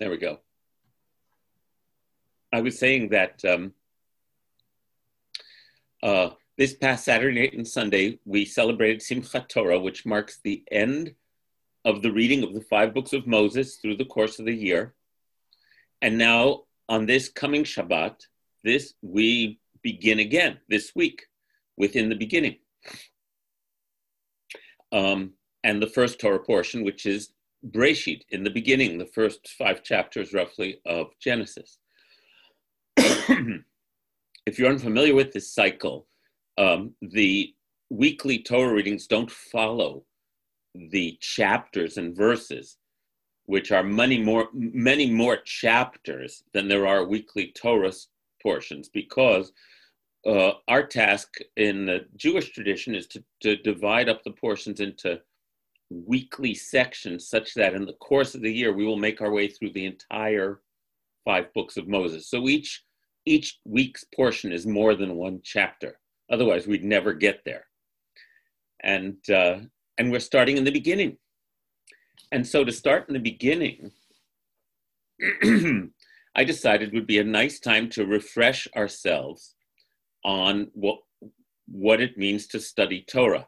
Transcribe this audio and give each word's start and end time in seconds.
There 0.00 0.10
we 0.10 0.16
go. 0.16 0.40
I 2.52 2.60
was 2.60 2.78
saying 2.78 3.10
that 3.10 3.44
um, 3.44 3.72
uh, 6.02 6.30
this 6.58 6.74
past 6.74 7.04
Saturday 7.04 7.40
night 7.40 7.54
and 7.54 7.66
Sunday, 7.66 8.18
we 8.24 8.44
celebrated 8.44 9.00
Simchat 9.00 9.48
Torah, 9.48 9.78
which 9.78 10.04
marks 10.04 10.40
the 10.42 10.64
end 10.70 11.14
of 11.84 12.02
the 12.02 12.12
reading 12.12 12.42
of 12.42 12.54
the 12.54 12.60
five 12.60 12.92
books 12.92 13.12
of 13.12 13.26
Moses 13.26 13.76
through 13.76 13.96
the 13.96 14.04
course 14.04 14.38
of 14.38 14.46
the 14.46 14.54
year. 14.54 14.94
And 16.02 16.18
now, 16.18 16.62
on 16.88 17.06
this 17.06 17.28
coming 17.28 17.62
Shabbat, 17.62 18.16
this 18.64 18.94
we 19.00 19.60
begin 19.82 20.18
again 20.18 20.58
this 20.68 20.92
week 20.94 21.26
within 21.76 22.08
the 22.08 22.16
beginning. 22.16 22.56
Um, 24.90 25.34
and 25.62 25.80
the 25.80 25.86
first 25.86 26.20
Torah 26.20 26.40
portion, 26.40 26.84
which 26.84 27.06
is 27.06 27.30
Breshit, 27.70 28.22
in 28.30 28.44
the 28.44 28.50
beginning, 28.50 28.98
the 28.98 29.06
first 29.06 29.48
five 29.58 29.82
chapters 29.82 30.32
roughly 30.32 30.80
of 30.86 31.08
Genesis. 31.20 31.78
if 32.96 34.58
you're 34.58 34.70
unfamiliar 34.70 35.14
with 35.14 35.32
this 35.32 35.52
cycle, 35.52 36.06
um, 36.58 36.94
the 37.00 37.54
weekly 37.90 38.38
Torah 38.38 38.74
readings 38.74 39.06
don't 39.06 39.30
follow 39.30 40.04
the 40.74 41.16
chapters 41.20 41.96
and 41.96 42.16
verses, 42.16 42.76
which 43.46 43.72
are 43.72 43.82
many 43.82 44.20
more 44.20 44.48
many 44.52 45.10
more 45.10 45.36
chapters 45.36 46.42
than 46.52 46.68
there 46.68 46.86
are 46.86 47.06
weekly 47.06 47.52
Torah 47.54 47.92
portions, 48.42 48.88
because 48.88 49.52
uh, 50.26 50.52
our 50.68 50.86
task 50.86 51.36
in 51.56 51.86
the 51.86 52.06
Jewish 52.16 52.50
tradition 52.50 52.94
is 52.94 53.06
to, 53.08 53.22
to 53.40 53.56
divide 53.56 54.08
up 54.08 54.22
the 54.24 54.30
portions 54.30 54.80
into 54.80 55.20
weekly 56.06 56.54
sections, 56.54 57.28
such 57.28 57.54
that 57.54 57.74
in 57.74 57.86
the 57.86 57.94
course 57.94 58.34
of 58.34 58.42
the 58.42 58.52
year 58.52 58.72
we 58.72 58.84
will 58.84 58.96
make 58.96 59.20
our 59.20 59.32
way 59.32 59.48
through 59.48 59.72
the 59.72 59.86
entire 59.86 60.60
five 61.24 61.52
books 61.54 61.76
of 61.76 61.88
Moses. 61.88 62.28
So 62.28 62.48
each 62.48 62.82
each 63.26 63.58
week's 63.64 64.04
portion 64.14 64.52
is 64.52 64.66
more 64.66 64.94
than 64.94 65.16
one 65.16 65.40
chapter. 65.42 65.98
Otherwise, 66.30 66.66
we'd 66.66 66.84
never 66.84 67.14
get 67.14 67.40
there. 67.44 67.66
And 68.82 69.16
uh, 69.30 69.60
and 69.98 70.10
we're 70.10 70.20
starting 70.20 70.56
in 70.56 70.64
the 70.64 70.70
beginning. 70.70 71.16
And 72.32 72.46
so 72.46 72.64
to 72.64 72.72
start 72.72 73.08
in 73.08 73.14
the 73.14 73.20
beginning, 73.20 73.92
I 76.36 76.44
decided 76.44 76.92
would 76.92 77.06
be 77.06 77.18
a 77.18 77.24
nice 77.24 77.60
time 77.60 77.88
to 77.90 78.06
refresh 78.06 78.66
ourselves 78.76 79.54
on 80.24 80.68
what 80.74 80.98
what 81.66 82.00
it 82.00 82.18
means 82.18 82.46
to 82.48 82.60
study 82.60 83.04
Torah. 83.08 83.46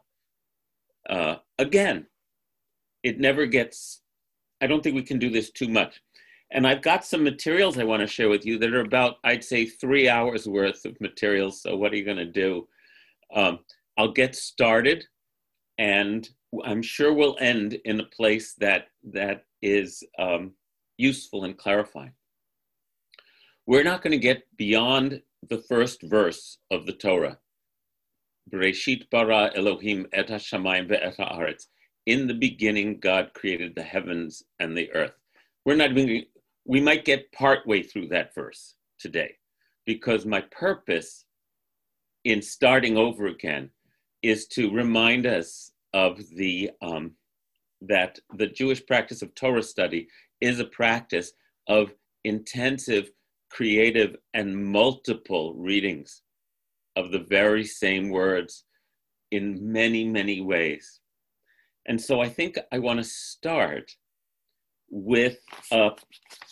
Uh, 1.08 1.36
again, 1.58 2.06
it 3.06 3.20
never 3.20 3.46
gets. 3.46 4.02
I 4.60 4.66
don't 4.66 4.82
think 4.82 4.96
we 4.96 5.02
can 5.02 5.20
do 5.20 5.30
this 5.30 5.50
too 5.50 5.68
much. 5.68 6.02
And 6.50 6.66
I've 6.66 6.82
got 6.82 7.04
some 7.04 7.22
materials 7.22 7.78
I 7.78 7.84
want 7.84 8.00
to 8.00 8.06
share 8.06 8.28
with 8.28 8.44
you 8.44 8.58
that 8.58 8.74
are 8.74 8.80
about, 8.80 9.16
I'd 9.22 9.44
say, 9.44 9.66
three 9.66 10.08
hours 10.08 10.48
worth 10.48 10.84
of 10.84 11.00
materials. 11.00 11.62
So, 11.62 11.76
what 11.76 11.92
are 11.92 11.96
you 11.96 12.04
going 12.04 12.16
to 12.16 12.24
do? 12.46 12.66
Um, 13.32 13.60
I'll 13.96 14.12
get 14.12 14.34
started, 14.34 15.04
and 15.78 16.28
I'm 16.64 16.82
sure 16.82 17.12
we'll 17.12 17.36
end 17.40 17.74
in 17.84 18.00
a 18.00 18.04
place 18.18 18.54
that 18.58 18.88
that 19.12 19.44
is 19.62 20.02
um, 20.18 20.52
useful 20.98 21.44
and 21.44 21.56
clarifying. 21.56 22.12
We're 23.66 23.84
not 23.84 24.02
going 24.02 24.12
to 24.12 24.28
get 24.30 24.42
beyond 24.56 25.22
the 25.48 25.58
first 25.58 26.02
verse 26.02 26.58
of 26.70 26.86
the 26.86 26.92
Torah. 26.92 27.38
Bereshit 28.52 29.10
bara 29.10 29.50
Elohim 29.56 30.06
et 30.12 30.28
hashamayim 30.28 30.88
ve'et 30.88 31.16
haaretz. 31.16 31.66
In 32.06 32.28
the 32.28 32.34
beginning, 32.34 33.00
God 33.00 33.32
created 33.34 33.74
the 33.74 33.82
heavens 33.82 34.42
and 34.60 34.76
the 34.76 34.92
earth. 34.92 35.14
We're 35.64 35.76
not 35.76 35.90
even 35.90 36.24
we 36.64 36.80
might 36.80 37.04
get 37.04 37.32
part 37.32 37.66
way 37.66 37.82
through 37.82 38.08
that 38.08 38.34
verse 38.34 38.74
today 38.98 39.36
because 39.84 40.26
my 40.26 40.40
purpose 40.52 41.24
in 42.24 42.42
starting 42.42 42.96
over 42.96 43.26
again 43.26 43.70
is 44.22 44.46
to 44.48 44.72
remind 44.72 45.26
us 45.26 45.70
of 45.94 46.20
the 46.34 46.70
um, 46.82 47.12
that 47.82 48.18
the 48.34 48.46
Jewish 48.46 48.84
practice 48.84 49.22
of 49.22 49.34
Torah 49.34 49.62
study 49.62 50.08
is 50.40 50.60
a 50.60 50.64
practice 50.64 51.32
of 51.68 51.92
intensive, 52.24 53.10
creative, 53.50 54.16
and 54.34 54.56
multiple 54.56 55.54
readings 55.54 56.22
of 56.96 57.12
the 57.12 57.24
very 57.28 57.64
same 57.64 58.10
words 58.10 58.64
in 59.30 59.72
many, 59.72 60.04
many 60.04 60.40
ways. 60.40 61.00
And 61.86 62.00
so 62.00 62.20
I 62.20 62.28
think 62.28 62.58
I 62.72 62.78
want 62.78 62.98
to 62.98 63.04
start 63.04 63.92
with 64.90 65.38
a, 65.72 65.90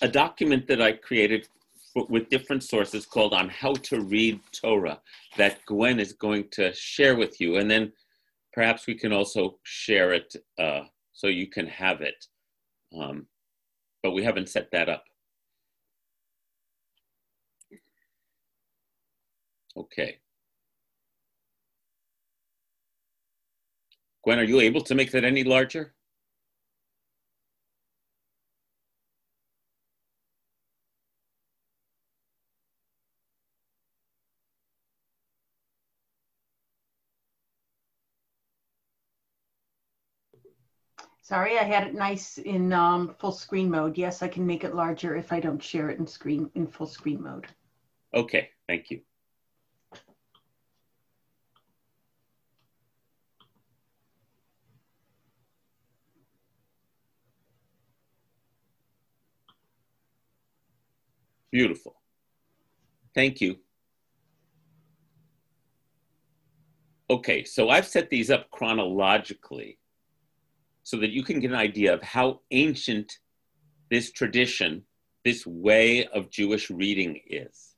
a 0.00 0.08
document 0.08 0.66
that 0.68 0.80
I 0.80 0.92
created 0.92 1.48
for, 1.92 2.06
with 2.06 2.28
different 2.28 2.62
sources 2.62 3.04
called 3.04 3.32
On 3.32 3.48
How 3.48 3.74
to 3.74 4.00
Read 4.00 4.40
Torah 4.52 5.00
that 5.36 5.64
Gwen 5.66 6.00
is 6.00 6.12
going 6.12 6.48
to 6.52 6.72
share 6.72 7.16
with 7.16 7.40
you. 7.40 7.56
And 7.56 7.70
then 7.70 7.92
perhaps 8.52 8.86
we 8.86 8.94
can 8.94 9.12
also 9.12 9.58
share 9.64 10.12
it 10.12 10.34
uh, 10.58 10.82
so 11.12 11.26
you 11.26 11.48
can 11.48 11.66
have 11.66 12.00
it. 12.00 12.26
Um, 12.98 13.26
but 14.02 14.12
we 14.12 14.22
haven't 14.22 14.48
set 14.48 14.70
that 14.70 14.88
up. 14.88 15.04
Okay. 19.76 20.18
Gwen, 24.24 24.38
are 24.38 24.42
you 24.42 24.60
able 24.60 24.80
to 24.80 24.94
make 24.94 25.10
that 25.10 25.22
any 25.22 25.44
larger? 25.44 25.92
Sorry, 41.20 41.58
I 41.58 41.64
had 41.64 41.86
it 41.86 41.94
nice 41.94 42.38
in 42.38 42.72
um, 42.72 43.14
full 43.18 43.32
screen 43.32 43.70
mode. 43.70 43.98
Yes, 43.98 44.22
I 44.22 44.28
can 44.28 44.46
make 44.46 44.64
it 44.64 44.74
larger 44.74 45.16
if 45.16 45.32
I 45.32 45.40
don't 45.40 45.62
share 45.62 45.90
it 45.90 45.98
in 45.98 46.06
screen 46.06 46.50
in 46.54 46.66
full 46.66 46.86
screen 46.86 47.22
mode. 47.22 47.46
Okay, 48.14 48.50
thank 48.66 48.90
you. 48.90 49.02
Beautiful. 61.54 61.94
Thank 63.14 63.40
you. 63.40 63.58
Okay, 67.08 67.44
so 67.44 67.68
I've 67.68 67.86
set 67.86 68.10
these 68.10 68.28
up 68.28 68.50
chronologically 68.50 69.78
so 70.82 70.96
that 70.96 71.10
you 71.10 71.22
can 71.22 71.38
get 71.38 71.52
an 71.52 71.56
idea 71.56 71.94
of 71.94 72.02
how 72.02 72.40
ancient 72.50 73.20
this 73.88 74.10
tradition, 74.10 74.82
this 75.24 75.46
way 75.46 76.06
of 76.06 76.28
Jewish 76.28 76.70
reading 76.70 77.20
is. 77.24 77.76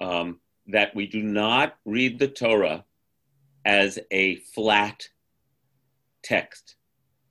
Um, 0.00 0.40
that 0.68 0.94
we 0.94 1.06
do 1.06 1.22
not 1.22 1.76
read 1.84 2.18
the 2.18 2.28
Torah 2.28 2.86
as 3.66 3.98
a 4.10 4.36
flat 4.54 5.10
text, 6.22 6.76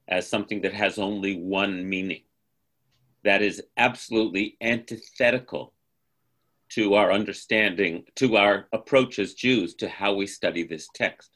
as 0.08 0.30
something 0.30 0.62
that 0.62 0.74
has 0.74 1.00
only 1.00 1.36
one 1.36 1.90
meaning. 1.90 2.22
That 3.24 3.42
is 3.42 3.62
absolutely 3.78 4.58
antithetical 4.62 5.74
to 6.70 6.94
our 6.96 7.12
understanding, 7.12 8.06
to 8.16 8.38
our 8.38 8.68
approach 8.72 9.20
as 9.20 9.34
Jews 9.34 9.74
to 9.76 9.90
how 9.90 10.14
we 10.14 10.28
study 10.28 10.64
this 10.64 10.88
text. 10.94 11.32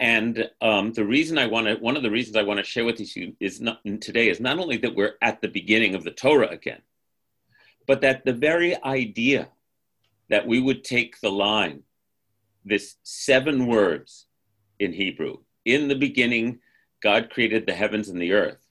And 0.00 0.48
um, 0.60 0.92
the 0.92 1.04
reason 1.04 1.38
I 1.38 1.46
want 1.46 1.66
to, 1.66 1.74
one 1.76 1.96
of 1.96 2.02
the 2.02 2.10
reasons 2.10 2.36
I 2.36 2.42
want 2.42 2.58
to 2.58 2.64
share 2.64 2.84
with 2.84 3.00
you 3.16 3.34
is 3.40 3.60
not 3.60 3.80
today 4.00 4.28
is 4.28 4.40
not 4.40 4.58
only 4.58 4.76
that 4.78 4.94
we're 4.94 5.14
at 5.22 5.40
the 5.40 5.48
beginning 5.48 5.94
of 5.94 6.04
the 6.04 6.12
Torah 6.12 6.48
again, 6.48 6.82
but 7.86 8.00
that 8.02 8.24
the 8.24 8.32
very 8.32 8.80
idea 8.84 9.48
that 10.28 10.46
we 10.46 10.60
would 10.60 10.84
take 10.84 11.20
the 11.20 11.30
line, 11.30 11.82
this 12.64 12.96
seven 13.02 13.66
words 13.66 14.26
in 14.78 14.92
Hebrew, 14.92 15.38
in 15.64 15.88
the 15.88 15.96
beginning, 15.96 16.60
God 17.02 17.30
created 17.30 17.66
the 17.66 17.74
heavens 17.74 18.08
and 18.08 18.20
the 18.20 18.32
earth, 18.32 18.67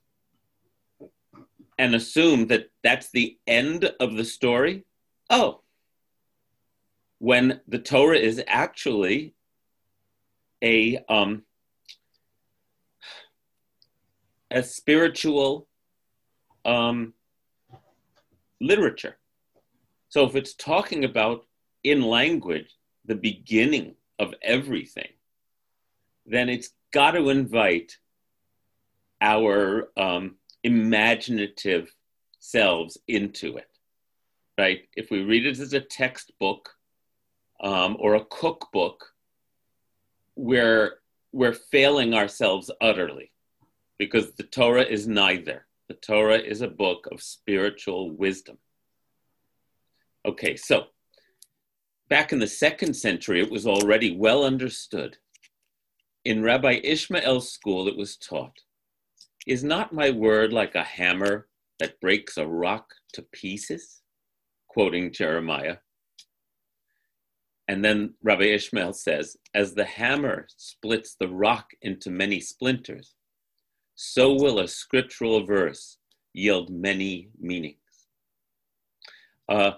and 1.78 1.94
assume 1.94 2.48
that 2.48 2.70
that's 2.84 3.10
the 3.12 3.38
end 3.46 3.92
of 4.00 4.16
the 4.16 4.26
story. 4.26 4.86
Oh, 5.30 5.62
when 7.20 7.62
the 7.68 7.80
Torah 7.80 8.18
is 8.18 8.44
actually 8.48 9.34
a 10.64 11.04
um, 11.10 11.44
a 14.50 14.64
spiritual 14.64 15.68
um, 16.66 17.14
literature. 18.62 19.18
So 20.10 20.26
if 20.26 20.36
it's 20.36 20.54
talking 20.54 21.04
about 21.04 21.46
in 21.84 22.02
language 22.02 22.76
the 23.06 23.16
beginning 23.16 23.96
of 24.20 24.34
everything, 24.42 25.10
then 26.26 26.50
it's 26.50 26.70
got 26.92 27.12
to 27.12 27.30
invite 27.30 27.98
our 29.22 29.90
um, 29.98 30.36
imaginative 30.64 31.94
selves 32.40 32.98
into 33.08 33.58
it, 33.58 33.70
right? 34.58 34.82
If 34.96 35.12
we 35.12 35.24
read 35.24 35.46
it 35.46 35.60
as 35.60 35.74
a 35.74 35.80
textbook 35.80 36.70
um, 37.62 37.98
or 38.00 38.16
a 38.16 38.26
cookbook, 38.26 39.04
we're, 40.36 41.00
we're 41.32 41.54
failing 41.54 42.14
ourselves 42.14 42.72
utterly 42.82 43.32
because 43.98 44.34
the 44.34 44.44
Torah 44.44 44.84
is 44.84 45.08
neither. 45.08 45.66
The 45.88 45.96
Torah 45.96 46.38
is 46.38 46.62
a 46.62 46.68
book 46.68 47.08
of 47.12 47.22
spiritual 47.22 48.12
wisdom. 48.12 48.58
Okay, 50.26 50.56
so 50.56 50.88
back 52.10 52.34
in 52.34 52.40
the 52.40 52.48
second 52.48 52.94
century, 52.94 53.42
it 53.42 53.52
was 53.52 53.66
already 53.66 54.16
well 54.16 54.44
understood. 54.44 55.18
In 56.26 56.44
Rabbi 56.44 56.82
Ishmael's 56.84 57.52
school, 57.52 57.88
it 57.88 57.96
was 57.96 58.18
taught 58.18 58.60
Is 59.48 59.64
not 59.64 59.94
my 59.94 60.12
word 60.12 60.52
like 60.52 60.76
a 60.76 60.84
hammer 60.84 61.48
that 61.80 62.02
breaks 62.02 62.36
a 62.36 62.46
rock 62.46 62.94
to 63.14 63.22
pieces? 63.32 64.02
Quoting 64.68 65.14
Jeremiah. 65.14 65.78
And 67.70 67.84
then 67.84 68.14
Rabbi 68.22 68.44
Ishmael 68.44 68.92
says, 68.92 69.38
As 69.54 69.74
the 69.74 69.86
hammer 69.86 70.48
splits 70.58 71.16
the 71.18 71.30
rock 71.30 71.68
into 71.82 72.10
many 72.10 72.42
splinters, 72.42 73.16
so 73.96 74.34
will 74.34 74.60
a 74.60 74.68
scriptural 74.68 75.46
verse 75.46 75.98
yield 76.34 76.70
many 76.70 77.30
meanings. 77.40 77.78
Uh, 79.48 79.72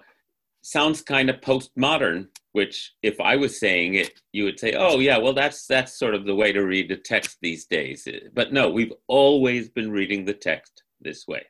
sounds 0.62 1.00
kind 1.00 1.30
of 1.30 1.40
postmodern, 1.40 2.26
which 2.52 2.94
if 3.02 3.20
I 3.20 3.36
was 3.36 3.58
saying 3.58 3.94
it, 3.94 4.20
you 4.32 4.44
would 4.44 4.58
say, 4.58 4.74
"Oh 4.74 4.98
yeah, 4.98 5.18
well 5.18 5.32
that's 5.32 5.66
that's 5.66 5.98
sort 5.98 6.14
of 6.14 6.24
the 6.24 6.34
way 6.34 6.52
to 6.52 6.66
read 6.66 6.88
the 6.88 6.96
text 6.96 7.38
these 7.40 7.66
days." 7.66 8.06
But 8.34 8.52
no, 8.52 8.70
we've 8.70 8.92
always 9.06 9.68
been 9.68 9.90
reading 9.90 10.24
the 10.24 10.34
text 10.34 10.82
this 11.00 11.26
way. 11.26 11.46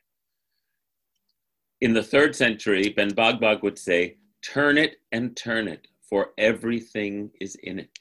In 1.81 1.93
the 1.93 2.03
third 2.03 2.35
century, 2.35 2.89
Ben 2.89 3.11
Bagbag 3.11 3.63
would 3.63 3.79
say, 3.79 4.17
"Turn 4.43 4.77
it 4.77 4.97
and 5.11 5.35
turn 5.35 5.67
it, 5.67 5.87
for 6.11 6.33
everything 6.37 7.31
is 7.39 7.55
in 7.63 7.79
it. 7.79 7.99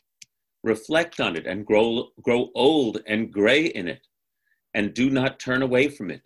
Reflect 0.63 1.21
on 1.21 1.37
it 1.37 1.47
and 1.47 1.65
grow 1.65 2.09
grow 2.21 2.51
old 2.55 3.03
and 3.07 3.33
gray 3.33 3.67
in 3.67 3.89
it, 3.89 4.07
and 4.75 4.93
do 4.93 5.09
not 5.09 5.39
turn 5.39 5.63
away 5.63 5.89
from 5.89 6.11
it, 6.11 6.23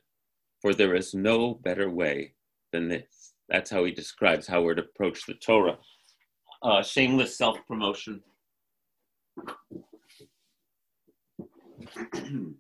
for 0.61 0.75
there 0.75 0.97
is 0.97 1.15
no 1.15 1.55
better 1.55 1.89
way 1.89 2.35
than 2.73 2.89
this. 2.89 3.35
That's 3.49 3.71
how 3.71 3.85
he 3.85 3.93
describes 3.93 4.47
how 4.47 4.63
we're 4.63 4.75
to 4.75 4.83
approach 4.83 5.27
the 5.27 5.35
Torah. 5.35 5.79
Uh, 6.65 6.83
shameless 6.83 7.37
self 7.37 7.59
promotion. 7.69 8.23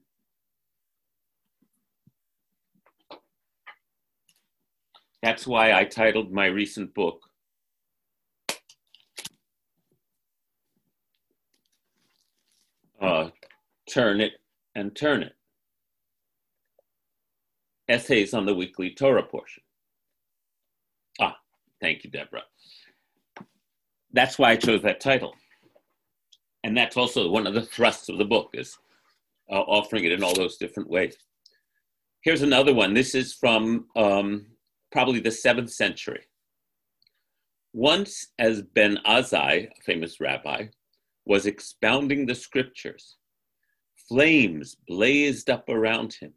That's 5.22 5.46
why 5.46 5.72
I 5.72 5.84
titled 5.84 6.32
my 6.32 6.46
recent 6.46 6.94
book, 6.94 7.20
uh, 13.00 13.30
Turn 13.88 14.20
It 14.20 14.32
and 14.74 14.94
Turn 14.94 15.22
It 15.22 15.32
essays 17.88 18.34
on 18.34 18.46
the 18.46 18.54
weekly 18.54 18.90
Torah 18.94 19.22
portion. 19.22 19.62
Ah, 21.20 21.36
thank 21.80 22.04
you, 22.04 22.10
Deborah. 22.10 22.42
That's 24.14 24.38
why 24.38 24.52
I 24.52 24.56
chose 24.56 24.82
that 24.82 25.00
title. 25.00 25.34
And 26.62 26.76
that's 26.76 26.96
also 26.96 27.28
one 27.28 27.46
of 27.46 27.52
the 27.52 27.62
thrusts 27.62 28.08
of 28.08 28.16
the 28.16 28.24
book 28.24 28.50
is 28.54 28.78
uh, 29.50 29.60
offering 29.60 30.04
it 30.04 30.12
in 30.12 30.22
all 30.22 30.34
those 30.34 30.56
different 30.56 30.88
ways. 30.88 31.16
Here's 32.22 32.42
another 32.42 32.72
one. 32.72 32.94
This 32.94 33.14
is 33.14 33.34
from 33.34 33.86
um, 33.96 34.46
probably 34.90 35.20
the 35.20 35.30
seventh 35.30 35.70
century. 35.70 36.22
Once, 37.74 38.28
as 38.38 38.62
Ben 38.62 38.98
Azai, 39.04 39.68
a 39.68 39.82
famous 39.84 40.20
rabbi, 40.20 40.66
was 41.26 41.44
expounding 41.44 42.24
the 42.24 42.34
scriptures, 42.34 43.16
flames 44.08 44.76
blazed 44.86 45.50
up 45.50 45.68
around 45.68 46.14
him 46.14 46.32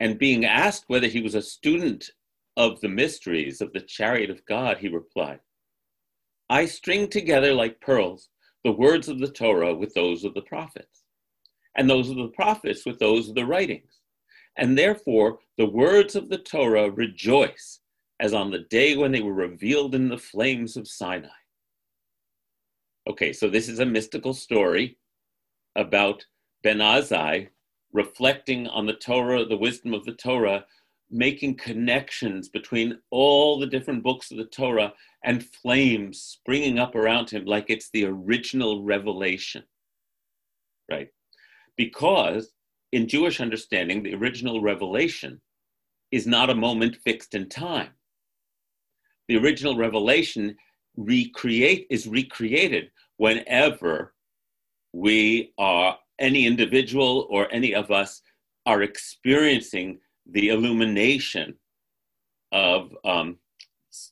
and 0.00 0.18
being 0.18 0.44
asked 0.44 0.84
whether 0.88 1.06
he 1.06 1.22
was 1.22 1.34
a 1.34 1.42
student 1.42 2.10
of 2.56 2.80
the 2.80 2.88
mysteries 2.88 3.60
of 3.60 3.72
the 3.72 3.80
chariot 3.80 4.30
of 4.30 4.44
God, 4.46 4.78
he 4.78 4.88
replied, 4.88 5.40
I 6.48 6.66
string 6.66 7.08
together 7.08 7.52
like 7.52 7.80
pearls 7.80 8.28
the 8.64 8.72
words 8.72 9.08
of 9.08 9.18
the 9.18 9.30
Torah 9.30 9.74
with 9.74 9.94
those 9.94 10.24
of 10.24 10.34
the 10.34 10.42
prophets, 10.42 11.04
and 11.76 11.88
those 11.88 12.08
of 12.08 12.16
the 12.16 12.28
prophets 12.28 12.84
with 12.84 12.98
those 12.98 13.28
of 13.28 13.34
the 13.34 13.46
writings. 13.46 14.00
And 14.56 14.76
therefore, 14.76 15.38
the 15.58 15.68
words 15.68 16.16
of 16.16 16.28
the 16.28 16.38
Torah 16.38 16.90
rejoice 16.90 17.80
as 18.18 18.32
on 18.32 18.50
the 18.50 18.60
day 18.70 18.96
when 18.96 19.12
they 19.12 19.20
were 19.20 19.34
revealed 19.34 19.94
in 19.94 20.08
the 20.08 20.18
flames 20.18 20.76
of 20.76 20.88
Sinai. 20.88 21.28
Okay, 23.08 23.32
so 23.32 23.48
this 23.48 23.68
is 23.68 23.78
a 23.78 23.86
mystical 23.86 24.34
story 24.34 24.98
about 25.76 26.24
Ben 26.62 26.78
Azai 26.78 27.48
reflecting 27.92 28.66
on 28.68 28.86
the 28.86 28.94
Torah, 28.94 29.44
the 29.44 29.56
wisdom 29.56 29.94
of 29.94 30.04
the 30.04 30.14
Torah, 30.14 30.64
making 31.10 31.56
connections 31.56 32.48
between 32.48 32.98
all 33.10 33.58
the 33.58 33.66
different 33.66 34.02
books 34.02 34.30
of 34.30 34.38
the 34.38 34.44
Torah 34.44 34.92
and 35.24 35.44
flames 35.44 36.20
springing 36.20 36.78
up 36.78 36.94
around 36.94 37.30
him 37.30 37.44
like 37.44 37.66
it's 37.68 37.90
the 37.90 38.04
original 38.04 38.82
revelation. 38.82 39.62
Right? 40.90 41.08
Because 41.76 42.52
in 42.92 43.08
Jewish 43.08 43.40
understanding, 43.40 44.02
the 44.02 44.14
original 44.14 44.60
revelation 44.60 45.40
is 46.10 46.26
not 46.26 46.50
a 46.50 46.54
moment 46.54 46.96
fixed 46.96 47.34
in 47.34 47.48
time. 47.48 47.90
The 49.28 49.36
original 49.36 49.76
revelation 49.76 50.56
recreate 50.96 51.86
is 51.90 52.06
recreated 52.06 52.90
whenever 53.16 54.14
we 54.92 55.52
are 55.58 55.98
any 56.18 56.46
individual 56.46 57.26
or 57.28 57.52
any 57.52 57.74
of 57.74 57.90
us 57.90 58.22
are 58.64 58.82
experiencing 58.82 59.98
the 60.30 60.48
illumination 60.48 61.54
of, 62.52 62.92
um, 63.04 63.38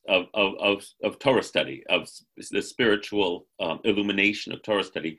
of, 0.09 0.27
of, 0.35 0.55
of, 0.61 0.87
of, 1.03 1.19
Torah 1.19 1.43
study, 1.43 1.83
of 1.89 2.09
the 2.51 2.63
spiritual 2.63 3.47
um, 3.61 3.81
illumination 3.85 4.53
of 4.53 4.63
Torah 4.63 4.85
study, 4.85 5.19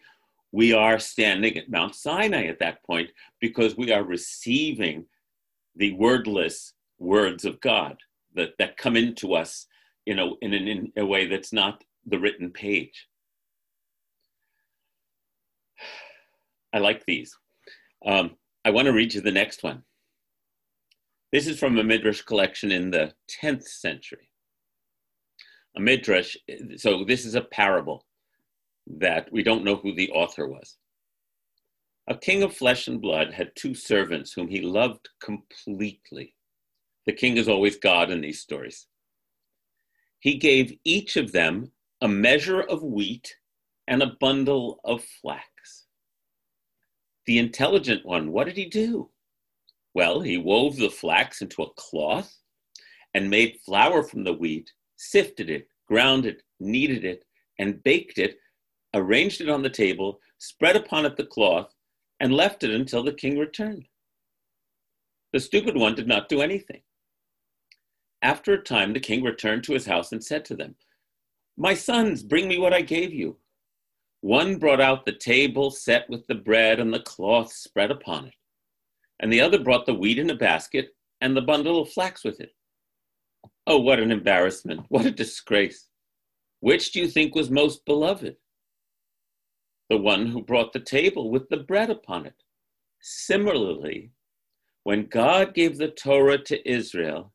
we 0.52 0.74
are 0.74 1.00
standing 1.00 1.58
at 1.58 1.70
Mount 1.70 1.96
Sinai 1.96 2.46
at 2.46 2.60
that 2.60 2.84
point 2.84 3.10
because 3.42 3.76
we 3.76 3.92
are 3.92 4.04
receiving 4.04 5.06
the 5.76 5.94
wordless 5.94 6.74
words 6.98 7.44
of 7.46 7.60
God 7.62 7.98
that, 8.36 8.52
that 8.58 8.78
come 8.78 8.96
into 8.96 9.34
us 9.34 9.68
you 10.06 10.16
know, 10.16 10.38
in, 10.42 10.54
an, 10.54 10.68
in 10.68 10.92
a 10.98 11.06
way 11.06 11.28
that's 11.28 11.52
not 11.52 11.84
the 12.06 12.20
written 12.20 12.52
page. 12.52 13.08
I 16.74 16.80
like 16.80 17.04
these. 17.06 17.36
Um, 18.06 18.32
I 18.64 18.70
want 18.70 18.86
to 18.86 18.94
read 18.94 19.14
you 19.14 19.22
the 19.22 19.32
next 19.32 19.64
one. 19.64 19.84
This 21.36 21.48
is 21.48 21.60
from 21.60 21.78
a 21.78 21.84
midrash 21.84 22.22
collection 22.22 22.72
in 22.72 22.92
the 22.92 23.12
10th 23.42 23.64
century. 23.64 24.30
A 25.76 25.82
midrash, 25.82 26.38
so 26.78 27.04
this 27.04 27.26
is 27.26 27.36
a 27.36 27.42
parable 27.42 28.06
that 28.88 29.30
we 29.34 29.44
don't 29.44 29.66
know 29.66 29.76
who 29.76 29.94
the 29.94 30.10
author 30.12 30.48
was. 30.48 30.78
A 32.08 32.18
king 32.18 32.42
of 32.42 32.56
flesh 32.56 32.88
and 32.88 33.02
blood 33.02 33.34
had 33.34 33.54
two 33.54 33.76
servants 33.76 34.32
whom 34.32 34.48
he 34.48 34.62
loved 34.62 35.10
completely. 35.22 36.36
The 37.06 37.12
king 37.12 37.36
is 37.36 37.50
always 37.50 37.76
God 37.76 38.12
in 38.12 38.22
these 38.22 38.40
stories. 38.40 38.88
He 40.20 40.36
gave 40.36 40.78
each 40.86 41.18
of 41.18 41.34
them 41.34 41.74
a 42.00 42.08
measure 42.08 42.62
of 42.62 42.82
wheat 42.82 43.36
and 43.90 44.02
a 44.02 44.16
bundle 44.22 44.80
of 44.86 45.04
flax. 45.22 45.84
The 47.26 47.40
intelligent 47.40 48.06
one, 48.06 48.32
what 48.32 48.46
did 48.46 48.56
he 48.56 48.70
do? 48.70 49.10
Well, 49.96 50.20
he 50.20 50.38
wove 50.38 50.76
the 50.76 50.90
flax 50.90 51.42
into 51.42 51.64
a 51.64 51.74
cloth 51.78 52.38
and 53.14 53.30
made 53.30 53.62
flour 53.66 54.04
from 54.04 54.26
the 54.26 54.34
wheat, 54.34 54.74
sifted 54.98 55.50
it, 55.50 55.70
ground 55.88 56.26
it, 56.26 56.44
kneaded 56.60 57.06
it, 57.06 57.24
and 57.60 57.82
baked 57.82 58.18
it, 58.18 58.38
arranged 58.94 59.40
it 59.40 59.50
on 59.50 59.64
the 59.64 59.70
table, 59.70 60.20
spread 60.38 60.76
upon 60.76 61.06
it 61.06 61.16
the 61.16 61.26
cloth, 61.26 61.74
and 62.20 62.34
left 62.34 62.66
it 62.66 62.72
until 62.72 63.04
the 63.04 63.14
king 63.14 63.40
returned. 63.40 63.88
The 65.32 65.40
stupid 65.40 65.78
one 65.78 65.96
did 65.96 66.08
not 66.08 66.28
do 66.28 66.42
anything. 66.42 66.82
After 68.22 68.54
a 68.54 68.62
time, 68.62 68.92
the 68.92 69.00
king 69.00 69.24
returned 69.24 69.64
to 69.66 69.74
his 69.74 69.86
house 69.86 70.12
and 70.12 70.24
said 70.24 70.44
to 70.46 70.56
them, 70.56 70.76
My 71.56 71.74
sons, 71.74 72.22
bring 72.22 72.50
me 72.50 72.58
what 72.58 72.74
I 72.74 72.82
gave 72.82 73.14
you. 73.14 73.38
One 74.20 74.58
brought 74.58 74.82
out 74.82 75.06
the 75.06 75.14
table 75.14 75.72
set 75.72 76.10
with 76.10 76.28
the 76.28 76.36
bread 76.36 76.82
and 76.82 76.94
the 76.94 77.00
cloth 77.00 77.54
spread 77.54 77.92
upon 77.92 78.26
it, 78.26 78.34
and 79.20 79.32
the 79.32 79.42
other 79.42 79.60
brought 79.60 79.86
the 79.86 79.94
wheat 79.94 80.20
in 80.20 80.30
a 80.30 80.36
basket 80.36 80.96
and 81.22 81.36
the 81.36 81.42
bundle 81.42 81.82
of 81.82 81.90
flax 81.90 82.24
with 82.24 82.40
it. 82.40 82.54
Oh, 83.68 83.80
what 83.80 84.00
an 84.00 84.12
embarrassment! 84.12 84.86
What 84.90 85.06
a 85.06 85.12
disgrace! 85.12 85.88
Which 86.60 86.92
do 86.92 87.00
you 87.00 87.08
think 87.08 87.36
was 87.36 87.50
most 87.50 87.86
beloved? 87.86 88.38
The 89.90 89.98
one 89.98 90.28
who 90.28 90.44
brought 90.44 90.74
the 90.74 90.80
table 90.80 91.32
with 91.32 91.50
the 91.50 91.58
bread 91.58 91.90
upon 91.90 92.26
it. 92.26 92.44
Similarly, 93.02 94.12
When 94.86 95.08
God 95.08 95.56
gave 95.56 95.78
the 95.78 95.88
Torah 95.88 96.38
to 96.44 96.70
Israel, 96.70 97.34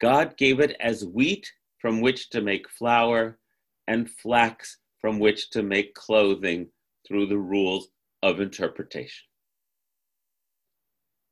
God 0.00 0.36
gave 0.36 0.58
it 0.58 0.76
as 0.80 1.04
wheat 1.04 1.52
from 1.78 2.00
which 2.00 2.28
to 2.30 2.40
make 2.40 2.68
flour 2.68 3.38
and 3.86 4.10
flax 4.10 4.78
from 5.00 5.20
which 5.20 5.50
to 5.50 5.62
make 5.62 5.94
clothing 5.94 6.68
through 7.06 7.26
the 7.26 7.38
rules 7.38 7.90
of 8.24 8.40
interpretation. 8.40 9.27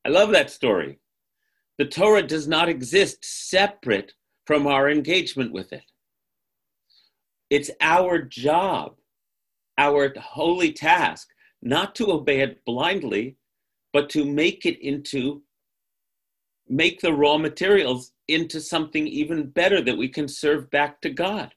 I 0.07 0.09
love 0.09 0.31
that 0.31 0.53
story. 0.53 1.01
The 1.79 1.85
Torah 1.85 2.23
does 2.23 2.47
not 2.47 2.69
exist 2.69 3.25
separate 3.25 4.13
from 4.47 4.69
our 4.69 4.89
engagement 4.89 5.53
with 5.53 5.73
it. 5.73 5.83
It's 7.51 7.73
our 7.81 8.23
job, 8.23 8.99
our 9.77 10.15
holy 10.17 10.73
task, 10.73 11.27
not 11.61 11.97
to 11.97 12.13
obey 12.13 12.39
it 12.43 12.65
blindly, 12.65 13.37
but 13.93 14.09
to 14.11 14.25
make 14.25 14.65
it 14.65 14.79
into, 14.81 15.43
make 16.69 17.01
the 17.01 17.13
raw 17.13 17.37
materials 17.37 18.13
into 18.29 18.61
something 18.61 19.09
even 19.09 19.51
better 19.51 19.83
that 19.83 19.99
we 19.99 20.09
can 20.09 20.29
serve 20.29 20.71
back 20.71 21.01
to 21.01 21.11
God. 21.11 21.53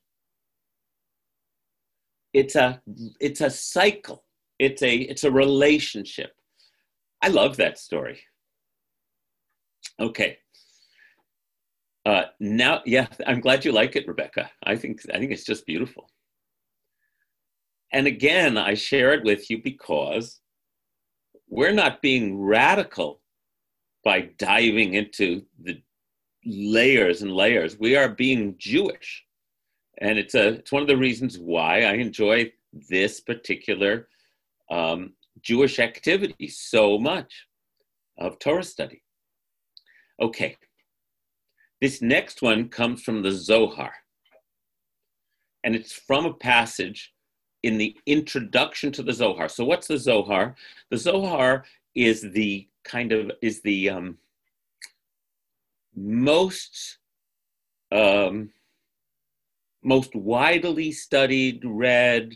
It's 2.34 2.56
a, 2.56 2.82
it's 3.22 3.41
a 3.41 3.51
cycle. 3.51 4.24
It's 4.58 4.82
a, 4.82 4.96
it's 4.96 5.24
a 5.24 5.32
relationship. 5.32 6.32
I 7.22 7.27
love 7.27 7.58
that 7.58 7.77
story. 7.77 8.22
Okay. 10.00 10.38
Uh, 12.06 12.24
now, 12.39 12.82
yeah, 12.86 13.08
I'm 13.27 13.41
glad 13.41 13.65
you 13.65 13.72
like 13.72 13.96
it, 13.96 14.08
Rebecca. 14.08 14.50
I 14.63 14.75
think 14.75 15.01
I 15.13 15.20
think 15.20 15.32
it's 15.32 15.44
just 15.44 15.65
beautiful. 15.65 16.10
And 17.91 18.08
again, 18.08 18.58
I 18.58 18.74
share 18.75 19.13
it 19.13 19.24
with 19.24 19.50
you 19.50 19.62
because 19.62 20.39
we're 21.50 21.74
not 21.74 22.01
being 22.01 22.39
radical 22.39 23.22
by 24.03 24.29
diving 24.38 24.94
into 24.94 25.44
the 25.62 25.82
layers 26.46 27.22
and 27.22 27.32
layers. 27.32 27.77
We 27.79 27.96
are 27.96 28.10
being 28.10 28.56
Jewish, 28.58 29.25
and 30.00 30.18
it's 30.18 30.36
a 30.36 30.53
it's 30.53 30.72
one 30.72 30.82
of 30.82 30.88
the 30.88 30.98
reasons 30.98 31.38
why 31.38 31.84
I 31.84 31.94
enjoy 31.94 32.51
this 32.89 33.20
particular 33.20 34.08
um, 34.72 35.13
Jewish 35.41 35.79
activity 35.79 36.48
so 36.48 36.98
much 36.98 37.48
of 38.18 38.39
Torah 38.39 38.63
study. 38.63 39.03
Okay. 40.21 40.57
This 41.81 42.01
next 42.01 42.41
one 42.41 42.67
comes 42.67 43.01
from 43.01 43.21
the 43.21 43.31
Zohar. 43.31 43.93
And 45.63 45.75
it's 45.75 45.93
from 45.93 46.25
a 46.25 46.33
passage 46.33 47.13
in 47.63 47.77
the 47.77 47.95
introduction 48.05 48.91
to 48.93 49.03
the 49.03 49.13
Zohar. 49.13 49.49
So 49.49 49.63
what's 49.65 49.88
the 49.88 49.97
Zohar? 49.97 50.55
The 50.89 50.97
Zohar 50.97 51.65
is 51.95 52.21
the 52.31 52.67
kind 52.83 53.11
of 53.11 53.31
is 53.41 53.61
the 53.61 53.89
um, 53.89 54.17
most 55.95 56.97
um, 57.91 58.51
most 59.83 60.15
widely 60.15 60.91
studied, 60.91 61.63
read 61.65 62.35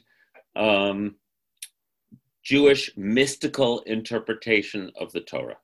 um, 0.55 1.15
Jewish 2.43 2.91
mystical 2.97 3.81
interpretation 3.81 4.91
of 4.99 5.11
the 5.11 5.21
Torah 5.21 5.57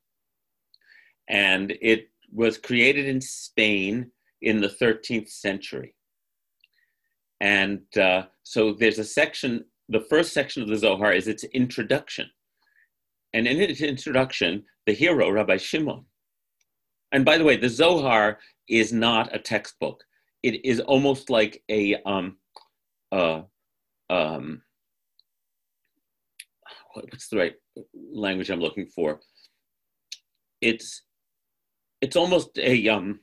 and 1.30 1.78
it 1.80 2.09
was 2.32 2.58
created 2.58 3.08
in 3.08 3.22
Spain 3.22 4.12
in 4.42 4.62
the 4.62 4.68
13th 4.68 5.30
century. 5.30 5.96
And 7.42 7.82
uh, 7.98 8.24
so 8.44 8.74
there's 8.74 9.00
a 9.00 9.04
section, 9.04 9.66
the 9.88 10.06
first 10.10 10.34
section 10.34 10.62
of 10.62 10.70
the 10.70 10.78
Zohar 10.78 11.14
is 11.14 11.28
its 11.28 11.44
introduction. 11.46 12.30
And 13.34 13.48
in 13.48 13.60
its 13.62 13.82
introduction, 13.82 14.64
the 14.86 14.94
hero, 14.94 15.30
Rabbi 15.30 15.58
Shimon, 15.58 16.06
and 17.12 17.26
by 17.26 17.38
the 17.38 17.44
way, 17.44 17.58
the 17.58 17.70
Zohar 17.70 18.40
is 18.68 18.94
not 18.94 19.34
a 19.34 19.40
textbook. 19.40 20.04
It 20.44 20.64
is 20.64 20.80
almost 20.80 21.30
like 21.30 21.64
a 21.70 21.96
um, 22.06 22.38
uh, 23.12 23.42
um, 24.10 24.62
what's 26.94 27.30
the 27.30 27.38
right 27.38 27.56
language 27.94 28.50
I'm 28.50 28.60
looking 28.60 28.88
for? 28.88 29.20
It's 30.62 31.04
it's 32.02 32.16
almost 32.16 32.58
a 32.58 32.88
um, 32.88 33.20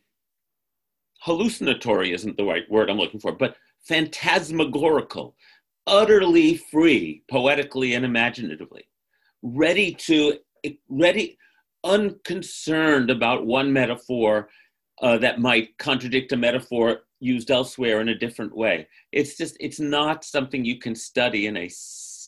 hallucinatory 1.21 2.12
isn't 2.12 2.37
the 2.37 2.45
right 2.45 2.71
word 2.71 2.90
I'm 2.90 2.99
looking 2.99 3.21
for, 3.21 3.33
but 3.33 3.56
phantasmagorical, 3.88 5.35
utterly 5.87 6.56
free, 6.56 7.23
poetically 7.30 7.95
and 7.95 8.04
imaginatively, 8.04 8.88
ready 9.42 9.95
to 9.95 10.38
ready, 10.88 11.38
unconcerned 11.85 13.11
about 13.11 13.47
one 13.47 13.73
metaphor 13.73 14.49
uh, 15.02 15.18
that 15.18 15.40
might 15.40 15.76
contradict 15.78 16.33
a 16.33 16.37
metaphor 16.37 17.00
used 17.21 17.50
elsewhere 17.50 18.00
in 18.00 18.09
a 18.09 18.18
different 18.18 18.54
way. 18.54 18.87
It's 19.12 19.37
just 19.37 19.56
it's 19.61 19.80
not 19.80 20.25
something 20.25 20.64
you 20.64 20.78
can 20.78 20.95
study 20.95 21.47
in 21.47 21.56
a 21.56 21.71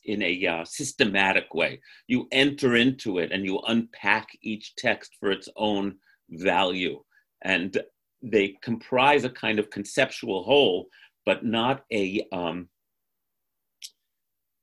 in 0.05 0.23
a 0.23 0.47
uh, 0.47 0.65
systematic 0.65 1.53
way. 1.55 1.81
You 2.07 2.29
enter 2.33 2.77
into 2.77 3.19
it 3.19 3.33
and 3.33 3.45
you 3.45 3.61
unpack 3.67 4.29
each 4.43 4.75
text 4.77 5.17
for 5.21 5.31
its 5.31 5.49
own 5.57 5.97
value. 6.31 7.03
And 7.43 7.81
they 8.23 8.57
comprise 8.63 9.25
a 9.25 9.31
kind 9.31 9.59
of 9.59 9.71
conceptual 9.71 10.43
whole, 10.43 10.89
but 11.25 11.45
not 11.45 11.85
a 11.93 12.27
um, 12.33 12.69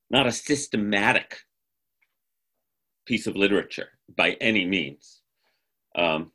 not 0.10 0.28
a 0.28 0.32
systematic 0.32 1.38
piece 3.06 3.28
of 3.28 3.36
literature 3.36 3.90
by 4.16 4.32
any 4.42 4.66
means. 4.66 5.22
Um, 5.96 6.32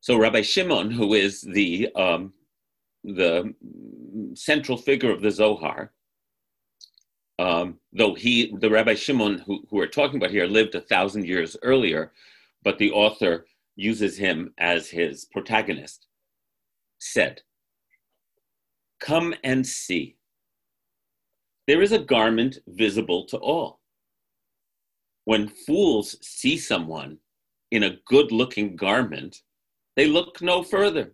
so 0.00 0.16
Rabbi 0.16 0.42
Shimon, 0.42 0.90
who 0.90 1.14
is 1.14 1.40
the 1.40 1.88
um, 1.96 2.32
the 3.04 3.54
central 4.34 4.76
figure 4.76 5.10
of 5.10 5.22
the 5.22 5.30
Zohar, 5.30 5.92
um, 7.38 7.78
though 7.92 8.14
he, 8.14 8.54
the 8.58 8.70
Rabbi 8.70 8.94
Shimon 8.94 9.38
who, 9.38 9.60
who 9.70 9.76
we're 9.76 9.86
talking 9.86 10.16
about 10.16 10.30
here, 10.30 10.46
lived 10.46 10.74
a 10.74 10.80
thousand 10.80 11.26
years 11.26 11.56
earlier, 11.62 12.12
but 12.64 12.78
the 12.78 12.90
author 12.90 13.46
uses 13.78 14.18
him 14.18 14.52
as 14.58 14.90
his 14.90 15.24
protagonist, 15.24 16.08
said, 16.98 17.40
Come 18.98 19.34
and 19.44 19.64
see. 19.64 20.16
There 21.68 21.80
is 21.80 21.92
a 21.92 21.98
garment 21.98 22.58
visible 22.66 23.24
to 23.26 23.36
all. 23.36 23.80
When 25.26 25.46
fools 25.46 26.16
see 26.20 26.58
someone 26.58 27.18
in 27.70 27.84
a 27.84 27.98
good 28.06 28.32
looking 28.32 28.74
garment, 28.74 29.42
they 29.94 30.06
look 30.06 30.42
no 30.42 30.64
further. 30.64 31.12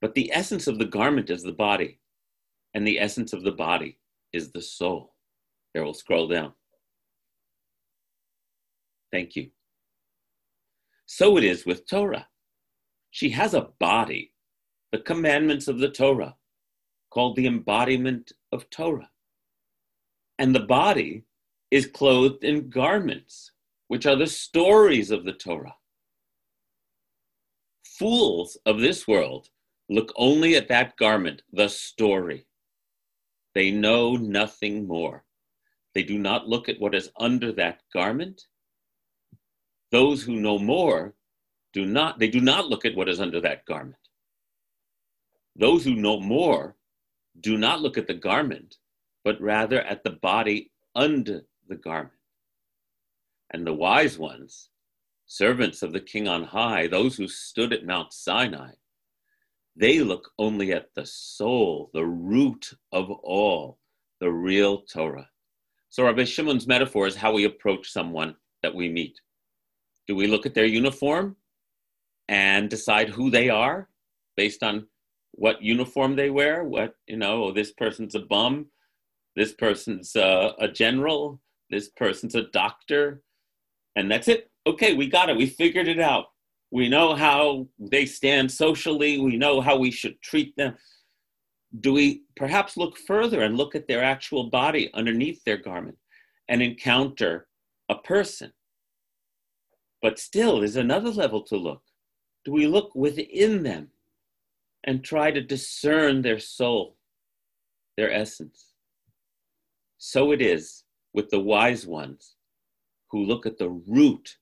But 0.00 0.14
the 0.14 0.32
essence 0.32 0.66
of 0.66 0.78
the 0.78 0.86
garment 0.86 1.28
is 1.28 1.42
the 1.42 1.52
body, 1.52 1.98
and 2.72 2.86
the 2.86 2.98
essence 3.00 3.34
of 3.34 3.42
the 3.42 3.52
body 3.52 3.98
is 4.32 4.50
the 4.50 4.62
soul. 4.62 5.14
There, 5.74 5.84
we'll 5.84 5.92
scroll 5.92 6.28
down. 6.28 6.54
Thank 9.12 9.36
you. 9.36 9.50
So 11.06 11.36
it 11.36 11.44
is 11.44 11.66
with 11.66 11.86
Torah. 11.86 12.28
She 13.10 13.30
has 13.30 13.54
a 13.54 13.68
body, 13.78 14.32
the 14.90 14.98
commandments 14.98 15.68
of 15.68 15.78
the 15.78 15.90
Torah, 15.90 16.36
called 17.10 17.36
the 17.36 17.46
embodiment 17.46 18.32
of 18.52 18.68
Torah. 18.70 19.10
And 20.38 20.54
the 20.54 20.60
body 20.60 21.24
is 21.70 21.86
clothed 21.86 22.42
in 22.42 22.70
garments, 22.70 23.52
which 23.88 24.06
are 24.06 24.16
the 24.16 24.26
stories 24.26 25.10
of 25.10 25.24
the 25.24 25.32
Torah. 25.32 25.76
Fools 27.84 28.56
of 28.66 28.80
this 28.80 29.06
world 29.06 29.48
look 29.88 30.12
only 30.16 30.56
at 30.56 30.68
that 30.68 30.96
garment, 30.96 31.42
the 31.52 31.68
story. 31.68 32.46
They 33.54 33.70
know 33.70 34.16
nothing 34.16 34.88
more. 34.88 35.24
They 35.94 36.02
do 36.02 36.18
not 36.18 36.48
look 36.48 36.68
at 36.68 36.80
what 36.80 36.94
is 36.94 37.10
under 37.20 37.52
that 37.52 37.82
garment 37.92 38.46
those 39.94 40.24
who 40.24 40.34
know 40.34 40.58
more 40.58 41.14
do 41.72 41.86
not, 41.86 42.18
they 42.18 42.26
do 42.26 42.40
not 42.40 42.68
look 42.68 42.84
at 42.84 42.96
what 42.96 43.08
is 43.08 43.20
under 43.20 43.40
that 43.40 43.64
garment. 43.64 44.08
Those 45.54 45.84
who 45.84 45.94
know 45.94 46.18
more 46.18 46.74
do 47.40 47.56
not 47.56 47.80
look 47.80 47.96
at 47.96 48.08
the 48.08 48.14
garment, 48.14 48.78
but 49.22 49.40
rather 49.40 49.82
at 49.82 50.02
the 50.02 50.10
body 50.10 50.72
under 50.96 51.42
the 51.68 51.76
garment. 51.76 52.10
And 53.52 53.64
the 53.64 53.72
wise 53.72 54.18
ones, 54.18 54.68
servants 55.26 55.80
of 55.84 55.92
the 55.92 56.00
king 56.00 56.26
on 56.26 56.42
high, 56.42 56.88
those 56.88 57.16
who 57.16 57.28
stood 57.28 57.72
at 57.72 57.86
Mount 57.86 58.12
Sinai, 58.12 58.72
they 59.76 60.00
look 60.00 60.28
only 60.40 60.72
at 60.72 60.92
the 60.96 61.06
soul, 61.06 61.90
the 61.94 62.04
root 62.04 62.72
of 62.90 63.12
all, 63.12 63.78
the 64.18 64.32
real 64.32 64.78
Torah. 64.82 65.28
So 65.90 66.02
Rabbi 66.02 66.24
Shimon's 66.24 66.66
metaphor 66.66 67.06
is 67.06 67.14
how 67.14 67.32
we 67.32 67.44
approach 67.44 67.92
someone 67.92 68.34
that 68.64 68.74
we 68.74 68.88
meet. 68.88 69.20
Do 70.06 70.14
we 70.14 70.26
look 70.26 70.46
at 70.46 70.54
their 70.54 70.66
uniform 70.66 71.36
and 72.28 72.68
decide 72.68 73.08
who 73.08 73.30
they 73.30 73.48
are 73.48 73.88
based 74.36 74.62
on 74.62 74.86
what 75.32 75.62
uniform 75.62 76.16
they 76.16 76.30
wear? 76.30 76.64
What, 76.64 76.94
you 77.06 77.16
know, 77.16 77.44
oh, 77.44 77.52
this 77.52 77.72
person's 77.72 78.14
a 78.14 78.20
bum, 78.20 78.66
this 79.36 79.52
person's 79.52 80.14
a, 80.16 80.54
a 80.58 80.68
general, 80.68 81.40
this 81.70 81.88
person's 81.88 82.34
a 82.34 82.42
doctor, 82.42 83.22
and 83.96 84.10
that's 84.10 84.28
it. 84.28 84.50
okay, 84.66 84.94
we 84.94 85.08
got 85.08 85.28
it. 85.28 85.36
We 85.36 85.46
figured 85.46 85.88
it 85.88 86.00
out. 86.00 86.26
We 86.70 86.88
know 86.88 87.14
how 87.14 87.68
they 87.78 88.06
stand 88.06 88.50
socially. 88.50 89.20
We 89.20 89.36
know 89.36 89.60
how 89.60 89.76
we 89.76 89.90
should 89.90 90.20
treat 90.22 90.56
them. 90.56 90.74
Do 91.80 91.92
we 91.92 92.22
perhaps 92.36 92.76
look 92.76 92.96
further 92.98 93.42
and 93.42 93.56
look 93.56 93.74
at 93.74 93.86
their 93.86 94.02
actual 94.02 94.50
body 94.50 94.90
underneath 94.94 95.42
their 95.44 95.56
garment 95.56 95.98
and 96.48 96.62
encounter 96.62 97.46
a 97.88 97.96
person? 97.96 98.52
But 100.04 100.18
still, 100.18 100.58
there's 100.58 100.76
another 100.76 101.08
level 101.08 101.40
to 101.44 101.56
look. 101.56 101.82
Do 102.44 102.52
we 102.52 102.66
look 102.66 102.94
within 102.94 103.62
them 103.62 103.88
and 104.84 105.02
try 105.02 105.30
to 105.30 105.40
discern 105.40 106.20
their 106.20 106.38
soul, 106.38 106.98
their 107.96 108.12
essence? 108.12 108.74
So 109.96 110.30
it 110.30 110.42
is 110.42 110.84
with 111.14 111.30
the 111.30 111.40
wise 111.40 111.86
ones 111.86 112.34
who 113.10 113.24
look 113.24 113.46
at 113.46 113.56
the 113.56 113.70
root 113.70 114.36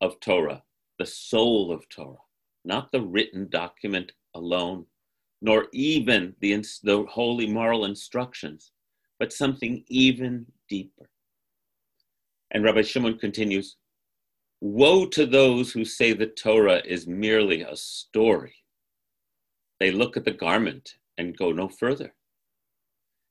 of 0.00 0.18
Torah, 0.20 0.62
the 0.98 1.04
soul 1.04 1.70
of 1.70 1.86
Torah, 1.90 2.24
not 2.64 2.90
the 2.90 3.02
written 3.02 3.50
document 3.50 4.12
alone, 4.32 4.86
nor 5.42 5.66
even 5.74 6.34
the, 6.40 6.54
the 6.84 7.04
holy 7.10 7.46
moral 7.46 7.84
instructions, 7.84 8.72
but 9.18 9.30
something 9.30 9.84
even 9.88 10.46
deeper. 10.70 11.10
And 12.50 12.64
Rabbi 12.64 12.80
Shimon 12.80 13.18
continues 13.18 13.76
Woe 14.60 15.06
to 15.06 15.26
those 15.26 15.72
who 15.72 15.84
say 15.84 16.12
the 16.12 16.26
Torah 16.26 16.82
is 16.84 17.06
merely 17.06 17.62
a 17.62 17.76
story. 17.76 18.54
They 19.78 19.90
look 19.90 20.16
at 20.16 20.24
the 20.24 20.30
garment 20.30 20.96
and 21.18 21.36
go 21.36 21.52
no 21.52 21.68
further. 21.68 22.14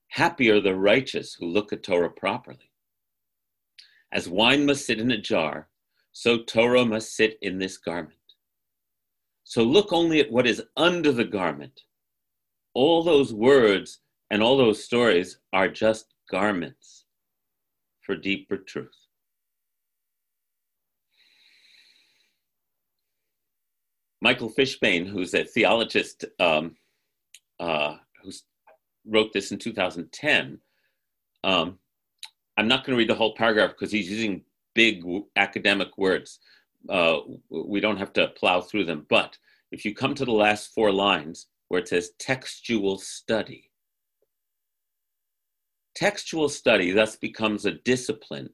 Happy 0.09 0.49
are 0.49 0.61
the 0.61 0.75
righteous 0.75 1.33
who 1.33 1.47
look 1.47 1.73
at 1.73 1.83
Torah 1.83 2.11
properly. 2.11 2.69
As 4.11 4.29
wine 4.29 4.65
must 4.65 4.85
sit 4.85 4.99
in 4.99 5.11
a 5.11 5.17
jar, 5.17 5.67
so 6.11 6.43
Torah 6.43 6.85
must 6.85 7.15
sit 7.15 7.37
in 7.41 7.57
this 7.57 7.77
garment. 7.77 8.15
So 9.43 9.63
look 9.63 9.91
only 9.91 10.19
at 10.19 10.31
what 10.31 10.47
is 10.47 10.63
under 10.77 11.11
the 11.11 11.25
garment. 11.25 11.81
All 12.73 13.03
those 13.03 13.33
words 13.33 13.99
and 14.29 14.41
all 14.41 14.57
those 14.57 14.83
stories 14.83 15.39
are 15.53 15.67
just 15.67 16.13
garments 16.29 17.05
for 18.01 18.15
deeper 18.15 18.57
truth. 18.57 19.04
Michael 24.25 24.49
Fishbane, 24.49 25.05
who's 25.07 25.35
a 25.35 25.43
theologist 25.43 26.25
um, 26.39 26.75
uh, 27.59 27.97
who 28.23 28.31
wrote 29.05 29.31
this 29.31 29.51
in 29.51 29.59
2010, 29.59 30.57
um, 31.43 31.77
I'm 32.57 32.67
not 32.67 32.83
going 32.83 32.95
to 32.95 32.97
read 32.97 33.11
the 33.11 33.13
whole 33.13 33.35
paragraph 33.35 33.73
because 33.73 33.91
he's 33.91 34.09
using 34.09 34.41
big 34.73 35.03
academic 35.35 35.95
words. 35.99 36.39
Uh, 36.89 37.19
we 37.51 37.79
don't 37.79 37.99
have 37.99 38.13
to 38.13 38.29
plow 38.29 38.61
through 38.61 38.85
them. 38.85 39.05
But 39.11 39.37
if 39.71 39.85
you 39.85 39.93
come 39.93 40.15
to 40.15 40.25
the 40.25 40.31
last 40.31 40.73
four 40.73 40.91
lines 40.91 41.45
where 41.67 41.81
it 41.81 41.87
says 41.87 42.09
textual 42.17 42.97
study, 42.97 43.69
textual 45.93 46.49
study 46.49 46.89
thus 46.89 47.15
becomes 47.15 47.67
a 47.67 47.73
discipline 47.73 48.49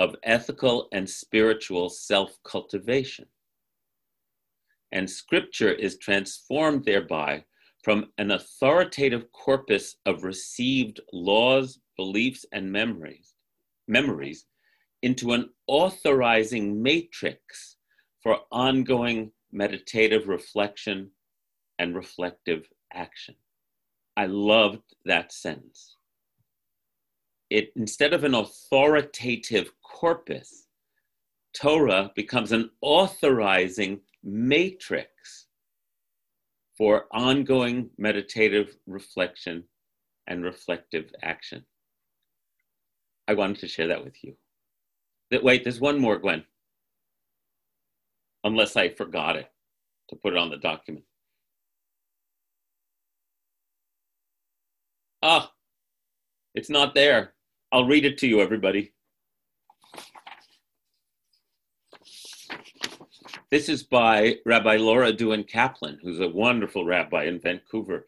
of 0.00 0.16
ethical 0.24 0.88
and 0.90 1.08
spiritual 1.08 1.90
self 1.90 2.36
cultivation. 2.42 3.26
And 4.92 5.08
scripture 5.08 5.72
is 5.72 5.98
transformed 5.98 6.84
thereby 6.84 7.44
from 7.82 8.12
an 8.18 8.32
authoritative 8.32 9.30
corpus 9.32 9.96
of 10.04 10.24
received 10.24 11.00
laws, 11.12 11.80
beliefs, 11.96 12.44
and 12.52 12.70
memories, 12.70 13.34
memories 13.88 14.46
into 15.02 15.32
an 15.32 15.48
authorizing 15.66 16.82
matrix 16.82 17.76
for 18.22 18.40
ongoing 18.52 19.30
meditative 19.52 20.28
reflection 20.28 21.10
and 21.78 21.94
reflective 21.94 22.68
action. 22.92 23.34
I 24.16 24.26
loved 24.26 24.82
that 25.06 25.32
sentence. 25.32 25.96
It 27.48 27.72
instead 27.76 28.12
of 28.12 28.24
an 28.24 28.34
authoritative 28.34 29.70
corpus, 29.82 30.66
Torah 31.54 32.12
becomes 32.14 32.52
an 32.52 32.70
authorizing 32.80 34.00
matrix 34.22 35.46
for 36.76 37.06
ongoing 37.12 37.90
meditative 37.98 38.76
reflection 38.86 39.64
and 40.26 40.44
reflective 40.44 41.12
action. 41.22 41.64
I 43.28 43.34
wanted 43.34 43.58
to 43.60 43.68
share 43.68 43.88
that 43.88 44.04
with 44.04 44.22
you. 44.22 44.34
That, 45.30 45.44
Wait, 45.44 45.62
there's 45.62 45.80
one 45.80 45.98
more, 45.98 46.18
Gwen. 46.18 46.44
Unless 48.44 48.76
I 48.76 48.88
forgot 48.88 49.36
it 49.36 49.50
to 50.08 50.16
put 50.16 50.32
it 50.32 50.38
on 50.38 50.50
the 50.50 50.56
document. 50.56 51.04
Ah, 55.22 55.52
it's 56.54 56.70
not 56.70 56.94
there. 56.94 57.34
I'll 57.72 57.86
read 57.86 58.04
it 58.04 58.18
to 58.18 58.26
you, 58.26 58.40
everybody. 58.40 58.92
This 63.50 63.68
is 63.68 63.82
by 63.82 64.36
Rabbi 64.46 64.76
Laura 64.76 65.12
Duhan 65.12 65.46
Kaplan, 65.46 65.98
who's 66.02 66.20
a 66.20 66.28
wonderful 66.28 66.84
rabbi 66.84 67.24
in 67.24 67.40
Vancouver. 67.40 68.06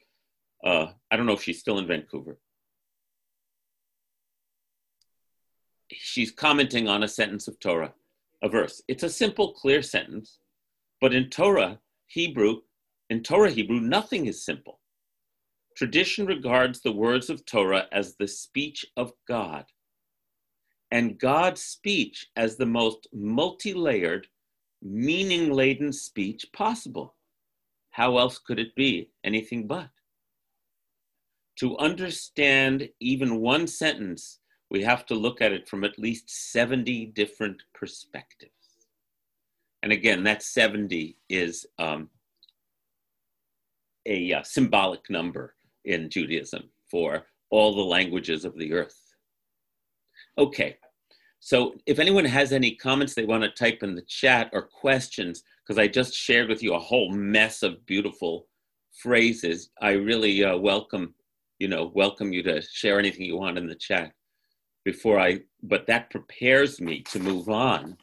Uh, 0.64 0.92
I 1.11 1.16
don't 1.16 1.26
know 1.26 1.33
if 1.33 1.42
she's 1.42 1.59
still 1.59 1.78
in 1.78 1.87
Vancouver. 1.87 2.38
she's 5.92 6.31
commenting 6.31 6.88
on 6.88 7.02
a 7.02 7.09
sentence 7.09 7.48
of 7.48 7.59
Torah, 7.59 7.92
a 8.42 8.48
verse. 8.48 8.83
It's 8.88 9.02
a 9.02 9.11
simple, 9.11 9.52
clear 9.52 9.83
sentence, 9.83 10.38
but 11.00 11.14
in 11.14 11.31
Torah, 11.31 11.78
Hebrew, 12.07 12.61
in 13.11 13.22
Torah 13.22 13.50
Hebrew, 13.50 13.81
nothing 13.81 14.26
is 14.26 14.44
simple. 14.44 14.81
Tradition 15.76 16.26
regards 16.26 16.81
the 16.81 16.92
words 16.92 17.31
of 17.31 17.44
Torah 17.46 17.87
as 17.92 18.16
the 18.16 18.28
speech 18.28 18.85
of 18.96 19.12
God, 19.26 19.64
and 20.90 21.18
God's 21.18 21.62
speech 21.62 22.26
as 22.37 22.57
the 22.57 22.66
most 22.66 23.07
multi 23.12 23.72
layered, 23.72 24.26
meaning 24.82 25.52
laden 25.52 25.92
speech 25.92 26.46
possible. 26.52 27.14
How 27.90 28.18
else 28.18 28.38
could 28.38 28.58
it 28.58 28.74
be 28.74 29.10
anything 29.24 29.66
but? 29.66 29.88
To 31.56 31.76
understand 31.78 32.88
even 33.00 33.40
one 33.40 33.66
sentence 33.66 34.40
we 34.72 34.82
have 34.82 35.04
to 35.04 35.14
look 35.14 35.42
at 35.42 35.52
it 35.52 35.68
from 35.68 35.84
at 35.84 35.98
least 35.98 36.30
70 36.50 37.12
different 37.14 37.62
perspectives. 37.74 38.52
And 39.82 39.92
again, 39.92 40.24
that 40.24 40.42
70 40.42 41.18
is 41.28 41.66
um, 41.78 42.08
a 44.06 44.32
uh, 44.32 44.42
symbolic 44.44 45.10
number 45.10 45.54
in 45.84 46.08
Judaism 46.08 46.70
for 46.90 47.26
all 47.50 47.74
the 47.74 47.82
languages 47.82 48.46
of 48.46 48.56
the 48.56 48.72
earth. 48.72 48.98
Okay, 50.38 50.78
so 51.44 51.74
if 51.87 51.98
anyone 51.98 52.24
has 52.24 52.52
any 52.52 52.76
comments 52.76 53.14
they 53.14 53.24
want 53.24 53.42
to 53.42 53.50
type 53.50 53.83
in 53.83 53.96
the 53.96 54.02
chat 54.02 54.48
or 54.52 54.62
questions, 54.62 55.42
because 55.66 55.76
I 55.76 55.88
just 55.88 56.14
shared 56.14 56.48
with 56.48 56.62
you 56.62 56.74
a 56.74 56.78
whole 56.78 57.11
mess 57.11 57.64
of 57.64 57.85
beautiful 57.85 58.46
phrases, 58.92 59.70
I 59.81 59.94
really 59.94 60.44
uh, 60.44 60.57
welcome, 60.57 61.16
you 61.59 61.66
know, 61.66 61.90
welcome 61.96 62.33
you 62.33 62.44
to 62.44 62.62
share 62.62 63.00
anything 63.00 63.26
you 63.26 63.38
want 63.38 63.59
in 63.59 63.66
the 63.66 63.74
chat 63.74 64.12
before 64.85 65.18
I, 65.18 65.40
but 65.64 65.85
that 65.88 66.11
prepares 66.11 66.81
me 66.81 67.00
to 67.11 67.18
move 67.18 67.48
on 67.48 67.96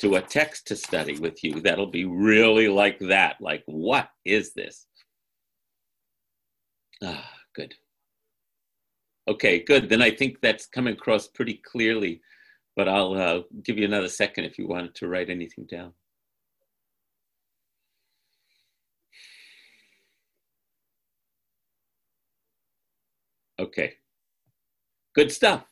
to 0.00 0.14
a 0.14 0.22
text 0.22 0.68
to 0.68 0.76
study 0.76 1.18
with 1.18 1.44
you 1.44 1.60
that'll 1.60 1.90
be 1.90 2.06
really 2.06 2.68
like 2.68 2.98
that. 3.00 3.36
Like, 3.42 3.62
what 3.66 4.08
is 4.24 4.54
this? 4.54 4.86
Ah, 7.04 7.30
good. 7.54 7.74
Okay, 9.28 9.58
good. 9.58 9.88
Then 9.88 10.02
I 10.02 10.10
think 10.10 10.40
that's 10.40 10.66
coming 10.66 10.94
across 10.94 11.26
pretty 11.26 11.54
clearly, 11.54 12.20
but 12.76 12.88
I'll 12.88 13.14
uh, 13.14 13.42
give 13.64 13.76
you 13.76 13.84
another 13.84 14.08
second 14.08 14.44
if 14.44 14.58
you 14.58 14.68
wanted 14.68 14.94
to 14.96 15.08
write 15.08 15.30
anything 15.30 15.66
down. 15.66 15.92
Okay. 23.58 23.94
Good 25.14 25.32
stuff. 25.32 25.64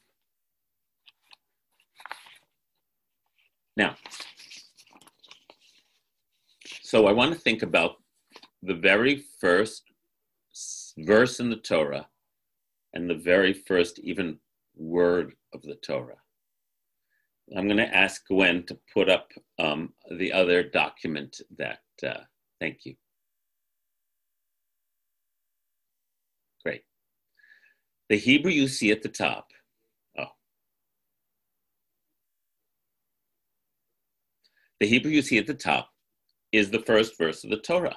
Now, 3.76 3.96
so 6.82 7.06
I 7.06 7.12
want 7.12 7.32
to 7.34 7.38
think 7.38 7.62
about 7.62 7.96
the 8.62 8.74
very 8.74 9.24
first 9.40 9.82
verse 10.96 11.40
in 11.40 11.50
the 11.50 11.56
Torah 11.56 12.06
and 12.94 13.10
the 13.10 13.14
very 13.14 13.52
first 13.52 13.98
even 13.98 14.38
word 14.76 15.34
of 15.52 15.62
the 15.62 15.74
Torah. 15.76 16.16
I'm 17.56 17.66
going 17.66 17.76
to 17.76 17.94
ask 17.94 18.26
Gwen 18.26 18.64
to 18.66 18.78
put 18.92 19.10
up 19.10 19.30
um, 19.58 19.92
the 20.10 20.32
other 20.32 20.62
document 20.62 21.40
that, 21.58 21.80
uh, 22.06 22.22
thank 22.60 22.86
you. 22.86 22.94
Great. 26.64 26.82
The 28.08 28.16
Hebrew 28.16 28.50
you 28.50 28.66
see 28.66 28.90
at 28.90 29.02
the 29.02 29.08
top. 29.08 29.48
Oh. 30.18 30.26
the 34.80 34.86
Hebrew 34.86 35.10
you 35.10 35.22
see 35.22 35.38
at 35.38 35.46
the 35.46 35.54
top 35.54 35.90
is 36.52 36.70
the 36.70 36.80
first 36.80 37.18
verse 37.18 37.44
of 37.44 37.50
the 37.50 37.58
Torah. 37.58 37.96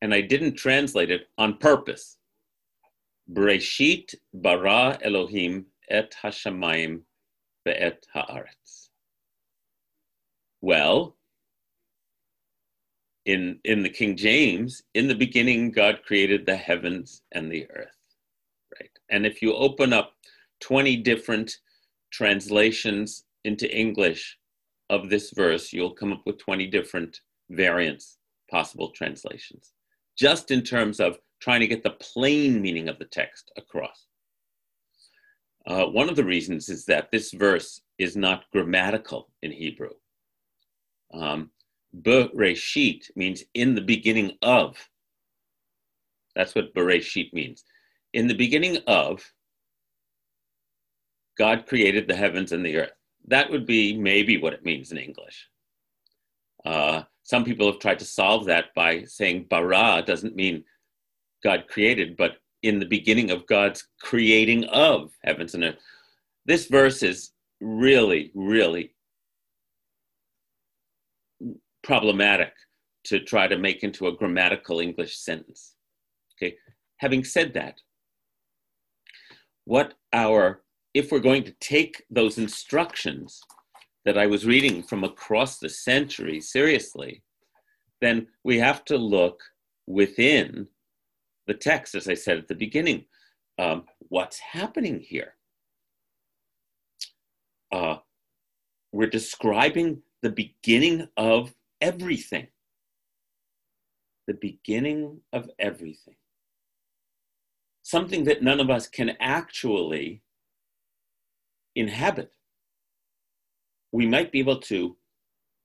And 0.00 0.12
I 0.12 0.20
didn't 0.20 0.54
translate 0.54 1.10
it 1.12 1.28
on 1.38 1.58
purpose. 1.58 2.18
Breshit 3.32 4.14
bara 4.34 4.98
Elohim 5.02 5.66
et 5.88 6.14
hashamayim 6.22 7.02
ve'et 7.66 8.04
haaretz. 8.14 8.88
Well, 10.60 11.16
in, 13.24 13.58
in 13.64 13.82
the 13.82 13.90
King 13.90 14.16
James, 14.16 14.82
in 14.94 15.08
the 15.08 15.14
beginning, 15.14 15.70
God 15.70 16.00
created 16.04 16.44
the 16.44 16.56
heavens 16.56 17.22
and 17.32 17.50
the 17.50 17.68
earth, 17.70 17.96
right? 18.80 18.90
And 19.10 19.24
if 19.26 19.42
you 19.42 19.54
open 19.54 19.92
up 19.92 20.14
20 20.60 20.96
different 20.98 21.58
translations 22.10 23.24
into 23.44 23.72
English 23.74 24.38
of 24.90 25.08
this 25.08 25.30
verse, 25.30 25.72
you'll 25.72 25.94
come 25.94 26.12
up 26.12 26.22
with 26.26 26.38
20 26.38 26.66
different 26.66 27.20
variants, 27.50 28.18
possible 28.50 28.90
translations, 28.90 29.72
just 30.16 30.50
in 30.50 30.62
terms 30.62 31.00
of 31.00 31.18
trying 31.42 31.60
to 31.60 31.66
get 31.66 31.82
the 31.82 31.90
plain 31.90 32.62
meaning 32.62 32.88
of 32.88 32.98
the 33.00 33.04
text 33.04 33.50
across. 33.56 34.06
Uh, 35.66 35.86
one 35.86 36.08
of 36.08 36.14
the 36.14 36.24
reasons 36.24 36.68
is 36.68 36.84
that 36.86 37.10
this 37.10 37.32
verse 37.32 37.80
is 37.98 38.16
not 38.16 38.44
grammatical 38.52 39.28
in 39.42 39.50
Hebrew. 39.50 39.90
Um, 41.12 41.50
Bereshit 42.00 43.10
means 43.16 43.42
in 43.54 43.74
the 43.74 43.80
beginning 43.80 44.32
of. 44.40 44.76
That's 46.36 46.54
what 46.54 46.74
Bereshit 46.74 47.32
means. 47.32 47.64
In 48.12 48.28
the 48.28 48.34
beginning 48.34 48.78
of, 48.86 49.22
God 51.36 51.66
created 51.66 52.06
the 52.06 52.16
heavens 52.16 52.52
and 52.52 52.64
the 52.64 52.76
earth. 52.76 52.92
That 53.26 53.50
would 53.50 53.66
be 53.66 53.96
maybe 53.96 54.38
what 54.38 54.52
it 54.52 54.64
means 54.64 54.92
in 54.92 54.98
English. 54.98 55.48
Uh, 56.64 57.02
some 57.24 57.44
people 57.44 57.66
have 57.66 57.80
tried 57.80 57.98
to 57.98 58.04
solve 58.04 58.46
that 58.46 58.66
by 58.76 59.02
saying 59.04 59.46
bara 59.50 60.02
doesn't 60.06 60.36
mean 60.36 60.64
God 61.42 61.64
created, 61.68 62.16
but 62.16 62.36
in 62.62 62.78
the 62.78 62.86
beginning 62.86 63.30
of 63.30 63.46
God's 63.46 63.88
creating 64.00 64.64
of 64.66 65.10
heavens 65.24 65.54
and 65.54 65.64
earth. 65.64 65.78
This 66.46 66.66
verse 66.66 67.02
is 67.02 67.32
really, 67.60 68.30
really 68.34 68.94
problematic 71.82 72.52
to 73.04 73.20
try 73.20 73.48
to 73.48 73.58
make 73.58 73.82
into 73.82 74.06
a 74.06 74.16
grammatical 74.16 74.80
English 74.80 75.16
sentence. 75.18 75.74
Okay, 76.36 76.56
having 76.98 77.24
said 77.24 77.52
that, 77.54 77.80
what 79.64 79.94
our, 80.12 80.62
if 80.94 81.10
we're 81.10 81.18
going 81.18 81.44
to 81.44 81.54
take 81.60 82.04
those 82.10 82.38
instructions 82.38 83.40
that 84.04 84.18
I 84.18 84.26
was 84.26 84.46
reading 84.46 84.82
from 84.82 85.04
across 85.04 85.58
the 85.58 85.68
century 85.68 86.40
seriously, 86.40 87.22
then 88.00 88.26
we 88.44 88.58
have 88.58 88.84
to 88.86 88.96
look 88.96 89.40
within 89.86 90.66
the 91.46 91.54
text, 91.54 91.94
as 91.94 92.08
I 92.08 92.14
said 92.14 92.38
at 92.38 92.48
the 92.48 92.54
beginning. 92.54 93.06
Um, 93.58 93.84
what's 94.08 94.38
happening 94.38 95.00
here? 95.00 95.34
Uh, 97.70 97.96
we're 98.92 99.08
describing 99.08 100.02
the 100.22 100.30
beginning 100.30 101.08
of 101.16 101.54
everything. 101.80 102.48
The 104.26 104.34
beginning 104.34 105.20
of 105.32 105.50
everything. 105.58 106.16
Something 107.82 108.24
that 108.24 108.42
none 108.42 108.60
of 108.60 108.70
us 108.70 108.86
can 108.86 109.16
actually 109.20 110.22
inhabit. 111.74 112.32
We 113.90 114.06
might 114.06 114.30
be 114.30 114.38
able 114.38 114.60
to 114.60 114.96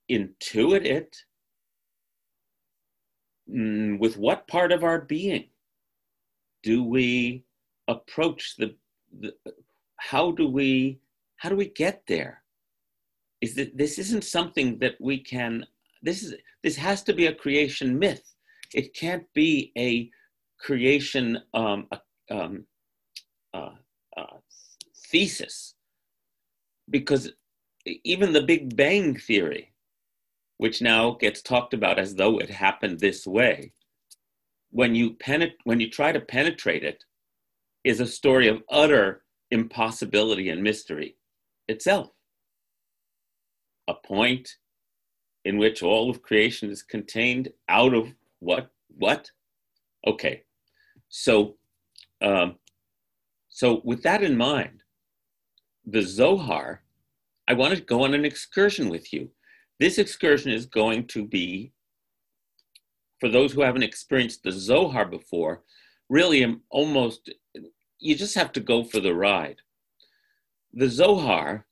intuit 0.10 0.86
it 0.86 1.18
mm, 3.50 4.00
with 4.00 4.18
what 4.18 4.48
part 4.48 4.72
of 4.72 4.84
our 4.84 5.02
being 5.02 5.50
do 6.70 6.84
we 6.84 7.44
approach 7.88 8.56
the, 8.58 8.70
the 9.22 9.32
how 10.12 10.26
do 10.40 10.46
we 10.60 11.00
how 11.42 11.50
do 11.50 11.56
we 11.56 11.70
get 11.86 11.98
there 12.08 12.34
is 13.46 13.54
that 13.56 13.78
this 13.78 13.98
isn't 14.04 14.24
something 14.38 14.78
that 14.80 14.96
we 15.00 15.18
can 15.34 15.66
this 16.02 16.24
is 16.24 16.34
this 16.64 16.76
has 16.76 17.04
to 17.04 17.14
be 17.14 17.28
a 17.28 17.40
creation 17.44 17.98
myth. 17.98 18.26
It 18.74 18.94
can't 18.94 19.26
be 19.34 19.72
a 19.78 20.10
creation 20.60 21.40
um, 21.54 21.88
um, 22.30 22.66
uh, 23.54 23.76
uh, 24.18 24.38
thesis 25.12 25.76
because 26.90 27.32
even 28.04 28.34
the 28.34 28.42
Big 28.42 28.76
Bang 28.76 29.16
theory, 29.16 29.72
which 30.58 30.82
now 30.82 31.12
gets 31.12 31.42
talked 31.42 31.74
about 31.74 32.00
as 32.00 32.16
though 32.16 32.38
it 32.40 32.50
happened 32.50 33.00
this 33.00 33.26
way, 33.26 33.72
when 34.78 34.94
you 34.94 35.16
penet- 35.16 35.58
when 35.64 35.80
you 35.80 35.90
try 35.90 36.12
to 36.12 36.22
penetrate 36.22 36.84
it, 36.84 37.04
is 37.84 38.00
a 38.00 38.06
story 38.06 38.48
of 38.48 38.62
utter 38.70 39.24
impossibility 39.50 40.50
and 40.50 40.62
mystery 40.62 41.18
itself. 41.68 42.12
A 43.88 43.96
point 43.96 44.48
in 45.46 45.58
which 45.58 45.82
all 45.82 46.12
of 46.12 46.22
creation 46.22 46.70
is 46.70 46.84
contained 46.84 47.52
out 47.68 47.96
of 47.96 48.14
what? 48.38 48.70
What? 48.90 49.32
Okay. 50.06 50.44
So, 51.10 51.58
um, 52.22 52.60
so 53.50 53.82
with 53.84 54.04
that 54.04 54.22
in 54.22 54.38
mind, 54.38 54.84
the 55.88 56.04
Zohar, 56.04 56.84
I 57.48 57.54
want 57.54 57.74
to 57.74 57.82
go 57.82 58.04
on 58.04 58.14
an 58.14 58.26
excursion 58.26 58.90
with 58.90 59.12
you. 59.12 59.32
This 59.80 59.98
excursion 59.98 60.52
is 60.52 60.68
going 60.68 61.08
to 61.08 61.26
be, 61.26 61.72
for 63.20 63.30
those 63.30 63.52
who 63.52 63.62
haven't 63.62 63.84
experienced 63.84 64.44
the 64.44 64.52
Zohar 64.52 65.06
before, 65.06 65.64
really 66.10 66.60
almost, 66.70 67.30
you 68.00 68.16
just 68.16 68.36
have 68.36 68.52
to 68.54 68.60
go 68.60 68.84
for 68.84 69.00
the 69.00 69.14
ride. 69.14 69.58
The 70.74 70.90
Zohar 70.90 71.66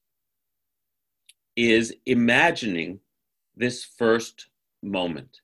is 1.55 1.93
imagining 2.05 2.99
this 3.55 3.85
first 3.85 4.47
moment. 4.83 5.41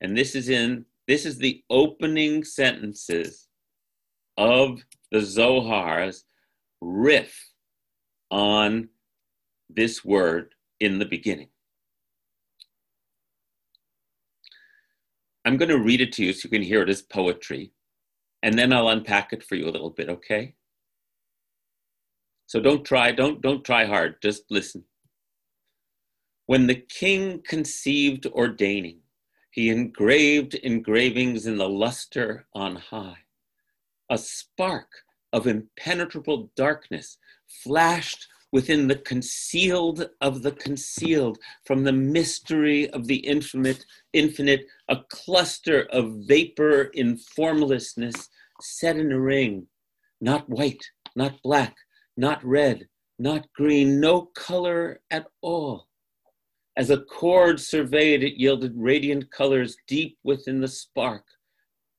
And 0.00 0.16
this 0.16 0.34
is 0.34 0.48
in 0.48 0.84
this 1.06 1.26
is 1.26 1.36
the 1.36 1.62
opening 1.68 2.44
sentences 2.44 3.48
of 4.38 4.82
the 5.12 5.20
Zohar's 5.20 6.24
riff 6.80 7.50
on 8.30 8.88
this 9.68 10.04
word 10.04 10.54
in 10.80 10.98
the 10.98 11.04
beginning. 11.04 11.48
I'm 15.44 15.56
going 15.56 15.68
to 15.68 15.78
read 15.78 16.00
it 16.00 16.12
to 16.14 16.24
you 16.24 16.32
so 16.32 16.46
you 16.46 16.50
can 16.50 16.62
hear 16.62 16.82
it 16.82 16.88
as 16.88 17.02
poetry, 17.02 17.72
and 18.42 18.58
then 18.58 18.72
I'll 18.72 18.88
unpack 18.88 19.32
it 19.32 19.44
for 19.44 19.56
you 19.56 19.68
a 19.68 19.70
little 19.70 19.90
bit, 19.90 20.08
okay? 20.08 20.54
So 22.46 22.60
don't 22.60 22.84
try, 22.84 23.12
don't 23.12 23.40
don't 23.40 23.64
try 23.64 23.84
hard, 23.84 24.20
just 24.22 24.44
listen. 24.50 24.84
When 26.46 26.66
the 26.66 26.74
king 26.74 27.42
conceived 27.46 28.26
ordaining, 28.26 29.00
he 29.50 29.70
engraved 29.70 30.54
engravings 30.54 31.46
in 31.46 31.56
the 31.56 31.68
luster 31.68 32.46
on 32.54 32.76
high. 32.76 33.18
A 34.10 34.18
spark 34.18 34.88
of 35.32 35.46
impenetrable 35.46 36.50
darkness 36.54 37.16
flashed 37.62 38.28
within 38.54 38.86
the 38.86 38.94
concealed 38.94 40.08
of 40.20 40.44
the 40.44 40.52
concealed, 40.52 41.36
from 41.66 41.82
the 41.82 41.92
mystery 41.92 42.88
of 42.90 43.08
the 43.08 43.16
infinite, 43.16 43.84
infinite, 44.12 44.64
a 44.88 44.96
cluster 45.10 45.88
of 45.90 46.20
vapor 46.28 46.82
in 46.94 47.16
formlessness 47.16 48.28
set 48.60 48.96
in 48.96 49.10
a 49.10 49.18
ring, 49.18 49.66
not 50.20 50.48
white, 50.48 50.84
not 51.16 51.34
black, 51.42 51.74
not 52.16 52.40
red, 52.44 52.86
not 53.18 53.44
green, 53.56 53.98
no 53.98 54.26
color 54.36 55.00
at 55.10 55.26
all. 55.40 55.88
As 56.76 56.90
a 56.90 57.02
cord 57.02 57.58
surveyed, 57.58 58.22
it 58.22 58.34
yielded 58.34 58.74
radiant 58.76 59.32
colors 59.32 59.76
deep 59.88 60.16
within 60.22 60.60
the 60.60 60.68
spark, 60.68 61.24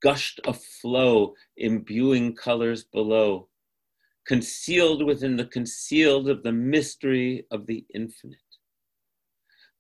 gushed 0.02 0.40
a 0.48 0.54
flow, 0.54 1.34
imbuing 1.58 2.34
colors 2.34 2.86
below, 2.86 3.50
concealed 4.26 5.04
within 5.04 5.36
the 5.36 5.46
concealed 5.46 6.30
of 6.30 6.44
the 6.44 6.52
mystery 6.52 7.46
of 7.52 7.66
the 7.68 7.86
infinite. 7.94 8.40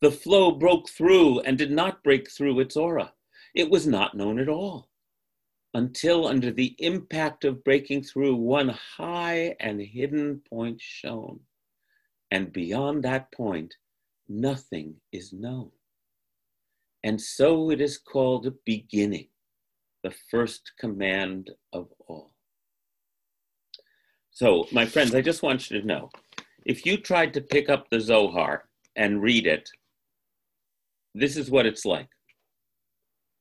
The 0.01 0.11
flow 0.11 0.51
broke 0.51 0.89
through 0.89 1.39
and 1.41 1.57
did 1.57 1.71
not 1.71 2.03
break 2.03 2.29
through 2.29 2.59
its 2.59 2.75
aura. 2.75 3.13
It 3.55 3.69
was 3.69 3.87
not 3.87 4.15
known 4.15 4.39
at 4.39 4.49
all 4.49 4.89
until, 5.73 6.27
under 6.27 6.51
the 6.51 6.75
impact 6.79 7.43
of 7.43 7.63
breaking 7.63 8.03
through, 8.03 8.35
one 8.35 8.69
high 8.69 9.55
and 9.59 9.81
hidden 9.81 10.41
point 10.49 10.79
shone. 10.79 11.39
And 12.31 12.53
beyond 12.53 13.03
that 13.03 13.31
point, 13.33 13.75
nothing 14.29 14.95
is 15.11 15.33
known. 15.33 15.71
And 17.03 17.19
so 17.19 17.71
it 17.71 17.81
is 17.81 17.97
called 17.97 18.53
beginning, 18.65 19.27
the 20.03 20.13
first 20.31 20.71
command 20.79 21.51
of 21.73 21.89
all. 22.07 22.34
So, 24.35 24.67
my 24.71 24.85
friends, 24.85 25.15
I 25.15 25.21
just 25.21 25.41
want 25.41 25.71
you 25.71 25.81
to 25.81 25.87
know 25.87 26.11
if 26.65 26.85
you 26.85 26.97
tried 26.97 27.33
to 27.33 27.41
pick 27.41 27.69
up 27.69 27.89
the 27.89 27.99
Zohar 27.99 28.65
and 28.95 29.23
read 29.23 29.47
it 29.47 29.69
this 31.15 31.37
is 31.37 31.49
what 31.49 31.65
it's 31.65 31.85
like. 31.85 32.09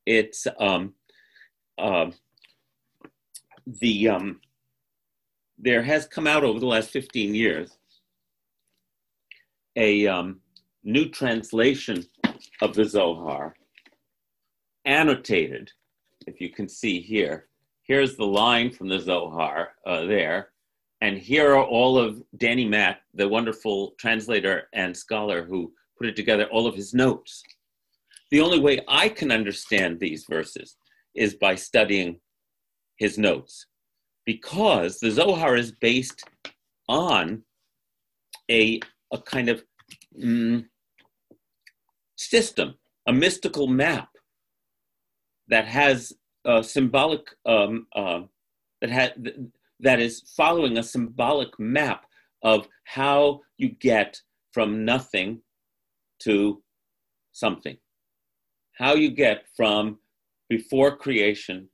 It's 0.07 0.47
um, 0.61 0.95
uh, 1.77 2.11
the 3.67 4.09
um, 4.09 4.41
there 5.59 5.83
has 5.83 6.07
come 6.07 6.27
out 6.27 6.45
over 6.45 6.61
the 6.61 6.67
last 6.67 6.91
15 6.91 7.35
years 7.35 7.77
a 9.77 10.07
um, 10.07 10.41
new 10.85 11.09
translation 11.09 12.05
of 12.63 12.75
the 12.75 12.85
Zohar, 12.85 13.57
annotated, 14.85 15.73
if 16.29 16.41
you 16.41 16.51
can 16.51 16.69
see 16.69 17.01
here. 17.01 17.49
Here's 17.83 18.17
the 18.17 18.25
line 18.25 18.71
from 18.71 18.89
the 18.89 19.01
Zohar 19.01 19.73
uh, 19.85 20.05
there. 20.05 20.51
And 21.05 21.19
here 21.19 21.55
are 21.55 21.63
all 21.63 21.99
of 21.99 22.23
Danny 22.39 22.65
Matt, 22.65 23.01
the 23.13 23.29
wonderful 23.29 23.95
translator 23.99 24.71
and 24.73 24.97
scholar 24.97 25.45
who 25.45 25.71
put 25.99 26.07
it 26.07 26.17
together, 26.17 26.47
all 26.47 26.67
of 26.67 26.75
his 26.75 26.95
notes. 26.95 27.43
The 28.31 28.41
only 28.41 28.59
way 28.59 28.81
I 28.89 29.11
can 29.11 29.31
understand 29.31 30.01
these 30.01 30.25
verses 30.25 30.77
is 31.15 31.35
by 31.35 31.57
studying 31.57 32.21
his 32.97 33.19
notes, 33.19 33.67
because 34.25 34.99
the 34.99 35.11
Zohar 35.11 35.57
is 35.57 35.73
based 35.73 36.25
on 36.89 37.43
a, 38.51 38.81
a 39.13 39.19
kind 39.19 39.51
of 39.51 39.63
mm, 40.19 40.65
system, 42.17 42.77
a 43.07 43.13
mystical 43.13 43.67
map 43.67 44.09
that 45.49 45.67
has 45.67 46.15
symbolic 46.63 47.27
um, 47.45 47.89
uh, 47.95 48.23
that 48.81 48.89
had 48.89 49.51
that 49.81 50.01
is 50.01 50.23
following 50.37 50.79
a 50.79 50.83
symbolic 50.83 51.49
map 51.59 52.07
of 52.43 52.69
how 52.85 53.41
you 53.59 53.71
get 53.71 54.21
from 54.53 54.85
nothing 54.85 55.41
to 56.21 56.63
something, 57.33 57.77
how 58.79 58.95
you 58.95 59.11
get 59.11 59.45
from 59.57 59.99
before 60.49 60.97
creation 60.97 61.69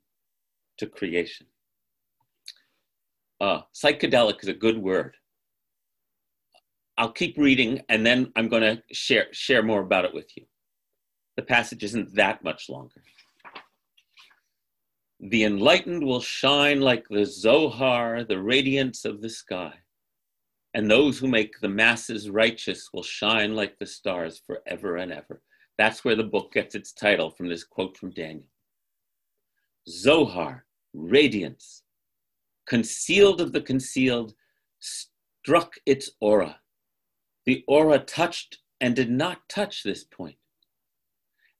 to 0.78 0.86
creation. 0.86 1.46
Uh, 3.40 3.60
psychedelic 3.74 4.42
is 4.42 4.48
a 4.48 4.54
good 4.54 4.78
word. 4.78 5.16
I'll 6.98 7.12
keep 7.12 7.38
reading 7.38 7.80
and 7.88 8.04
then 8.04 8.30
I'm 8.36 8.48
going 8.48 8.62
to 8.62 8.82
share, 8.92 9.26
share 9.32 9.62
more 9.62 9.80
about 9.80 10.04
it 10.04 10.12
with 10.12 10.36
you. 10.36 10.44
The 11.36 11.42
passage 11.42 11.82
isn't 11.84 12.14
that 12.14 12.44
much 12.44 12.68
longer. 12.68 13.02
The 15.20 15.44
enlightened 15.44 16.02
will 16.04 16.20
shine 16.20 16.80
like 16.80 17.06
the 17.08 17.26
Zohar, 17.26 18.24
the 18.24 18.40
radiance 18.40 19.04
of 19.04 19.20
the 19.20 19.28
sky. 19.28 19.74
And 20.72 20.90
those 20.90 21.18
who 21.18 21.28
make 21.28 21.60
the 21.60 21.68
masses 21.68 22.30
righteous 22.30 22.88
will 22.92 23.02
shine 23.02 23.54
like 23.54 23.78
the 23.78 23.86
stars 23.86 24.40
forever 24.46 24.96
and 24.96 25.12
ever. 25.12 25.42
That's 25.78 26.04
where 26.04 26.16
the 26.16 26.24
book 26.24 26.52
gets 26.52 26.74
its 26.74 26.92
title 26.92 27.30
from 27.30 27.48
this 27.48 27.64
quote 27.64 27.96
from 27.96 28.10
Daniel. 28.10 28.48
Zohar, 29.88 30.66
radiance, 30.94 31.82
concealed 32.66 33.40
of 33.40 33.52
the 33.52 33.60
concealed, 33.60 34.34
struck 34.78 35.74
its 35.86 36.10
aura 36.20 36.60
the 37.46 37.64
aura 37.66 37.98
touched 37.98 38.58
and 38.80 38.94
did 38.94 39.10
not 39.10 39.48
touch 39.48 39.82
this 39.82 40.04
point. 40.04 40.36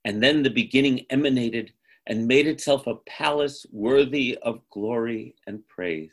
And 0.04 0.22
then 0.22 0.42
the 0.42 0.50
beginning 0.50 1.06
emanated 1.10 1.72
and 2.10 2.26
made 2.26 2.48
itself 2.48 2.88
a 2.88 2.96
palace 3.06 3.64
worthy 3.70 4.36
of 4.42 4.68
glory 4.68 5.36
and 5.46 5.66
praise. 5.68 6.12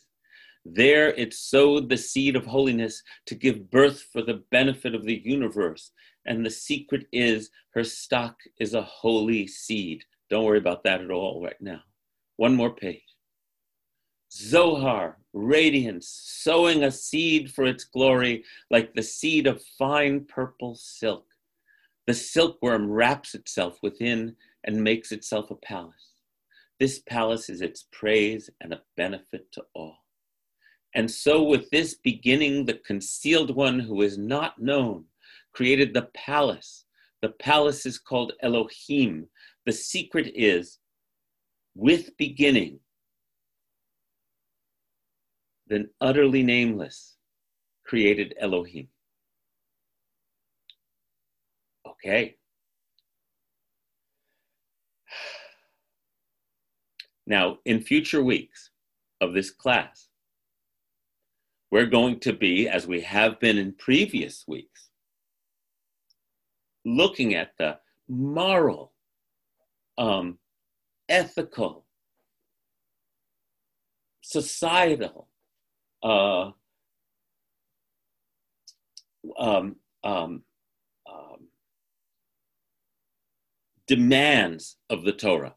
There 0.64 1.10
it 1.16 1.34
sowed 1.34 1.90
the 1.90 1.98
seed 1.98 2.36
of 2.36 2.46
holiness 2.46 3.02
to 3.26 3.34
give 3.34 3.72
birth 3.72 4.04
for 4.14 4.22
the 4.22 4.44
benefit 4.52 4.94
of 4.94 5.06
the 5.06 5.20
universe. 5.26 5.92
And 6.26 6.46
the 6.46 6.52
secret 6.52 7.08
is 7.12 7.50
her 7.72 7.84
stock 7.84 8.38
is 8.60 8.76
a 8.76 8.82
holy 8.84 9.48
seed. 9.48 10.04
Don't 10.30 10.46
worry 10.46 10.60
about 10.60 10.84
that 10.84 11.02
at 11.02 11.10
all 11.10 11.42
right 11.44 11.60
now. 11.60 11.82
One 12.36 12.56
more 12.56 12.76
page. 12.76 13.02
Zohar, 14.32 15.18
radiance, 15.34 16.08
sowing 16.10 16.84
a 16.84 16.92
seed 16.92 17.52
for 17.52 17.66
its 17.66 17.86
glory 17.86 18.44
like 18.70 18.94
the 18.94 19.02
seed 19.02 19.48
of 19.48 19.64
fine 19.80 20.26
purple 20.26 20.76
silk. 20.76 21.26
The 22.06 22.14
silkworm 22.14 22.92
wraps 22.92 23.34
itself 23.34 23.80
within 23.82 24.36
and 24.68 24.84
makes 24.84 25.12
itself 25.12 25.50
a 25.50 25.56
palace. 25.56 26.14
This 26.80 27.00
palace 27.00 27.50
is 27.50 27.62
its 27.62 27.88
praise 27.92 28.50
and 28.62 28.74
a 28.74 28.82
benefit 28.96 29.52
to 29.54 29.64
all. 29.74 29.98
And 30.94 31.10
so, 31.10 31.44
with 31.44 31.70
this 31.72 31.96
beginning, 31.96 32.66
the 32.66 32.80
concealed 32.86 33.56
one 33.56 33.80
who 33.80 34.02
is 34.02 34.18
not 34.18 34.60
known 34.60 35.06
created 35.54 35.94
the 35.94 36.10
palace. 36.14 36.86
The 37.22 37.30
palace 37.30 37.86
is 37.86 37.98
called 37.98 38.34
Elohim. 38.42 39.28
The 39.66 39.72
secret 39.72 40.32
is 40.36 40.80
with 41.76 42.16
beginning, 42.18 42.80
then 45.68 45.90
utterly 46.02 46.44
nameless, 46.44 47.16
created 47.86 48.34
Elohim. 48.40 48.88
Okay. 51.88 52.36
Now, 57.28 57.58
in 57.66 57.82
future 57.82 58.24
weeks 58.24 58.70
of 59.20 59.34
this 59.34 59.52
class, 59.52 60.08
we're 61.70 61.86
going 61.86 62.22
to 62.22 62.32
be, 62.32 62.70
as 62.70 62.88
we 62.88 63.02
have 63.02 63.38
been 63.42 63.58
in 63.58 63.74
previous 63.74 64.46
weeks, 64.48 64.90
looking 66.86 67.36
at 67.36 67.52
the 67.60 67.80
moral, 68.08 68.94
um, 69.98 70.38
ethical, 71.10 71.84
societal, 74.22 75.28
uh, 76.04 76.52
um, 79.38 79.76
um, 80.06 80.44
um, 81.06 81.50
demands 83.86 84.78
of 84.90 85.04
the 85.04 85.12
Torah. 85.12 85.57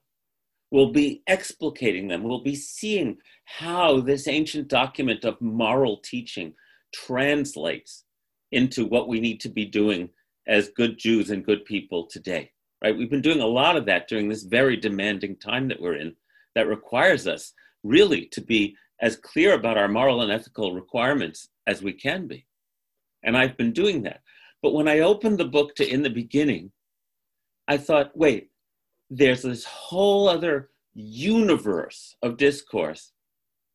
We'll 0.71 0.93
be 0.93 1.23
explicating 1.29 2.09
them. 2.09 2.23
We'll 2.23 2.43
be 2.43 2.55
seeing 2.55 3.19
how 3.45 4.01
this 4.01 4.29
ancient 4.29 4.69
document 4.69 5.25
of 5.25 5.41
moral 5.41 5.99
teaching 5.99 6.55
translates 6.95 8.05
into 8.53 8.87
what 8.87 9.09
we 9.09 9.21
need 9.21 9.41
to 9.41 9.49
be 9.49 9.65
doing 9.65 10.11
as 10.47 10.69
good 10.69 10.99
Jews 10.99 11.31
and 11.31 11.45
good 11.45 11.65
people 11.65 12.07
today. 12.07 12.53
Right? 12.83 12.97
We've 12.97 13.11
been 13.11 13.21
doing 13.21 13.41
a 13.41 13.47
lot 13.47 13.77
of 13.77 13.87
that 13.87 14.09
during 14.09 14.29
this 14.29 14.45
very 14.45 14.77
demanding 14.77 15.37
time 15.37 15.69
that 15.69 15.81
we're 15.81 15.97
in 15.97 16.15
that 16.55 16.69
requires 16.69 17.27
us 17.27 17.53
really 17.83 18.27
to 18.27 18.41
be 18.41 18.77
as 19.01 19.17
clear 19.17 19.55
about 19.55 19.77
our 19.77 19.89
moral 19.89 20.23
and 20.23 20.33
ethical 20.33 20.75
requirements 20.75 21.49
as 21.67 21.83
we 21.83 21.93
can 21.93 22.27
be. 22.27 22.47
And 23.23 23.37
I've 23.37 23.57
been 23.57 23.73
doing 23.73 24.03
that. 24.03 24.21
But 24.63 24.75
when 24.75 24.89
I 24.89 25.01
opened 25.01 25.39
the 25.39 25.45
book 25.45 25.75
to 25.77 25.89
In 25.89 26.03
the 26.03 26.11
Beginning, 26.11 26.73
I 27.69 27.77
thought, 27.77 28.17
wait, 28.17 28.51
there's 29.11 29.43
this 29.43 29.65
whole 29.65 30.29
other 30.29 30.71
universe 30.95 32.17
of 32.23 32.37
discourse 32.37 33.13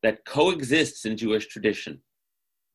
that 0.02 0.26
coexists 0.26 1.06
in 1.06 1.18
Jewish 1.18 1.48
tradition 1.48 2.00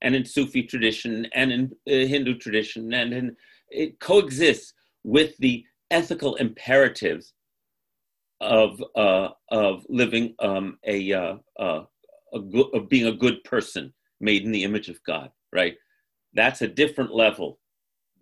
and 0.03 0.15
in 0.15 0.25
Sufi 0.25 0.63
tradition 0.63 1.27
and 1.35 1.53
in 1.53 1.65
uh, 1.89 2.07
Hindu 2.07 2.39
tradition, 2.39 2.93
and 2.93 3.13
in, 3.13 3.37
it 3.69 4.01
coexists 4.01 4.73
with 5.05 5.37
the 5.39 5.65
ethical 5.91 6.37
imperatives 6.37 7.35
of, 8.41 8.83
uh, 8.97 9.29
of 9.51 9.85
living 9.89 10.35
um, 10.39 10.79
a, 10.87 11.13
uh, 11.13 11.35
uh 11.59 11.85
a 12.33 12.39
of 12.73 12.89
being 12.89 13.07
a 13.07 13.13
good 13.13 13.43
person 13.45 13.93
made 14.21 14.45
in 14.45 14.53
the 14.53 14.65
image 14.65 14.89
of 14.89 15.03
God, 15.05 15.31
right? 15.53 15.75
That's 16.33 16.63
a 16.63 16.69
different 16.69 17.13
level 17.13 17.59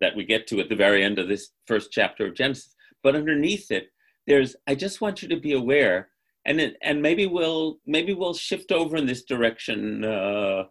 that 0.01 0.15
we 0.15 0.25
get 0.25 0.47
to 0.47 0.59
at 0.59 0.69
the 0.69 0.75
very 0.75 1.03
end 1.03 1.19
of 1.19 1.27
this 1.27 1.49
first 1.67 1.91
chapter 1.91 2.25
of 2.25 2.33
Genesis. 2.33 2.75
But 3.03 3.15
underneath 3.15 3.69
it, 3.71 3.89
there's 4.29 4.55
I 4.67 4.75
just 4.75 5.01
want 5.01 5.21
you 5.21 5.27
to 5.29 5.37
be 5.37 5.53
aware, 5.53 6.09
and 6.45 6.61
it, 6.61 6.77
and 6.83 7.01
maybe 7.01 7.25
we'll 7.25 7.79
maybe 7.85 8.13
we'll 8.13 8.35
shift 8.35 8.71
over 8.71 8.95
in 8.95 9.07
this 9.07 9.23
direction 9.23 10.05
uh, 10.05 10.63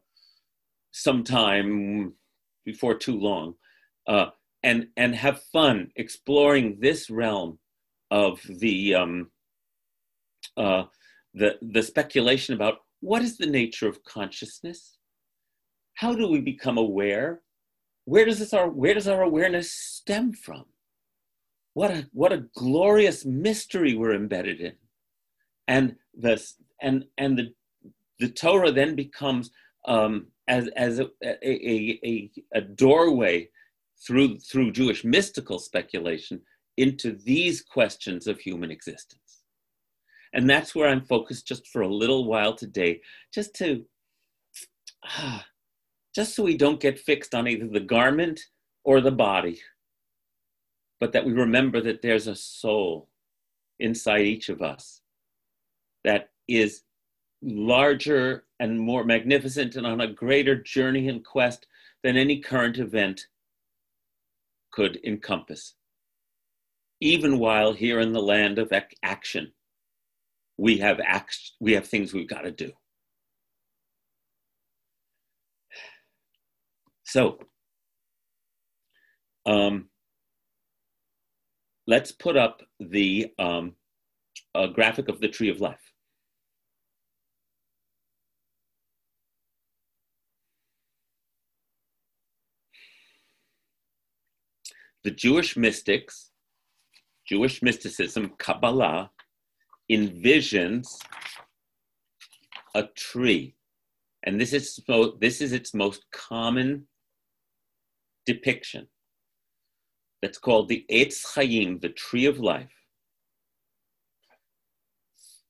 sometime 0.92 2.14
before 2.64 2.94
too 2.94 3.18
long, 3.18 3.54
uh, 4.06 4.26
and 4.62 4.86
and 4.96 5.14
have 5.14 5.42
fun 5.52 5.90
exploring 5.96 6.78
this 6.80 7.10
realm 7.10 7.58
of 8.12 8.40
the 8.48 8.94
um, 8.94 9.30
uh, 10.56 10.84
the 11.34 11.58
the 11.60 11.82
speculation 11.82 12.54
about 12.54 12.76
what 13.00 13.22
is 13.22 13.38
the 13.38 13.46
nature 13.46 13.88
of 13.88 14.04
consciousness? 14.04 14.98
How 15.94 16.14
do 16.14 16.28
we 16.28 16.40
become 16.40 16.78
aware? 16.78 17.40
Where 18.04 18.24
does 18.24 18.38
this 18.38 18.54
our 18.54 18.70
where 18.70 18.94
does 18.94 19.08
our 19.08 19.22
awareness 19.22 19.72
stem 19.72 20.32
from? 20.32 20.64
What 21.78 21.92
a 21.92 22.08
what 22.12 22.32
a 22.32 22.44
glorious 22.56 23.24
mystery 23.24 23.94
we're 23.94 24.16
embedded 24.16 24.60
in. 24.60 24.72
And 25.68 25.94
this 26.12 26.56
and 26.82 27.04
and 27.18 27.38
the 27.38 27.54
the 28.18 28.30
Torah 28.30 28.72
then 28.72 28.96
becomes 28.96 29.52
um, 29.86 30.26
as 30.48 30.66
as 30.74 30.98
a, 30.98 31.08
a, 31.22 32.00
a, 32.04 32.30
a 32.52 32.60
doorway 32.62 33.50
through 34.04 34.40
through 34.40 34.72
Jewish 34.72 35.04
mystical 35.04 35.60
speculation 35.60 36.40
into 36.76 37.12
these 37.12 37.62
questions 37.62 38.26
of 38.26 38.40
human 38.40 38.72
existence. 38.72 39.44
And 40.32 40.50
that's 40.50 40.74
where 40.74 40.88
I'm 40.88 41.04
focused 41.04 41.46
just 41.46 41.68
for 41.68 41.82
a 41.82 41.94
little 42.02 42.24
while 42.24 42.56
today, 42.56 43.02
just 43.32 43.54
to, 43.54 43.84
just 46.12 46.34
so 46.34 46.42
we 46.42 46.56
don't 46.56 46.80
get 46.80 46.98
fixed 46.98 47.36
on 47.36 47.46
either 47.46 47.68
the 47.68 47.78
garment 47.78 48.40
or 48.82 49.00
the 49.00 49.12
body, 49.12 49.60
but 51.00 51.12
that 51.12 51.24
we 51.24 51.32
remember 51.32 51.80
that 51.80 52.02
there's 52.02 52.26
a 52.26 52.34
soul 52.36 53.08
inside 53.78 54.22
each 54.22 54.48
of 54.48 54.62
us 54.62 55.00
that 56.04 56.30
is 56.48 56.82
larger 57.42 58.44
and 58.58 58.80
more 58.80 59.04
magnificent 59.04 59.76
and 59.76 59.86
on 59.86 60.00
a 60.00 60.12
greater 60.12 60.56
journey 60.60 61.08
and 61.08 61.24
quest 61.24 61.66
than 62.02 62.16
any 62.16 62.40
current 62.40 62.78
event 62.78 63.26
could 64.72 64.98
encompass. 65.04 65.74
Even 67.00 67.38
while 67.38 67.72
here 67.72 68.00
in 68.00 68.12
the 68.12 68.22
land 68.22 68.58
of 68.58 68.72
ac- 68.72 68.96
action, 69.02 69.52
we 70.56 70.78
have, 70.78 70.98
act- 71.04 71.52
we 71.60 71.72
have 71.72 71.86
things 71.86 72.12
we've 72.12 72.28
got 72.28 72.42
to 72.42 72.50
do. 72.50 72.72
So, 77.04 77.38
um, 79.46 79.88
let's 81.88 82.12
put 82.12 82.36
up 82.36 82.60
the 82.78 83.32
um, 83.38 83.74
graphic 84.74 85.08
of 85.08 85.20
the 85.20 85.28
tree 85.28 85.48
of 85.48 85.60
life. 85.60 85.92
The 95.02 95.10
Jewish 95.10 95.56
mystics, 95.56 96.30
Jewish 97.26 97.62
mysticism, 97.62 98.32
Kabbalah, 98.38 99.10
envisions 99.90 100.98
a 102.74 102.82
tree. 102.82 103.54
And 104.24 104.38
this 104.38 104.52
is, 104.52 104.78
this 105.20 105.40
is 105.40 105.52
its 105.54 105.72
most 105.72 106.04
common 106.12 106.86
depiction 108.26 108.88
that's 110.22 110.38
called 110.38 110.68
the 110.68 110.84
Eitz 110.90 111.24
Chaim, 111.34 111.78
the 111.80 111.90
tree 111.90 112.26
of 112.26 112.38
life, 112.38 112.72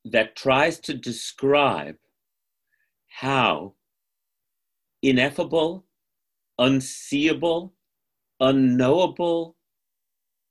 that 0.05 0.35
tries 0.35 0.79
to 0.79 0.93
describe 0.93 1.95
how 3.07 3.73
ineffable, 5.01 5.85
unseeable, 6.57 7.73
unknowable 8.39 9.55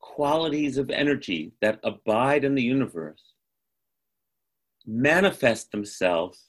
qualities 0.01 0.79
of 0.79 0.91
energy 0.91 1.53
that 1.61 1.81
abide 1.85 2.45
in 2.45 2.55
the 2.55 2.63
universe 2.63 3.35
manifest 4.87 5.71
themselves 5.71 6.49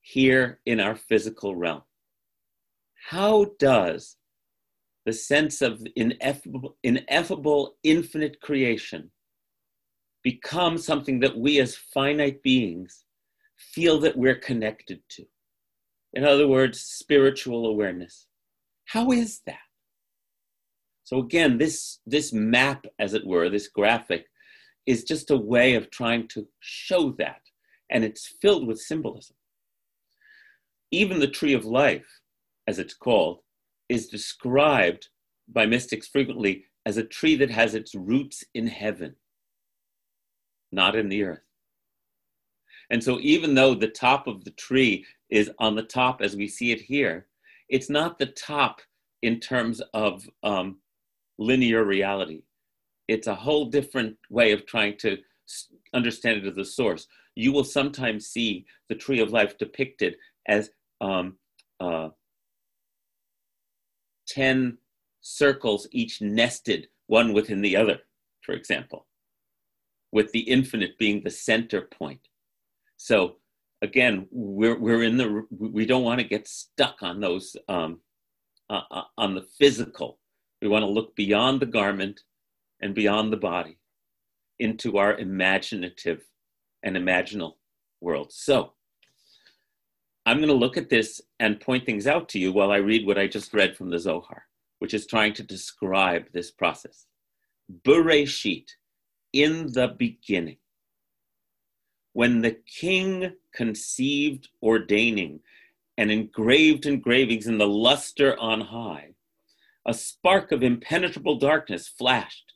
here 0.00 0.60
in 0.66 0.78
our 0.78 0.94
physical 0.94 1.56
realm. 1.56 1.82
How 3.10 3.46
does 3.58 4.17
the 5.08 5.12
sense 5.14 5.62
of 5.62 5.80
ineffable, 5.96 6.76
ineffable, 6.82 7.76
infinite 7.82 8.38
creation 8.42 9.10
become 10.22 10.76
something 10.76 11.18
that 11.20 11.38
we 11.38 11.60
as 11.60 11.74
finite 11.74 12.42
beings 12.42 13.04
feel 13.56 13.98
that 14.00 14.18
we're 14.18 14.34
connected 14.34 15.00
to? 15.08 15.24
In 16.12 16.24
other 16.24 16.46
words, 16.46 16.82
spiritual 16.82 17.64
awareness. 17.68 18.26
How 18.84 19.10
is 19.10 19.40
that? 19.46 19.70
So 21.04 21.20
again, 21.20 21.56
this, 21.56 22.00
this 22.04 22.34
map, 22.34 22.84
as 22.98 23.14
it 23.14 23.26
were, 23.26 23.48
this 23.48 23.68
graphic, 23.68 24.26
is 24.84 25.04
just 25.04 25.30
a 25.30 25.38
way 25.38 25.74
of 25.74 25.90
trying 25.90 26.28
to 26.28 26.46
show 26.60 27.12
that. 27.12 27.40
And 27.90 28.04
it's 28.04 28.36
filled 28.42 28.66
with 28.66 28.78
symbolism. 28.78 29.36
Even 30.90 31.18
the 31.18 31.28
tree 31.28 31.54
of 31.54 31.64
life, 31.64 32.20
as 32.66 32.78
it's 32.78 32.92
called, 32.92 33.40
is 33.88 34.08
described 34.08 35.08
by 35.48 35.66
mystics 35.66 36.06
frequently 36.06 36.64
as 36.86 36.96
a 36.96 37.04
tree 37.04 37.36
that 37.36 37.50
has 37.50 37.74
its 37.74 37.94
roots 37.94 38.44
in 38.54 38.66
heaven, 38.66 39.14
not 40.72 40.96
in 40.96 41.08
the 41.08 41.22
earth. 41.24 41.42
And 42.90 43.02
so, 43.02 43.18
even 43.20 43.54
though 43.54 43.74
the 43.74 43.88
top 43.88 44.26
of 44.26 44.44
the 44.44 44.50
tree 44.52 45.04
is 45.30 45.50
on 45.58 45.74
the 45.74 45.82
top 45.82 46.22
as 46.22 46.36
we 46.36 46.48
see 46.48 46.72
it 46.72 46.80
here, 46.80 47.26
it's 47.68 47.90
not 47.90 48.18
the 48.18 48.26
top 48.26 48.80
in 49.22 49.40
terms 49.40 49.82
of 49.92 50.28
um, 50.42 50.78
linear 51.38 51.84
reality. 51.84 52.42
It's 53.08 53.26
a 53.26 53.34
whole 53.34 53.66
different 53.66 54.16
way 54.30 54.52
of 54.52 54.66
trying 54.66 54.96
to 54.98 55.18
understand 55.94 56.38
it 56.38 56.46
as 56.46 56.56
a 56.56 56.64
source. 56.64 57.06
You 57.34 57.52
will 57.52 57.64
sometimes 57.64 58.26
see 58.26 58.66
the 58.88 58.94
tree 58.94 59.20
of 59.20 59.32
life 59.32 59.58
depicted 59.58 60.16
as 60.46 60.70
um, 61.00 61.36
uh, 61.80 62.08
10 64.28 64.78
circles, 65.20 65.88
each 65.90 66.20
nested 66.20 66.88
one 67.06 67.32
within 67.32 67.62
the 67.62 67.76
other, 67.76 67.98
for 68.42 68.52
example, 68.52 69.06
with 70.12 70.30
the 70.32 70.40
infinite 70.40 70.98
being 70.98 71.22
the 71.22 71.30
center 71.30 71.82
point. 71.82 72.28
So 72.96 73.36
again, 73.82 74.26
we're, 74.30 74.78
we're 74.78 75.02
in 75.02 75.16
the, 75.16 75.44
we 75.50 75.86
don't 75.86 76.04
want 76.04 76.20
to 76.20 76.26
get 76.26 76.48
stuck 76.48 77.02
on 77.02 77.20
those, 77.20 77.56
um, 77.68 78.00
uh, 78.70 78.82
uh 78.90 79.04
on 79.16 79.34
the 79.34 79.46
physical 79.58 80.18
we 80.60 80.68
want 80.68 80.82
to 80.82 80.90
look 80.90 81.14
beyond 81.14 81.60
the 81.60 81.66
garment 81.66 82.22
and 82.80 82.94
beyond 82.94 83.32
the 83.32 83.36
body 83.36 83.78
into 84.58 84.98
our 84.98 85.16
imaginative 85.16 86.22
and 86.82 86.96
imaginal 86.96 87.54
world. 88.00 88.32
So, 88.32 88.72
I'm 90.28 90.36
going 90.36 90.48
to 90.48 90.54
look 90.54 90.76
at 90.76 90.90
this 90.90 91.22
and 91.40 91.58
point 91.58 91.86
things 91.86 92.06
out 92.06 92.28
to 92.28 92.38
you 92.38 92.52
while 92.52 92.70
I 92.70 92.76
read 92.76 93.06
what 93.06 93.16
I 93.16 93.26
just 93.26 93.54
read 93.54 93.74
from 93.74 93.88
the 93.88 93.98
Zohar, 93.98 94.42
which 94.78 94.92
is 94.92 95.06
trying 95.06 95.32
to 95.32 95.42
describe 95.42 96.26
this 96.34 96.50
process. 96.50 97.06
Bereshit, 97.82 98.68
in 99.32 99.72
the 99.72 99.88
beginning, 99.98 100.58
when 102.12 102.42
the 102.42 102.58
king 102.66 103.32
conceived 103.54 104.50
ordaining 104.62 105.40
and 105.96 106.10
engraved 106.10 106.84
engravings 106.84 107.46
in 107.46 107.56
the 107.56 107.66
luster 107.66 108.38
on 108.38 108.60
high, 108.60 109.14
a 109.86 109.94
spark 109.94 110.52
of 110.52 110.62
impenetrable 110.62 111.36
darkness 111.38 111.88
flashed 111.88 112.52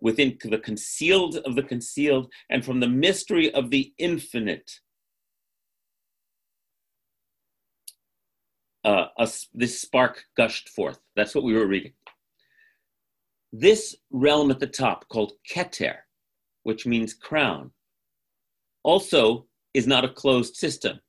within 0.00 0.38
the 0.44 0.58
concealed 0.58 1.38
of 1.38 1.56
the 1.56 1.64
concealed 1.64 2.30
and 2.50 2.64
from 2.64 2.78
the 2.78 2.88
mystery 2.88 3.52
of 3.52 3.70
the 3.70 3.92
infinite. 3.98 4.78
Uh, 8.86 9.08
a, 9.18 9.28
this 9.52 9.80
spark 9.80 10.24
gushed 10.36 10.68
forth. 10.68 11.00
That's 11.16 11.34
what 11.34 11.42
we 11.42 11.54
were 11.54 11.66
reading. 11.66 11.92
This 13.52 13.96
realm 14.12 14.52
at 14.52 14.60
the 14.60 14.66
top, 14.68 15.08
called 15.08 15.32
Keter, 15.52 15.96
which 16.62 16.86
means 16.86 17.12
crown, 17.12 17.72
also 18.84 19.46
is 19.74 19.88
not 19.88 20.04
a 20.04 20.08
closed 20.08 20.54
system. 20.54 21.00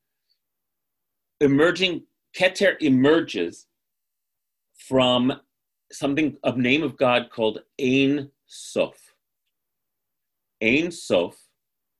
Emerging, 1.39 2.01
Keter 2.35 2.81
emerges 2.81 3.67
from 4.87 5.39
something, 5.91 6.35
a 6.43 6.57
name 6.57 6.81
of 6.81 6.97
God 6.97 7.29
called 7.29 7.59
Ein 7.79 8.31
Sof. 8.47 8.97
Ein 10.63 10.89
Sof, 10.91 11.35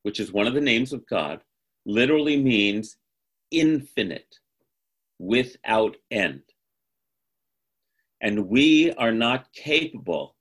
which 0.02 0.20
is 0.20 0.32
one 0.32 0.48
of 0.48 0.56
the 0.56 0.62
names 0.72 0.92
of 0.92 1.06
God, 1.06 1.42
literally 1.86 2.42
means 2.42 2.98
infinite, 3.52 4.40
without 5.20 5.96
end. 6.12 6.42
And 8.22 8.48
we 8.48 8.92
are 8.94 9.12
not 9.12 9.52
capable 9.54 10.36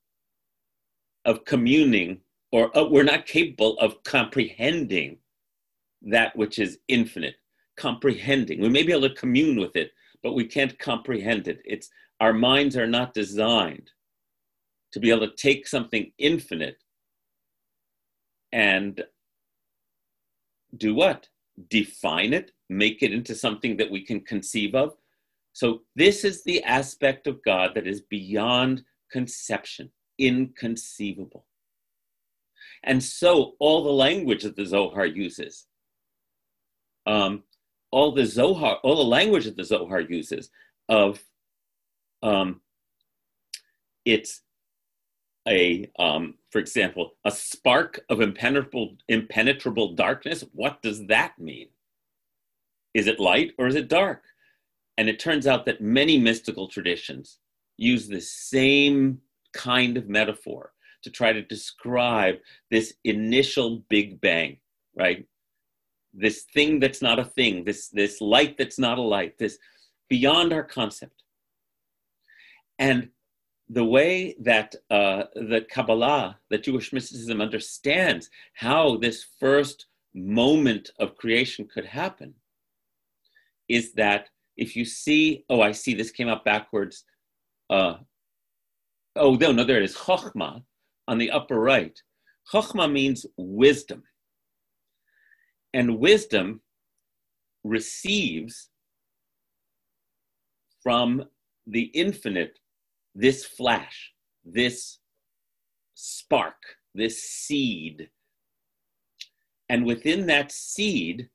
of 1.24 1.45
communing, 1.45 2.20
or 2.53 2.77
uh, 2.77 2.85
we're 2.89 3.03
not 3.03 3.27
capable 3.27 3.79
of 3.79 4.03
comprehending 4.05 5.18
that 6.03 6.35
which 6.37 6.59
is 6.59 6.79
infinite. 6.89 7.37
Comprehending. 7.77 8.61
We 8.61 8.68
may 8.68 8.83
be 8.83 8.93
able 8.93 9.09
to 9.09 9.14
commune 9.14 9.61
with 9.61 9.77
it, 9.77 9.91
but 10.22 10.35
we 10.35 10.45
can't 10.45 10.79
comprehend 10.79 11.49
it. 11.49 11.61
It's 11.64 11.91
our 12.20 12.33
minds 12.33 12.77
are 12.77 12.87
not 12.87 13.12
designed 13.12 13.91
to 14.93 15.01
be 15.01 15.11
able 15.11 15.29
to 15.29 15.37
take 15.37 15.66
something 15.66 16.11
infinite 16.16 16.83
and 18.53 19.05
do 20.77 20.95
what? 20.95 21.29
Define 21.68 22.33
it, 22.33 22.53
make 22.69 23.03
it 23.03 23.12
into 23.12 23.35
something 23.35 23.77
that 23.77 23.91
we 23.91 24.05
can 24.05 24.21
conceive 24.21 24.75
of. 24.75 24.95
So, 25.53 25.83
this 25.95 26.25
is 26.25 26.45
the 26.45 26.62
aspect 26.64 27.27
of 27.27 27.43
God 27.43 27.73
that 27.75 27.87
is 27.87 28.03
beyond 28.03 28.85
conception, 29.11 29.91
inconceivable. 30.19 31.47
And 32.83 33.03
so, 33.03 33.55
all 33.59 33.85
the 33.85 33.93
language 33.93 34.43
that 34.43 34.57
the 34.57 34.67
Zohar 34.67 35.07
uses, 35.07 35.67
um, 37.07 37.45
all 37.91 38.12
the 38.12 38.27
Zohar, 38.27 38.79
all 38.83 38.97
the 38.97 39.03
language 39.03 39.45
that 39.45 39.57
the 39.57 39.64
Zohar 39.64 40.01
uses 40.01 40.51
of 40.89 41.23
um, 42.23 42.61
it's 44.05 44.43
a 45.49 45.91
um, 45.99 46.35
for 46.51 46.59
example, 46.59 47.17
a 47.25 47.31
spark 47.31 48.01
of 48.09 48.21
impenetrable, 48.21 48.97
impenetrable 49.09 49.95
darkness. 49.95 50.45
What 50.53 50.81
does 50.83 51.07
that 51.07 51.39
mean? 51.39 51.69
Is 52.97 53.07
it 53.07 53.20
light 53.20 53.53
or 53.59 53.66
is 53.66 53.74
it 53.74 53.88
dark? 53.88 54.22
And 54.97 55.07
it 55.07 55.20
turns 55.20 55.47
out 55.47 55.66
that 55.66 55.82
many 55.82 56.16
mystical 56.16 56.66
traditions 56.66 57.40
use 57.76 58.09
the 58.09 58.22
same 58.22 59.20
kind 59.53 59.99
of 59.99 60.09
metaphor 60.09 60.72
to 61.03 61.11
try 61.11 61.34
to 61.34 61.42
describe 61.42 62.36
this 62.70 62.94
initial 63.05 63.84
Big 63.90 64.18
Bang, 64.18 64.57
right? 64.97 65.26
This 66.14 66.44
thing 66.55 66.80
that's 66.80 67.03
not 67.03 67.18
a 67.18 67.24
thing, 67.24 67.64
this, 67.64 67.88
this 67.88 68.22
light 68.22 68.57
that's 68.57 68.78
not 68.78 68.97
a 68.97 69.03
light, 69.03 69.36
this 69.36 69.59
beyond 70.09 70.55
our 70.55 70.64
concept. 70.64 71.22
And 72.78 73.11
the 73.68 73.84
way 73.84 74.36
that 74.40 74.74
uh, 74.90 75.24
the 75.34 75.66
Kabbalah, 75.70 76.38
that 76.49 76.64
Jewish 76.64 76.94
mysticism 76.94 77.42
understands 77.42 78.30
how 78.55 78.97
this 78.97 79.26
first 79.38 79.84
moment 80.14 80.92
of 80.99 81.18
creation 81.18 81.68
could 81.68 81.84
happen, 81.84 82.32
is 83.69 83.93
that 83.95 84.29
if 84.57 84.75
you 84.77 84.85
see, 84.85 85.45
oh, 85.51 85.61
I 85.61 85.73
see 85.73 85.95
this 85.95 86.11
came 86.11 86.29
up 86.29 86.45
backwards. 86.45 87.05
Uh, 87.69 87.95
oh, 89.17 89.35
no, 89.35 89.53
no, 89.53 89.64
there 89.64 89.79
it 89.79 89.85
is. 89.85 89.97
Chokhmah 89.97 90.62
on 91.09 91.19
the 91.19 91.31
upper 91.31 91.61
right. 91.61 91.99
Chokhmah 92.53 92.91
means 92.91 93.27
wisdom. 93.37 94.03
And 95.75 95.99
wisdom 95.99 96.62
receives 97.64 98.69
from 100.83 101.25
the 101.67 101.91
infinite 101.95 102.59
this 103.14 103.45
flash, 103.45 104.12
this 104.45 104.99
spark, 105.95 106.57
this 106.95 107.23
seed. 107.25 108.09
And 109.69 109.85
within 109.85 110.27
that 110.27 110.53
seed 110.53 111.29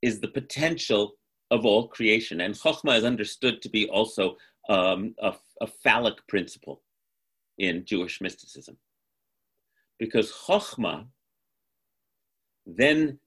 is 0.00 0.20
the 0.20 0.28
potential 0.28 1.12
of 1.54 1.64
all 1.64 1.86
creation. 1.86 2.40
And 2.40 2.54
Chokhmah 2.54 2.98
is 2.98 3.04
understood 3.04 3.62
to 3.62 3.68
be 3.68 3.88
also 3.88 4.36
um, 4.68 5.14
a, 5.20 5.34
a 5.60 5.68
phallic 5.68 6.26
principle 6.26 6.82
in 7.58 7.84
Jewish 7.84 8.20
mysticism. 8.20 8.76
Because 9.98 10.32
Chokhmah 10.32 11.06
then 12.66 13.20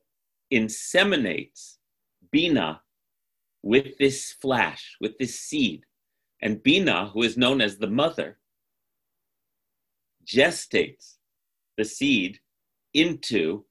inseminates 0.53 1.77
Bina 2.31 2.81
with 3.63 3.97
this 3.97 4.33
flash, 4.41 4.97
with 4.99 5.17
this 5.17 5.39
seed. 5.39 5.85
And 6.41 6.61
Bina, 6.61 7.09
who 7.13 7.23
is 7.23 7.37
known 7.37 7.61
as 7.61 7.77
the 7.77 7.87
mother, 7.87 8.39
gestates 10.25 11.15
the 11.77 11.85
seed 11.85 12.39
into 12.93 13.63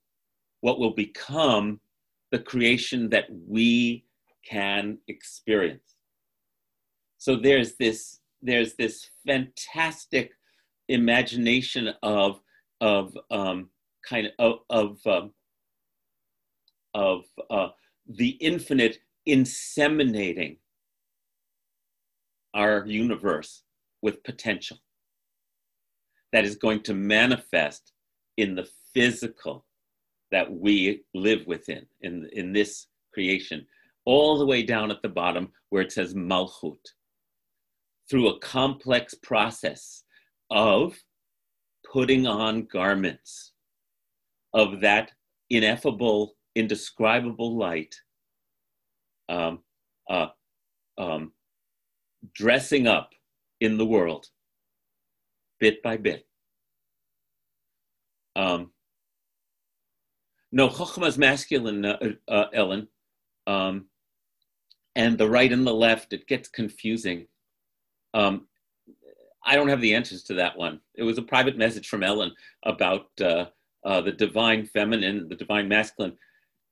what 0.63 0.79
will 0.79 0.95
become 0.95 1.81
the 2.31 2.39
creation 2.39 3.11
that 3.11 3.27
we 3.47 4.06
can 4.49 4.99
experience. 5.09 5.97
So 7.19 7.37
there's 7.37 7.75
this, 7.77 8.21
there's 8.43 8.75
this 8.75 9.09
fantastic 9.27 10.33
imagination 10.89 11.91
of, 12.03 12.41
of 12.81 13.17
um, 13.31 13.71
kind 14.09 14.29
of, 14.39 14.61
of, 14.71 14.99
um, 15.07 15.33
of 16.95 17.25
uh, 17.51 17.69
the 18.07 18.31
infinite 18.41 18.99
inseminating 19.29 20.59
our 22.55 22.85
universe 22.87 23.63
with 24.03 24.23
potential 24.25 24.79
that 26.33 26.45
is 26.45 26.57
going 26.57 26.83
to 26.83 26.95
manifest 26.95 27.93
in 28.37 28.55
the 28.55 28.69
physical 28.95 29.65
that 30.31 30.51
we 30.53 31.03
live 31.15 31.47
within 31.47 31.87
in, 32.01 32.29
in 32.33 32.53
this 32.53 32.87
creation 33.13 33.67
all 34.07 34.39
the 34.39 34.47
way 34.47 34.63
down 34.63 34.91
at 34.91 35.03
the 35.03 35.09
bottom 35.09 35.53
where 35.71 35.83
it 35.83 35.93
says 35.93 36.15
malchut 36.15 36.79
through 38.09 38.29
a 38.29 38.39
complex 38.39 39.15
process 39.15 40.05
of 40.51 40.97
putting 41.93 42.27
on 42.27 42.67
garments 42.73 43.53
of 44.55 44.81
that 44.81 45.11
ineffable 45.51 46.37
indescribable 46.55 47.57
light 47.59 47.95
um, 49.29 49.59
uh, 50.09 50.29
um, 50.99 51.33
dressing 52.35 52.87
up 52.87 53.11
in 53.61 53.77
the 53.77 53.85
world 53.85 54.27
bit 55.61 55.83
by 55.83 55.97
bit. 55.97 56.27
Um, 58.35 58.71
no, 60.53 60.69
Chokhmah 60.69 61.09
is 61.09 61.19
masculine, 61.19 61.85
uh, 61.85 61.99
uh, 62.29 62.45
Ellen. 62.53 62.89
Um, 63.47 63.87
and 64.97 65.19
the 65.19 65.29
right 65.29 65.53
and 65.53 65.67
the 65.67 65.75
left, 65.75 66.13
it 66.15 66.27
gets 66.27 66.49
confusing. 66.49 67.27
Um, 68.15 68.49
I 69.45 69.55
don't 69.55 69.69
have 69.69 69.83
the 69.83 69.95
answers 69.95 70.25
to 70.25 70.35
that 70.35 70.57
one. 70.57 70.81
It 70.95 71.05
was 71.05 71.19
a 71.19 71.23
private 71.23 71.59
message 71.59 71.87
from 71.87 72.03
Ellen 72.03 72.33
about 72.65 73.07
uh, 73.21 73.47
uh, 73.85 74.01
the 74.01 74.11
divine 74.11 74.65
feminine, 74.65 75.29
the 75.29 75.37
divine 75.37 75.69
masculine. 75.69 76.17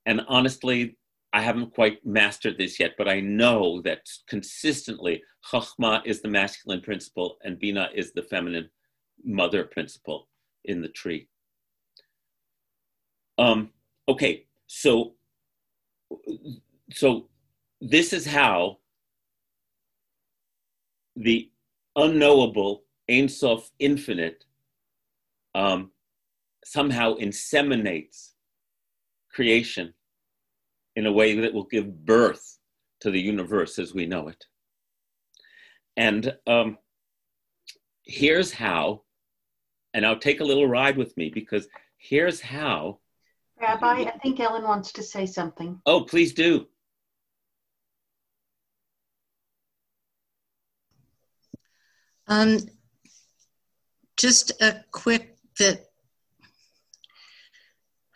And 0.07 0.21
honestly, 0.27 0.97
I 1.31 1.41
haven't 1.41 1.73
quite 1.73 2.03
mastered 2.05 2.57
this 2.57 2.79
yet, 2.79 2.95
but 2.97 3.07
I 3.07 3.19
know 3.19 3.81
that 3.83 4.09
consistently 4.27 5.21
Chachma 5.49 6.01
is 6.03 6.21
the 6.21 6.27
masculine 6.27 6.81
principle 6.81 7.37
and 7.43 7.59
Bina 7.59 7.89
is 7.93 8.11
the 8.11 8.23
feminine 8.23 8.69
mother 9.23 9.63
principle 9.65 10.27
in 10.63 10.81
the 10.81 10.89
tree. 10.89 11.27
Um, 13.37 13.69
okay, 14.09 14.45
so 14.67 15.13
so 16.91 17.27
this 17.85 18.13
is 18.13 18.25
how 18.25 18.79
the 21.15 21.51
unknowable 21.95 22.83
Ein 23.09 23.29
Sof 23.29 23.69
infinite 23.77 24.43
um, 25.53 25.91
somehow 26.65 27.15
inseminates 27.15 28.31
creation 29.31 29.93
in 30.95 31.05
a 31.05 31.11
way 31.11 31.39
that 31.39 31.53
will 31.53 31.65
give 31.65 32.05
birth 32.05 32.57
to 33.01 33.11
the 33.11 33.21
universe 33.21 33.77
as 33.77 33.93
we 33.93 34.07
know 34.07 34.29
it. 34.29 34.45
And 35.95 36.35
um, 36.47 36.79
here's 38.03 38.51
how, 38.51 39.03
and 39.93 40.05
I'll 40.05 40.17
take 40.17 40.39
a 40.39 40.45
little 40.45 40.67
ride 40.67 40.97
with 40.97 41.15
me 41.17 41.29
because 41.29 41.67
here's 41.97 42.41
how. 42.41 42.99
Rabbi, 43.61 44.05
I 44.05 44.17
think 44.23 44.39
Ellen 44.39 44.63
wants 44.63 44.91
to 44.93 45.03
say 45.03 45.27
something. 45.27 45.79
Oh, 45.85 46.01
please 46.01 46.33
do. 46.33 46.67
Um, 52.27 52.59
just 54.17 54.51
a 54.61 54.83
quick 54.91 55.37
that 55.59 55.85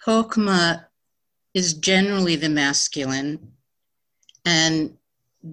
Hokma 0.06 0.86
is 1.54 1.74
generally 1.74 2.36
the 2.36 2.50
masculine, 2.50 3.54
and 4.46 4.98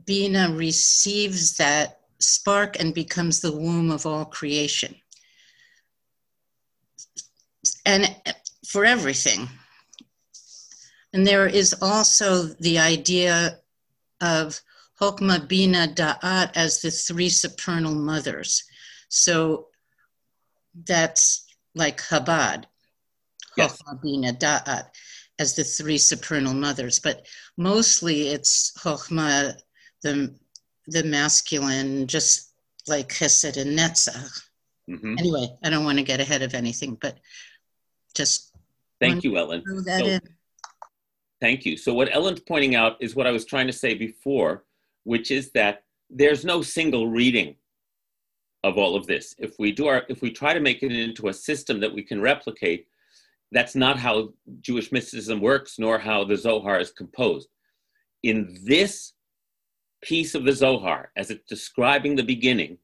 Bina 0.05 0.53
receives 0.53 1.57
that 1.57 2.01
spark 2.19 2.81
and 2.81 2.95
becomes 2.95 3.41
the 3.41 3.53
womb 3.53 3.91
of 3.91 4.07
all 4.07 4.25
creation. 4.25 4.95
And 7.85 8.15
for 8.67 8.85
everything. 8.85 9.49
And 11.13 11.27
there 11.27 11.47
is 11.47 11.75
also 11.81 12.45
the 12.61 12.79
idea 12.79 13.59
of 14.21 14.61
Hokmah 15.01 15.47
Bina 15.49 15.89
Da'at 15.89 16.53
as 16.55 16.81
the 16.81 16.91
three 16.91 17.29
supernal 17.29 17.95
mothers. 17.95 18.65
So 19.09 19.69
that's 20.87 21.47
like 21.75 22.01
Chabad, 22.01 22.65
yes. 23.57 23.81
Hokmah 23.83 24.03
Bina 24.03 24.33
Da'at 24.33 24.87
as 25.39 25.55
the 25.55 25.65
three 25.65 25.99
supernal 25.99 26.55
mothers, 26.55 26.99
but 26.99 27.27
mostly 27.57 28.29
it's 28.29 28.73
Chokhmah, 28.79 29.55
the, 30.03 30.35
the 30.87 31.05
masculine, 31.05 32.07
just 32.07 32.53
like 32.89 33.09
Chesed 33.09 33.61
and 33.61 33.79
Netzach. 33.79 34.43
Mm-hmm. 34.89 35.15
Anyway, 35.19 35.49
I 35.63 35.71
don't 35.71 35.85
want 35.85 35.99
to 35.99 36.05
get 36.05 36.21
ahead 36.21 36.43
of 36.43 36.55
anything, 36.55 36.97
but 37.01 37.19
just. 38.15 38.55
Thank 39.01 39.25
you, 39.25 39.37
Ellen. 39.37 39.63
So, 39.67 40.19
thank 41.41 41.67
you. 41.67 41.77
So, 41.77 41.93
what 41.93 42.15
Ellen's 42.15 42.41
pointing 42.41 42.77
out 42.77 42.97
is 43.01 43.15
what 43.15 43.27
I 43.27 43.33
was 43.33 43.45
trying 43.45 43.67
to 43.67 43.73
say 43.73 43.95
before, 43.95 44.65
which 45.07 45.31
is 45.31 45.53
that 45.53 45.85
there's 46.11 46.45
no 46.45 46.63
single 46.63 47.09
reading 47.09 47.57
of 48.65 48.77
all 48.77 48.97
of 48.97 49.07
this. 49.07 49.35
If 49.39 49.55
we 49.59 49.73
do 49.73 49.87
our, 49.87 50.03
if 50.09 50.21
we 50.23 50.31
try 50.31 50.53
to 50.53 50.61
make 50.61 50.83
it 50.83 50.93
into 50.93 51.29
a 51.29 51.35
system 51.35 51.81
that 51.81 51.95
we 51.95 52.03
can 52.03 52.21
replicate, 52.21 52.87
that's 53.53 53.77
not 53.77 53.99
how 53.99 54.31
Jewish 54.61 54.91
mysticism 54.91 55.41
works, 55.41 55.79
nor 55.79 55.99
how 55.99 56.25
the 56.25 56.37
Zohar 56.37 56.81
is 56.81 56.91
composed. 56.91 57.49
In 58.23 58.59
this 58.65 59.13
piece 60.03 60.35
of 60.35 60.45
the 60.45 60.53
Zohar, 60.53 61.13
as 61.17 61.31
it's 61.31 61.49
describing 61.49 62.17
the 62.17 62.25
beginning, 62.25 62.79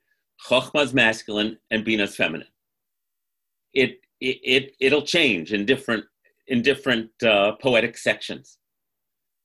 Chokhmah 0.49 0.85
is 0.85 0.95
masculine 0.95 1.59
and 1.73 1.85
Bina 1.85 2.05
is 2.05 2.16
feminine. 2.16 2.49
it, 3.75 3.99
it, 4.20 4.39
it 4.45 4.77
it'll 4.81 5.03
change 5.03 5.53
in 5.53 5.66
different 5.66 6.05
in 6.47 6.62
different 6.62 7.11
uh, 7.25 7.53
poetic 7.61 7.97
sections. 7.99 8.59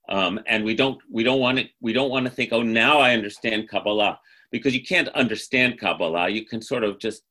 Um, 0.09 0.39
and 0.47 0.63
we 0.63 0.73
don't 0.73 0.99
we 1.11 1.23
don't 1.23 1.39
want 1.39 1.57
to 1.57 1.65
we 1.81 1.91
don't 1.91 2.09
want 2.09 2.25
to 2.25 2.31
think 2.31 2.53
oh 2.53 2.61
now 2.61 2.99
I 2.99 3.13
understand 3.13 3.67
Kabbalah 3.67 4.19
because 4.51 4.73
you 4.73 4.83
can't 4.83 5.09
understand 5.09 5.79
Kabbalah 5.79 6.29
you 6.29 6.45
can 6.45 6.61
sort 6.61 6.83
of 6.83 6.97
just 6.97 7.23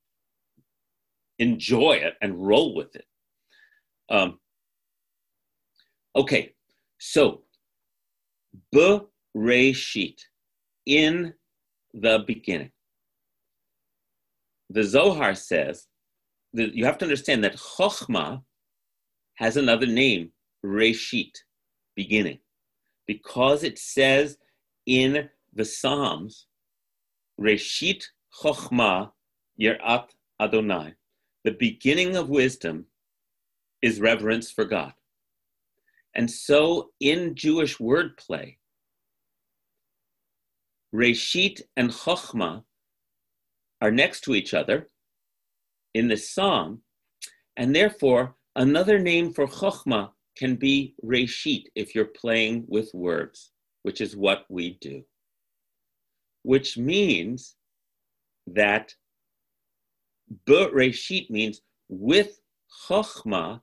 enjoy 1.38 1.92
it 1.92 2.14
and 2.20 2.46
roll 2.46 2.74
with 2.74 2.94
it. 2.94 3.06
Um, 4.10 4.38
okay, 6.14 6.52
so 6.98 7.42
Bereshit 8.74 10.18
in 10.84 11.34
the 11.92 12.24
beginning. 12.26 12.70
The 14.70 14.82
Zohar 14.82 15.34
says 15.34 15.86
that 16.52 16.74
you 16.74 16.84
have 16.84 16.98
to 16.98 17.04
understand 17.04 17.42
that 17.44 17.56
Chokhmah 17.56 18.42
has 19.34 19.56
another 19.56 19.86
name, 19.86 20.30
Reshit, 20.64 21.32
beginning 21.94 22.38
because 23.06 23.62
it 23.62 23.78
says 23.78 24.38
in 24.86 25.28
the 25.52 25.64
Psalms, 25.64 26.46
Reshit 27.40 28.04
Chochma 28.42 29.12
Yerat 29.60 30.08
Adonai, 30.40 30.94
the 31.44 31.52
beginning 31.52 32.16
of 32.16 32.28
wisdom 32.28 32.86
is 33.82 34.00
reverence 34.00 34.50
for 34.50 34.64
God. 34.64 34.92
And 36.14 36.30
so 36.30 36.90
in 36.98 37.34
Jewish 37.34 37.76
wordplay, 37.78 38.56
Reshit 40.94 41.62
and 41.76 41.90
Chochma 41.90 42.64
are 43.80 43.90
next 43.90 44.22
to 44.22 44.34
each 44.34 44.54
other 44.54 44.88
in 45.94 46.08
the 46.08 46.16
psalm, 46.16 46.82
and 47.56 47.74
therefore 47.74 48.34
another 48.54 48.98
name 48.98 49.32
for 49.32 49.46
Chochma 49.46 50.10
can 50.36 50.56
be 50.56 50.94
reshit 51.04 51.64
if 51.74 51.94
you're 51.94 52.04
playing 52.04 52.64
with 52.68 52.92
words, 52.94 53.52
which 53.82 54.00
is 54.00 54.16
what 54.16 54.44
we 54.48 54.78
do. 54.80 55.02
Which 56.42 56.76
means 56.76 57.56
that 58.46 58.94
reshit 60.46 61.30
means 61.30 61.62
with 61.88 62.40
chokhmah 62.88 63.60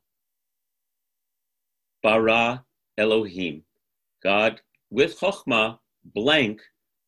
bara 2.02 2.66
Elohim. 2.98 3.64
God 4.24 4.62
with 4.90 5.20
chokhmah 5.20 5.80
blank 6.14 6.62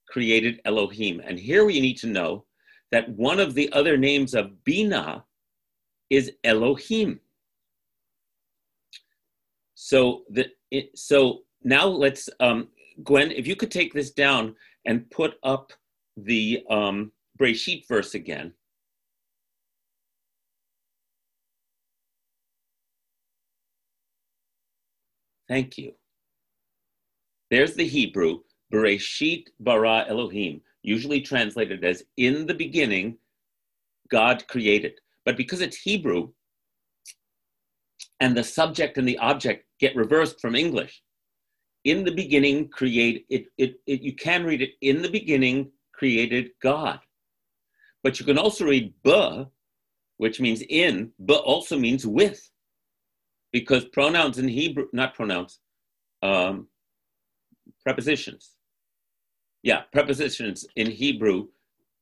created 0.08 0.62
Elohim. 0.66 1.22
And 1.24 1.40
here 1.40 1.66
we 1.66 1.80
need 1.80 1.98
to 1.98 2.08
know 2.08 2.46
that 2.92 3.10
one 3.10 3.40
of 3.40 3.54
the 3.54 3.72
other 3.74 3.98
names 3.98 4.34
of 4.34 4.64
Bina 4.64 5.24
is 6.10 6.32
Elohim. 6.44 7.20
So 9.76 10.24
the 10.30 10.48
it, 10.72 10.98
so 10.98 11.42
now 11.64 11.86
let's 11.86 12.30
um, 12.40 12.70
Gwen, 13.04 13.32
if 13.32 13.46
you 13.46 13.56
could 13.56 13.72
take 13.72 13.94
this 13.94 14.12
down 14.12 14.56
and 14.86 15.10
put 15.12 15.36
up 15.44 15.74
the 16.18 16.64
um, 16.70 17.12
Breshit 17.40 17.88
verse 17.88 18.16
again. 18.16 18.54
Thank 25.48 25.78
you. 25.78 25.94
There's 27.52 27.76
the 27.76 27.86
Hebrew, 27.86 28.40
Bereshit 28.74 29.46
bara 29.60 30.06
Elohim, 30.08 30.62
usually 30.82 31.22
translated 31.22 31.84
as 31.84 32.04
in 32.18 32.48
the 32.48 32.54
beginning, 32.54 33.18
God 34.10 34.48
created. 34.48 34.94
But 35.24 35.38
because 35.38 35.62
it's 35.62 35.78
Hebrew, 35.78 36.30
and 38.20 38.36
the 38.36 38.44
subject 38.44 38.98
and 38.98 39.08
the 39.08 39.18
object 39.18 39.66
get 39.80 39.96
reversed 39.96 40.40
from 40.40 40.56
English. 40.56 41.02
In 41.84 42.04
the 42.04 42.12
beginning, 42.12 42.70
create 42.70 43.26
it, 43.30 43.46
it, 43.58 43.76
it, 43.86 44.02
you 44.02 44.16
can 44.16 44.44
read 44.44 44.62
it 44.62 44.72
in 44.82 45.02
the 45.02 45.10
beginning 45.10 45.72
created 45.94 46.50
God. 46.62 47.00
But 48.04 48.20
you 48.20 48.26
can 48.26 48.38
also 48.38 48.66
read 48.66 48.94
ba, 49.04 49.48
which 50.18 50.40
means 50.40 50.62
in, 50.70 51.12
but 51.20 51.42
also 51.42 51.78
means 51.78 52.06
with. 52.06 52.50
Because 53.52 53.86
pronouns 53.86 54.38
in 54.38 54.48
Hebrew, 54.48 54.88
not 54.92 55.14
pronouns, 55.14 55.60
um, 56.22 56.68
prepositions. 57.84 58.52
Yeah, 59.64 59.84
prepositions 59.94 60.66
in 60.76 60.92
Hebrew 60.92 61.48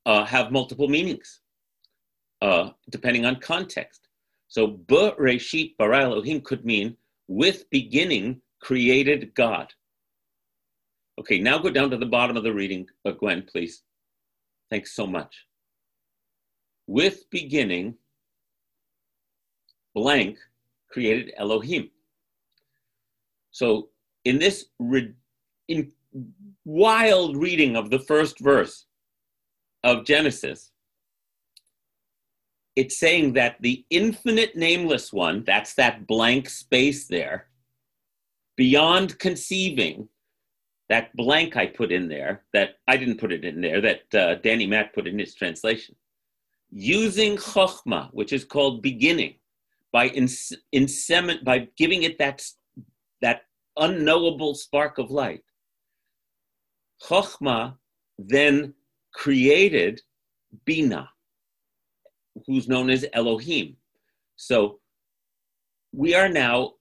uh, 0.06 0.26
have 0.26 0.52
multiple 0.52 0.88
meanings 0.88 1.42
uh, 2.44 2.72
depending 2.90 3.26
on 3.26 3.38
context. 3.38 4.03
So 4.54 4.68
Bereshit 4.68 5.78
bara 5.80 6.04
Elohim 6.04 6.40
could 6.40 6.64
mean 6.64 6.96
with 7.28 7.68
beginning 7.72 8.40
created 8.62 9.34
God. 9.34 9.74
Okay, 11.20 11.40
now 11.40 11.58
go 11.58 11.72
down 11.72 11.90
to 11.90 11.98
the 11.98 12.06
bottom 12.06 12.38
of 12.38 12.44
the 12.44 12.54
reading, 12.54 12.86
uh, 13.04 13.14
Gwen, 13.14 13.48
please. 13.52 13.82
Thanks 14.70 14.92
so 14.96 15.08
much. 15.08 15.48
With 16.86 17.28
beginning, 17.32 17.96
blank 19.96 20.38
created 20.92 21.34
Elohim. 21.36 21.90
So 23.50 23.90
in 24.24 24.38
this 24.38 24.66
re- 24.78 25.16
in 25.68 25.92
wild 26.64 27.38
reading 27.38 27.76
of 27.76 27.90
the 27.90 28.02
first 28.02 28.40
verse 28.40 28.86
of 29.84 30.06
Genesis, 30.06 30.73
it's 32.76 32.98
saying 32.98 33.34
that 33.34 33.58
the 33.62 33.86
infinite 33.90 34.56
nameless 34.56 35.14
one, 35.14 35.44
that's 35.44 35.76
that 35.76 36.08
blank 36.08 36.50
space 36.50 37.08
there, 37.08 37.48
beyond 38.56 39.20
conceiving, 39.20 40.10
that 40.90 41.16
blank 41.16 41.56
I 41.56 41.68
put 41.68 41.92
in 41.92 42.08
there, 42.08 42.44
that 42.54 42.76
I 42.88 42.98
didn't 42.98 43.20
put 43.20 43.32
it 43.32 43.46
in 43.46 43.62
there, 43.62 43.82
that 43.82 44.16
uh, 44.16 44.36
Danny 44.36 44.66
Matt 44.66 44.94
put 44.94 45.08
in 45.08 45.20
his 45.20 45.36
translation, 45.36 45.96
using 46.72 47.38
chokhmah, 47.38 48.10
which 48.12 48.34
is 48.34 48.44
called 48.44 48.82
beginning, 48.82 49.36
by 49.92 50.08
ins- 50.08 50.54
insemin- 50.74 51.44
by 51.44 51.68
giving 51.78 52.04
it 52.04 52.18
that, 52.18 52.44
that 53.22 53.44
unknowable 53.78 54.56
spark 54.56 54.98
of 54.98 55.12
light. 55.12 55.44
Chokhmah 57.04 57.76
then 58.18 58.74
created 59.14 60.02
Bina 60.66 61.10
who's 62.46 62.68
known 62.68 62.90
as 62.90 63.06
Elohim. 63.14 63.76
So 64.36 64.80
we 65.92 66.16
are 66.16 66.30
now, 66.30 66.74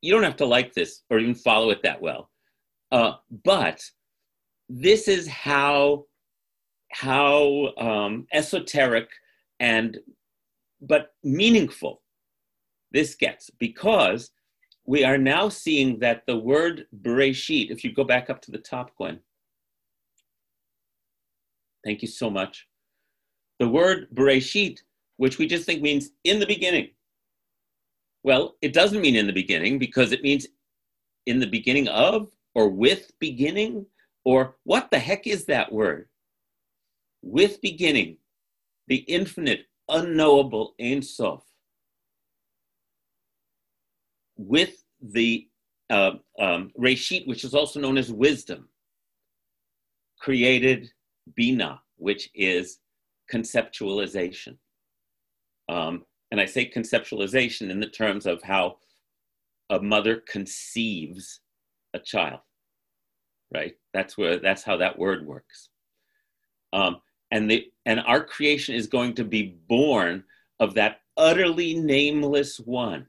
you 0.00 0.12
don't 0.12 0.22
have 0.22 0.36
to 0.36 0.46
like 0.46 0.72
this 0.72 1.02
or 1.10 1.18
even 1.18 1.34
follow 1.34 1.70
it 1.70 1.82
that 1.82 2.00
well, 2.00 2.30
uh, 2.90 3.14
but 3.44 3.82
this 4.68 5.08
is 5.08 5.28
how 5.28 6.04
how 6.92 7.72
um, 7.76 8.26
esoteric 8.32 9.08
and 9.60 9.98
but 10.80 11.12
meaningful 11.22 12.02
this 12.90 13.14
gets 13.14 13.50
because 13.58 14.30
we 14.86 15.04
are 15.04 15.18
now 15.18 15.48
seeing 15.48 15.98
that 16.00 16.24
the 16.26 16.36
word 16.36 16.86
Bereshit, 17.02 17.70
if 17.70 17.84
you 17.84 17.92
go 17.92 18.02
back 18.02 18.28
up 18.28 18.40
to 18.42 18.50
the 18.50 18.58
top, 18.58 18.90
Gwen. 18.96 19.20
Thank 21.84 22.02
you 22.02 22.08
so 22.08 22.28
much. 22.28 22.66
The 23.60 23.68
word 23.68 24.08
Bereshit, 24.14 24.80
which 25.18 25.38
we 25.38 25.46
just 25.46 25.66
think 25.66 25.82
means 25.82 26.10
in 26.24 26.40
the 26.40 26.46
beginning. 26.46 26.88
Well, 28.24 28.56
it 28.62 28.72
doesn't 28.72 29.02
mean 29.02 29.16
in 29.16 29.26
the 29.26 29.34
beginning 29.34 29.78
because 29.78 30.12
it 30.12 30.22
means 30.22 30.46
in 31.26 31.38
the 31.38 31.46
beginning 31.46 31.86
of 31.88 32.30
or 32.54 32.70
with 32.70 33.12
beginning 33.20 33.84
or 34.24 34.56
what 34.64 34.90
the 34.90 34.98
heck 34.98 35.26
is 35.26 35.44
that 35.44 35.70
word? 35.70 36.08
With 37.22 37.60
beginning, 37.60 38.16
the 38.88 38.96
infinite, 38.96 39.66
unknowable 39.90 40.74
Ein 40.80 41.02
Sof. 41.02 41.44
With 44.38 44.82
the 45.02 45.48
uh, 45.90 46.12
um, 46.38 46.72
Reshit, 46.78 47.26
which 47.26 47.44
is 47.44 47.54
also 47.54 47.78
known 47.78 47.98
as 47.98 48.10
wisdom, 48.10 48.70
created 50.18 50.90
Bina, 51.34 51.82
which 51.98 52.30
is 52.34 52.78
conceptualization. 53.32 54.56
Um, 55.68 56.04
and 56.30 56.40
I 56.40 56.46
say 56.46 56.70
conceptualization 56.70 57.70
in 57.70 57.80
the 57.80 57.88
terms 57.88 58.26
of 58.26 58.42
how 58.42 58.76
a 59.68 59.80
mother 59.80 60.22
conceives 60.26 61.40
a 61.94 61.98
child, 61.98 62.40
right? 63.52 63.74
That's 63.92 64.18
where 64.18 64.38
that's 64.38 64.62
how 64.62 64.76
that 64.78 64.98
word 64.98 65.26
works. 65.26 65.68
Um, 66.72 67.00
and 67.30 67.50
the 67.50 67.70
and 67.86 68.00
our 68.00 68.24
creation 68.24 68.74
is 68.74 68.86
going 68.86 69.14
to 69.14 69.24
be 69.24 69.56
born 69.68 70.24
of 70.58 70.74
that 70.74 71.00
utterly 71.16 71.74
nameless 71.74 72.58
one, 72.58 73.06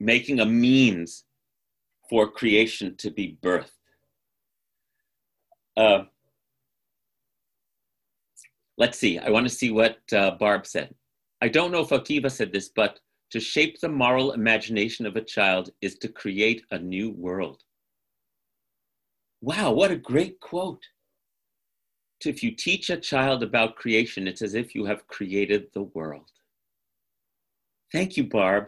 making 0.00 0.40
a 0.40 0.46
means 0.46 1.24
for 2.08 2.30
creation 2.30 2.96
to 2.96 3.10
be 3.10 3.38
birthed. 3.42 3.70
Uh, 5.76 6.04
let's 8.82 8.98
see. 8.98 9.16
I 9.16 9.30
want 9.30 9.46
to 9.46 9.54
see 9.60 9.70
what 9.70 9.98
uh, 10.12 10.32
Barb 10.32 10.66
said. 10.66 10.92
I 11.40 11.46
don't 11.46 11.70
know 11.70 11.82
if 11.82 11.90
Akiva 11.90 12.28
said 12.28 12.52
this, 12.52 12.68
but 12.74 12.98
to 13.30 13.38
shape 13.38 13.78
the 13.78 13.88
moral 13.88 14.32
imagination 14.32 15.06
of 15.06 15.14
a 15.14 15.28
child 15.36 15.70
is 15.80 15.94
to 15.98 16.08
create 16.08 16.64
a 16.72 16.80
new 16.80 17.12
world. 17.12 17.62
Wow, 19.40 19.70
what 19.70 19.92
a 19.92 19.96
great 20.10 20.40
quote. 20.40 20.82
If 22.24 22.42
you 22.42 22.50
teach 22.50 22.90
a 22.90 22.96
child 22.96 23.44
about 23.44 23.76
creation, 23.76 24.26
it's 24.26 24.42
as 24.42 24.54
if 24.54 24.74
you 24.74 24.84
have 24.86 25.06
created 25.06 25.68
the 25.74 25.84
world. 25.94 26.30
Thank 27.92 28.16
you, 28.16 28.24
Barb. 28.24 28.64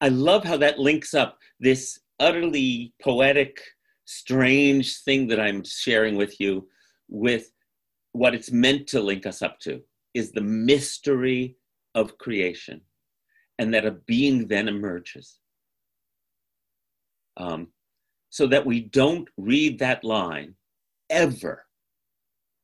I 0.00 0.08
love 0.08 0.42
how 0.42 0.56
that 0.56 0.80
links 0.80 1.14
up 1.14 1.38
this 1.60 2.00
utterly 2.18 2.92
poetic, 3.00 3.60
strange 4.04 4.98
thing 5.02 5.28
that 5.28 5.38
I'm 5.38 5.62
sharing 5.62 6.16
with 6.16 6.40
you 6.40 6.66
with 7.08 7.53
what 8.14 8.34
it's 8.34 8.52
meant 8.52 8.86
to 8.86 9.00
link 9.00 9.26
us 9.26 9.42
up 9.42 9.58
to 9.58 9.82
is 10.14 10.30
the 10.30 10.40
mystery 10.40 11.56
of 11.96 12.16
creation 12.16 12.80
and 13.58 13.74
that 13.74 13.84
a 13.84 13.90
being 13.90 14.46
then 14.46 14.68
emerges. 14.68 15.40
Um, 17.36 17.68
so 18.30 18.46
that 18.46 18.64
we 18.64 18.80
don't 18.80 19.28
read 19.36 19.80
that 19.80 20.04
line 20.04 20.54
ever 21.10 21.66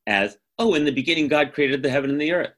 as, 0.07 0.37
oh, 0.57 0.73
in 0.73 0.85
the 0.85 0.91
beginning, 0.91 1.27
God 1.27 1.53
created 1.53 1.83
the 1.83 1.89
heaven 1.89 2.09
and 2.09 2.19
the 2.19 2.31
earth. 2.31 2.53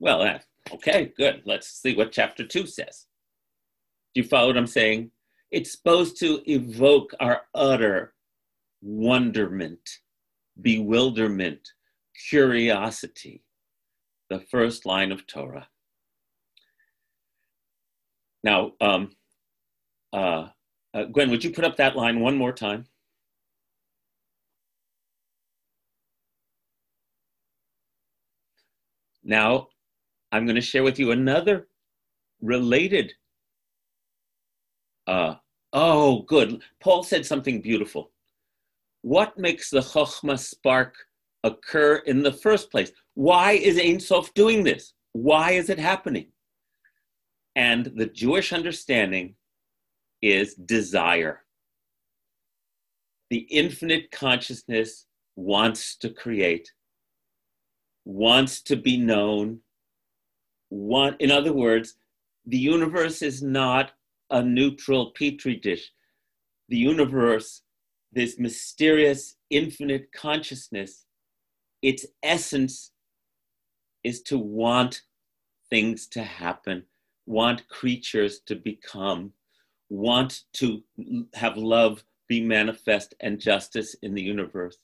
Well, 0.00 0.22
uh, 0.22 0.38
okay, 0.72 1.12
good. 1.18 1.42
Let's 1.44 1.68
see 1.68 1.94
what 1.94 2.12
chapter 2.12 2.46
two 2.46 2.66
says. 2.66 3.06
Do 4.14 4.22
you 4.22 4.28
follow 4.28 4.48
what 4.48 4.56
I'm 4.56 4.66
saying? 4.66 5.10
It's 5.50 5.72
supposed 5.72 6.18
to 6.20 6.40
evoke 6.50 7.12
our 7.20 7.42
utter 7.54 8.14
wonderment, 8.82 9.80
bewilderment, 10.62 11.60
curiosity, 12.28 13.42
the 14.30 14.40
first 14.40 14.86
line 14.86 15.12
of 15.12 15.26
Torah. 15.26 15.68
Now, 18.42 18.72
um, 18.80 19.10
uh, 20.12 20.48
uh, 20.94 21.04
Gwen, 21.04 21.30
would 21.30 21.44
you 21.44 21.50
put 21.50 21.64
up 21.64 21.76
that 21.76 21.96
line 21.96 22.20
one 22.20 22.36
more 22.36 22.52
time? 22.52 22.86
Now, 29.24 29.68
I'm 30.30 30.46
going 30.46 30.54
to 30.54 30.60
share 30.60 30.84
with 30.84 30.98
you 30.98 31.10
another 31.10 31.68
related. 32.40 33.12
Uh, 35.06 35.34
oh, 35.72 36.22
good. 36.22 36.62
Paul 36.80 37.02
said 37.02 37.26
something 37.26 37.60
beautiful. 37.60 38.12
What 39.02 39.36
makes 39.36 39.70
the 39.70 39.80
Chokhmah 39.80 40.38
spark 40.38 40.94
occur 41.46 41.96
in 42.06 42.22
the 42.22 42.32
first 42.32 42.70
place? 42.70 42.92
Why 43.14 43.52
is 43.52 43.78
Ein 43.78 44.00
Sof 44.00 44.34
doing 44.34 44.64
this? 44.64 44.92
Why 45.12 45.52
is 45.52 45.70
it 45.70 45.78
happening? 45.78 46.26
And 47.54 47.86
the 47.96 48.06
Jewish 48.06 48.52
understanding 48.52 49.36
is 50.20 50.54
desire. 50.54 51.42
The 53.30 53.46
infinite 53.50 54.10
consciousness 54.10 55.06
wants 55.36 55.96
to 55.98 56.10
create, 56.10 56.70
wants 58.04 58.60
to 58.62 58.76
be 58.76 58.96
known. 58.96 59.60
Want, 60.70 61.20
in 61.20 61.30
other 61.30 61.52
words, 61.52 61.96
the 62.44 62.58
universe 62.58 63.22
is 63.22 63.42
not 63.42 63.92
a 64.30 64.42
neutral 64.42 65.12
petri 65.12 65.56
dish. 65.56 65.90
The 66.68 66.76
universe, 66.76 67.62
this 68.12 68.38
mysterious 68.38 69.36
infinite 69.50 70.12
consciousness, 70.12 71.05
its 71.86 72.04
essence 72.22 72.92
is 74.02 74.20
to 74.22 74.38
want 74.38 75.02
things 75.70 76.06
to 76.08 76.22
happen 76.22 76.84
want 77.26 77.68
creatures 77.68 78.40
to 78.46 78.54
become, 78.54 79.32
want 79.88 80.42
to 80.54 80.82
have 81.34 81.56
love 81.56 82.04
be 82.28 82.40
manifest 82.40 83.14
and 83.20 83.40
justice 83.40 83.94
in 84.02 84.14
the 84.14 84.22
universe. 84.22 84.78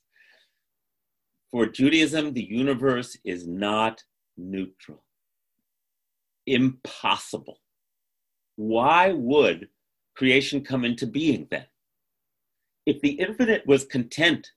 For 1.50 1.66
Judaism, 1.66 2.32
the 2.32 2.44
universe 2.44 3.16
is 3.24 3.46
not 3.46 4.02
neutral. 4.36 5.04
Impossible. 6.46 7.60
Why 8.56 9.12
would 9.12 9.68
creation 10.14 10.64
come 10.64 10.84
into 10.84 11.06
being 11.06 11.46
then? 11.50 11.66
If 12.86 13.00
the 13.00 13.12
infinite 13.12 13.66
was 13.66 13.84
content, 13.84 14.50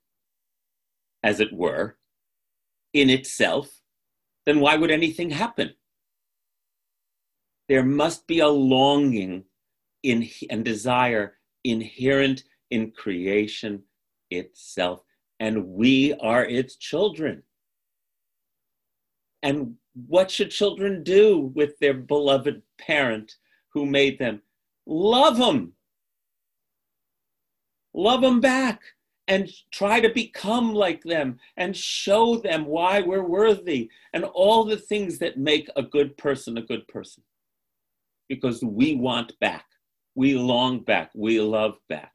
as 1.23 1.39
it 1.39 1.53
were, 1.53 1.97
in 2.95 3.09
itself, 3.11 3.81
then 4.47 4.59
why 4.59 4.75
would 4.75 4.89
anything 4.89 5.29
happen? 5.29 5.75
there 7.67 7.83
must 7.83 8.27
be 8.27 8.39
a 8.39 8.47
longing 8.47 9.43
in, 10.03 10.29
and 10.49 10.63
desire 10.63 11.37
inherent 11.63 12.43
in 12.69 12.91
creation 12.91 13.81
itself, 14.29 15.01
and 15.39 15.67
we 15.67 16.13
are 16.15 16.45
its 16.45 16.75
children. 16.75 17.41
And 19.41 19.75
what 20.07 20.29
should 20.29 20.51
children 20.51 21.03
do 21.03 21.51
with 21.55 21.77
their 21.79 21.93
beloved 21.93 22.61
parent 22.79 23.35
who 23.69 23.85
made 23.85 24.19
them? 24.19 24.41
Love 24.85 25.37
them. 25.37 25.73
Love 27.93 28.21
them 28.21 28.41
back 28.41 28.81
and 29.27 29.49
try 29.71 29.99
to 29.99 30.13
become 30.13 30.73
like 30.73 31.03
them 31.03 31.39
and 31.57 31.75
show 31.75 32.37
them 32.37 32.65
why 32.65 33.01
we're 33.01 33.23
worthy 33.23 33.89
and 34.13 34.23
all 34.23 34.63
the 34.63 34.77
things 34.77 35.17
that 35.19 35.37
make 35.37 35.67
a 35.75 35.81
good 35.81 36.15
person 36.17 36.57
a 36.57 36.61
good 36.61 36.87
person 36.87 37.23
because 38.29 38.63
we 38.63 38.95
want 38.95 39.37
back. 39.39 39.65
We 40.15 40.35
long 40.35 40.79
back. 40.79 41.11
We 41.13 41.39
love 41.41 41.77
back. 41.89 42.11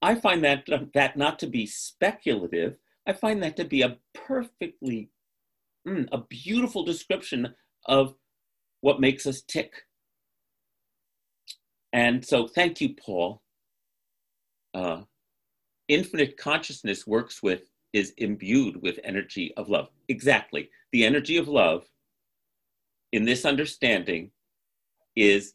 I 0.00 0.16
find 0.16 0.44
that, 0.44 0.66
that 0.94 1.16
not 1.16 1.38
to 1.40 1.46
be 1.46 1.66
speculative. 1.66 2.76
I 3.06 3.12
find 3.12 3.42
that 3.42 3.56
to 3.56 3.64
be 3.64 3.82
a 3.82 3.98
perfectly, 4.14 5.10
mm, 5.86 6.08
a 6.12 6.18
beautiful 6.18 6.84
description 6.84 7.54
of 7.86 8.14
what 8.80 9.00
makes 9.00 9.26
us 9.26 9.42
tick. 9.42 9.72
And 11.92 12.24
so, 12.24 12.48
thank 12.48 12.80
you, 12.80 12.94
Paul. 12.94 13.42
Uh, 14.74 15.02
infinite 15.94 16.36
consciousness 16.36 17.06
works 17.06 17.42
with, 17.42 17.62
is 17.92 18.12
imbued 18.18 18.80
with 18.82 18.98
energy 19.04 19.52
of 19.56 19.68
love. 19.68 19.88
Exactly. 20.08 20.70
The 20.92 21.04
energy 21.04 21.36
of 21.36 21.48
love 21.48 21.84
in 23.12 23.24
this 23.24 23.44
understanding 23.44 24.30
is 25.14 25.54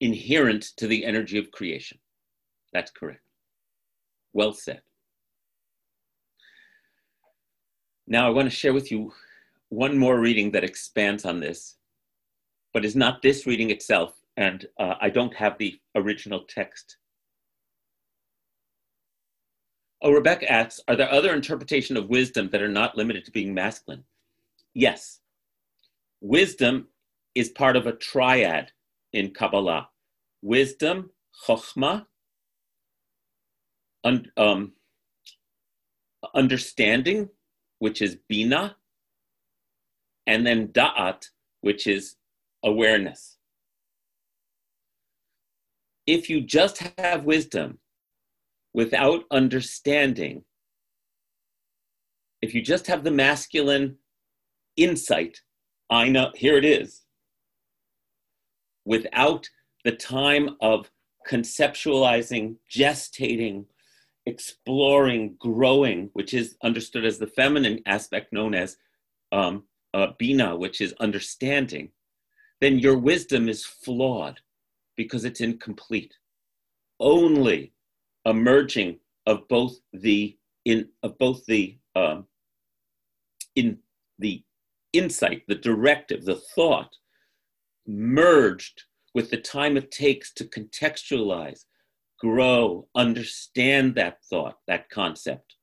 inherent 0.00 0.62
to 0.76 0.86
the 0.86 1.04
energy 1.04 1.38
of 1.38 1.50
creation. 1.50 1.98
That's 2.72 2.90
correct. 2.90 3.22
Well 4.32 4.52
said. 4.52 4.82
Now, 8.06 8.26
I 8.26 8.30
want 8.30 8.46
to 8.46 8.54
share 8.54 8.72
with 8.72 8.90
you 8.90 9.12
one 9.68 9.98
more 9.98 10.18
reading 10.18 10.50
that 10.52 10.64
expands 10.64 11.24
on 11.24 11.40
this, 11.40 11.76
but 12.72 12.84
is 12.84 12.96
not 12.96 13.22
this 13.22 13.46
reading 13.46 13.70
itself, 13.70 14.14
and 14.36 14.66
uh, 14.78 14.94
I 15.00 15.10
don't 15.10 15.34
have 15.34 15.58
the 15.58 15.78
original 15.94 16.44
text. 16.48 16.96
Oh, 20.00 20.12
Rebecca 20.12 20.50
asks 20.50 20.80
Are 20.88 20.96
there 20.96 21.10
other 21.10 21.34
interpretations 21.34 21.98
of 21.98 22.08
wisdom 22.08 22.50
that 22.50 22.62
are 22.62 22.68
not 22.68 22.96
limited 22.96 23.24
to 23.24 23.30
being 23.32 23.54
masculine? 23.54 24.04
Yes. 24.74 25.20
Wisdom 26.20 26.88
is 27.34 27.48
part 27.48 27.76
of 27.76 27.86
a 27.86 27.92
triad 27.92 28.72
in 29.12 29.30
Kabbalah 29.30 29.88
wisdom, 30.42 31.10
chokhmah, 31.46 32.06
un, 34.04 34.30
um, 34.36 34.72
understanding, 36.34 37.28
which 37.78 38.00
is 38.02 38.18
bina, 38.28 38.76
and 40.26 40.46
then 40.46 40.68
da'at, 40.68 41.28
which 41.60 41.86
is 41.86 42.16
awareness. 42.62 43.38
If 46.06 46.30
you 46.30 46.40
just 46.40 46.78
have 46.98 47.24
wisdom 47.24 47.78
without 48.72 49.24
understanding, 49.30 50.44
if 52.40 52.54
you 52.54 52.62
just 52.62 52.86
have 52.86 53.04
the 53.04 53.10
masculine 53.10 53.96
insight, 54.76 55.40
I 55.90 56.08
know, 56.08 56.30
here 56.34 56.56
it 56.56 56.64
is, 56.64 57.02
without 58.84 59.48
the 59.84 59.92
time 59.92 60.56
of 60.60 60.90
conceptualizing, 61.28 62.56
gestating, 62.70 63.66
exploring, 64.26 65.36
growing, 65.38 66.10
which 66.12 66.34
is 66.34 66.56
understood 66.62 67.04
as 67.04 67.18
the 67.18 67.26
feminine 67.26 67.80
aspect 67.86 68.32
known 68.32 68.54
as 68.54 68.76
um, 69.32 69.64
uh, 69.94 70.08
bina, 70.18 70.56
which 70.56 70.80
is 70.80 70.94
understanding, 71.00 71.90
then 72.60 72.78
your 72.78 72.98
wisdom 72.98 73.48
is 73.48 73.64
flawed 73.64 74.40
because 74.96 75.24
it's 75.24 75.40
incomplete. 75.40 76.14
Only 77.00 77.72
a 78.24 78.34
merging 78.34 78.98
of 79.26 79.46
both 79.48 79.78
the 79.92 80.36
in 80.64 80.88
of 81.02 81.18
both 81.18 81.44
the 81.46 81.78
um, 81.94 82.26
in 83.54 83.78
the 84.18 84.42
insight, 84.92 85.42
the 85.48 85.54
directive, 85.54 86.24
the 86.24 86.40
thought 86.54 86.96
merged 87.86 88.82
with 89.14 89.30
the 89.30 89.36
time 89.36 89.76
it 89.76 89.90
takes 89.90 90.32
to 90.34 90.44
contextualize, 90.44 91.64
grow, 92.20 92.86
understand 92.94 93.94
that 93.94 94.22
thought, 94.24 94.58
that 94.66 94.88
concept? 94.90 95.56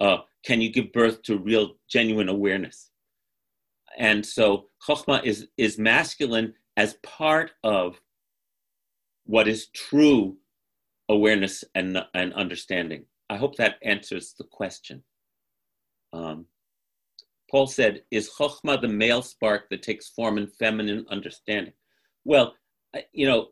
Uh, 0.00 0.18
can 0.44 0.60
you 0.60 0.72
give 0.72 0.92
birth 0.92 1.22
to 1.22 1.38
real, 1.38 1.74
genuine 1.88 2.28
awareness? 2.28 2.90
And 3.98 4.24
so 4.24 4.66
Chokhmah 4.86 5.24
is, 5.24 5.48
is 5.58 5.78
masculine 5.78 6.54
as 6.76 6.94
part 7.02 7.52
of 7.62 8.00
what 9.24 9.46
is 9.46 9.68
true 9.68 10.38
awareness 11.10 11.64
and, 11.74 11.98
and 12.14 12.32
understanding. 12.34 13.04
I 13.28 13.36
hope 13.36 13.56
that 13.56 13.76
answers 13.82 14.34
the 14.38 14.44
question. 14.44 15.02
Um, 16.12 16.46
Paul 17.50 17.66
said, 17.66 18.02
Is 18.10 18.30
Chokhmah 18.38 18.80
the 18.80 18.88
male 18.88 19.22
spark 19.22 19.68
that 19.70 19.82
takes 19.82 20.08
form 20.08 20.38
in 20.38 20.46
feminine 20.46 21.04
understanding? 21.10 21.72
Well, 22.24 22.54
you 23.12 23.26
know, 23.26 23.48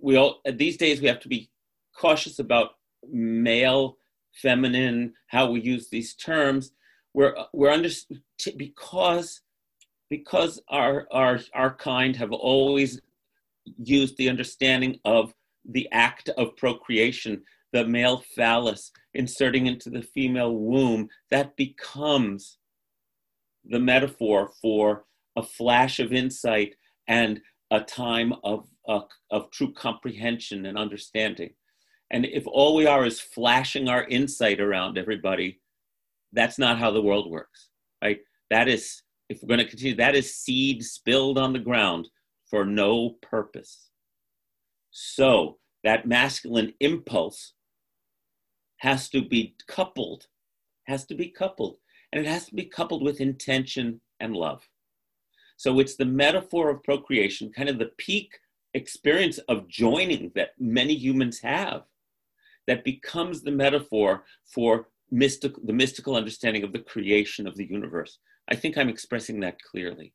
we 0.00 0.16
all 0.16 0.40
these 0.54 0.76
days 0.76 1.00
we 1.00 1.08
have 1.08 1.20
to 1.20 1.28
be 1.28 1.50
cautious 1.96 2.38
about 2.38 2.72
male, 3.10 3.96
feminine, 4.34 5.14
how 5.28 5.50
we 5.50 5.60
use 5.60 5.88
these 5.88 6.14
terms. 6.14 6.72
We're 7.14 7.34
we're 7.52 7.70
under 7.70 7.88
because 8.56 9.40
because 10.10 10.60
our 10.68 11.06
our 11.10 11.40
our 11.54 11.74
kind 11.74 12.16
have 12.16 12.32
always 12.32 13.00
used 13.82 14.16
the 14.16 14.28
understanding 14.28 14.98
of 15.04 15.32
the 15.64 15.88
act 15.92 16.28
of 16.30 16.56
procreation, 16.56 17.42
the 17.72 17.86
male 17.86 18.22
phallus 18.36 18.92
inserting 19.14 19.66
into 19.66 19.90
the 19.90 20.02
female 20.02 20.54
womb, 20.54 21.08
that 21.30 21.56
becomes 21.56 22.58
the 23.64 23.78
metaphor 23.78 24.50
for 24.60 25.04
a 25.36 25.42
flash 25.42 25.98
of 25.98 26.12
insight 26.12 26.74
and 27.08 27.40
a 27.70 27.80
time 27.80 28.34
of, 28.44 28.66
uh, 28.88 29.00
of 29.30 29.50
true 29.50 29.72
comprehension 29.72 30.66
and 30.66 30.76
understanding. 30.76 31.54
And 32.10 32.26
if 32.26 32.44
all 32.46 32.76
we 32.76 32.86
are 32.86 33.06
is 33.06 33.20
flashing 33.20 33.88
our 33.88 34.04
insight 34.04 34.60
around 34.60 34.98
everybody, 34.98 35.60
that's 36.32 36.58
not 36.58 36.78
how 36.78 36.90
the 36.90 37.00
world 37.00 37.30
works, 37.30 37.68
right? 38.02 38.20
That 38.50 38.68
is, 38.68 39.02
if 39.28 39.40
we're 39.42 39.48
going 39.48 39.60
to 39.60 39.68
continue, 39.68 39.96
that 39.96 40.14
is 40.14 40.36
seed 40.36 40.84
spilled 40.84 41.38
on 41.38 41.52
the 41.54 41.58
ground 41.58 42.08
for 42.50 42.66
no 42.66 43.16
purpose. 43.22 43.88
So 44.92 45.58
that 45.82 46.06
masculine 46.06 46.74
impulse 46.78 47.54
has 48.76 49.08
to 49.08 49.22
be 49.22 49.56
coupled, 49.66 50.26
has 50.84 51.06
to 51.06 51.14
be 51.14 51.28
coupled, 51.28 51.78
and 52.12 52.24
it 52.24 52.28
has 52.28 52.46
to 52.46 52.54
be 52.54 52.66
coupled 52.66 53.02
with 53.02 53.20
intention 53.20 54.00
and 54.20 54.36
love. 54.36 54.68
So 55.56 55.80
it's 55.80 55.96
the 55.96 56.04
metaphor 56.04 56.70
of 56.70 56.82
procreation, 56.82 57.52
kind 57.52 57.68
of 57.68 57.78
the 57.78 57.92
peak 57.96 58.38
experience 58.74 59.38
of 59.48 59.68
joining 59.68 60.30
that 60.34 60.50
many 60.58 60.94
humans 60.94 61.40
have, 61.40 61.82
that 62.66 62.84
becomes 62.84 63.42
the 63.42 63.50
metaphor 63.50 64.24
for 64.44 64.88
mystic, 65.10 65.54
the 65.64 65.72
mystical 65.72 66.16
understanding 66.16 66.64
of 66.64 66.72
the 66.72 66.80
creation 66.80 67.46
of 67.46 67.56
the 67.56 67.64
universe. 67.64 68.18
I 68.48 68.56
think 68.56 68.76
I'm 68.76 68.88
expressing 68.88 69.40
that 69.40 69.62
clearly 69.62 70.12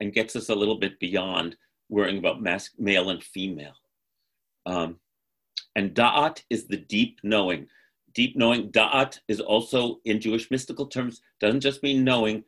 and 0.00 0.12
gets 0.12 0.34
us 0.34 0.48
a 0.48 0.54
little 0.54 0.78
bit 0.78 0.98
beyond 0.98 1.56
worrying 1.88 2.18
about 2.18 2.42
mas- 2.42 2.70
male 2.78 3.10
and 3.10 3.22
female. 3.22 3.74
Um, 4.66 4.98
and 5.74 5.94
da'at 5.94 6.42
is 6.50 6.66
the 6.66 6.76
deep 6.76 7.20
knowing. 7.22 7.68
Deep 8.14 8.36
knowing, 8.36 8.70
da'at 8.72 9.18
is 9.28 9.40
also 9.40 10.00
in 10.04 10.20
Jewish 10.20 10.50
mystical 10.50 10.86
terms, 10.86 11.20
doesn't 11.40 11.60
just 11.60 11.82
mean 11.82 12.04
knowing, 12.04 12.44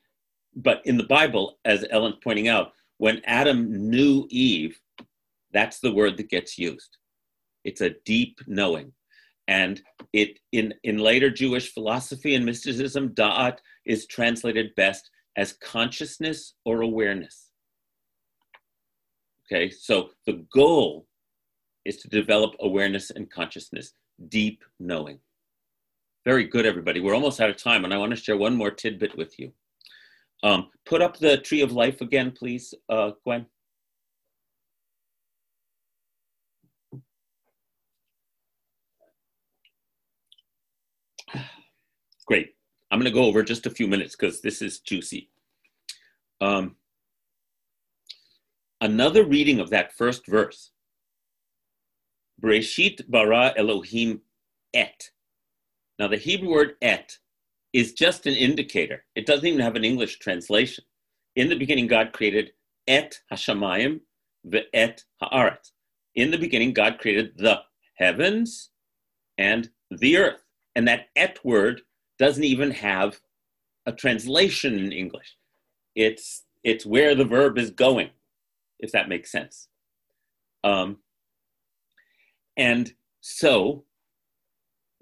but 0.56 0.80
in 0.84 0.96
the 0.96 1.04
Bible, 1.04 1.58
as 1.64 1.84
Ellen's 1.90 2.16
pointing 2.22 2.48
out, 2.48 2.72
when 2.96 3.22
Adam 3.24 3.90
knew 3.90 4.26
Eve, 4.30 4.78
that's 5.52 5.78
the 5.78 5.92
word 5.92 6.16
that 6.16 6.30
gets 6.30 6.58
used. 6.58 6.96
It's 7.64 7.80
a 7.80 7.94
deep 8.04 8.40
knowing. 8.46 8.92
And 9.46 9.80
it 10.12 10.38
in, 10.52 10.74
in 10.84 10.98
later 10.98 11.30
Jewish 11.30 11.72
philosophy 11.72 12.34
and 12.34 12.44
mysticism, 12.44 13.10
da'at 13.10 13.58
is 13.86 14.06
translated 14.06 14.74
best 14.74 15.10
as 15.36 15.54
consciousness 15.54 16.54
or 16.64 16.82
awareness. 16.82 17.50
Okay, 19.46 19.70
so 19.70 20.10
the 20.26 20.44
goal 20.52 21.06
is 21.88 21.96
to 21.96 22.08
develop 22.08 22.54
awareness 22.60 23.10
and 23.10 23.30
consciousness, 23.30 23.94
deep 24.28 24.62
knowing. 24.78 25.18
Very 26.26 26.44
good, 26.44 26.66
everybody. 26.66 27.00
We're 27.00 27.14
almost 27.14 27.40
out 27.40 27.48
of 27.48 27.56
time, 27.56 27.84
and 27.84 27.94
I 27.94 27.96
want 27.96 28.10
to 28.10 28.16
share 28.16 28.36
one 28.36 28.54
more 28.54 28.70
tidbit 28.70 29.16
with 29.16 29.38
you. 29.38 29.50
Um, 30.42 30.68
put 30.84 31.00
up 31.00 31.16
the 31.16 31.38
tree 31.38 31.62
of 31.62 31.72
life 31.72 32.02
again, 32.02 32.30
please, 32.30 32.74
uh, 32.90 33.12
Gwen. 33.24 33.46
Great. 42.26 42.54
I'm 42.90 42.98
going 42.98 43.10
to 43.10 43.18
go 43.18 43.24
over 43.24 43.42
just 43.42 43.64
a 43.64 43.70
few 43.70 43.88
minutes 43.88 44.14
because 44.14 44.42
this 44.42 44.60
is 44.60 44.80
juicy. 44.80 45.30
Um, 46.42 46.76
another 48.82 49.24
reading 49.24 49.60
of 49.60 49.70
that 49.70 49.96
first 49.96 50.26
verse 50.26 50.72
Breshit 52.40 53.08
bara 53.10 53.52
Elohim 53.56 54.20
et. 54.74 55.10
Now, 55.98 56.08
the 56.08 56.16
Hebrew 56.16 56.50
word 56.50 56.74
et 56.80 57.18
is 57.72 57.92
just 57.92 58.26
an 58.26 58.34
indicator. 58.34 59.04
It 59.14 59.26
doesn't 59.26 59.46
even 59.46 59.60
have 59.60 59.76
an 59.76 59.84
English 59.84 60.18
translation. 60.18 60.84
In 61.36 61.48
the 61.48 61.56
beginning, 61.56 61.86
God 61.86 62.12
created 62.12 62.52
et 62.86 63.20
hashamayim 63.32 64.00
ve'et 64.46 65.04
haaretz. 65.22 65.72
In 66.14 66.30
the 66.30 66.38
beginning, 66.38 66.72
God 66.72 66.98
created 66.98 67.32
the 67.36 67.60
heavens 67.96 68.70
and 69.36 69.70
the 69.90 70.16
earth. 70.16 70.42
And 70.74 70.86
that 70.88 71.08
et 71.16 71.38
word 71.44 71.82
doesn't 72.18 72.44
even 72.44 72.70
have 72.70 73.20
a 73.86 73.92
translation 73.92 74.78
in 74.78 74.92
English. 74.92 75.36
It's, 75.94 76.44
it's 76.62 76.86
where 76.86 77.14
the 77.14 77.24
verb 77.24 77.58
is 77.58 77.70
going, 77.70 78.10
if 78.78 78.92
that 78.92 79.08
makes 79.08 79.32
sense. 79.32 79.68
Um, 80.62 80.98
and 82.58 82.92
so, 83.20 83.84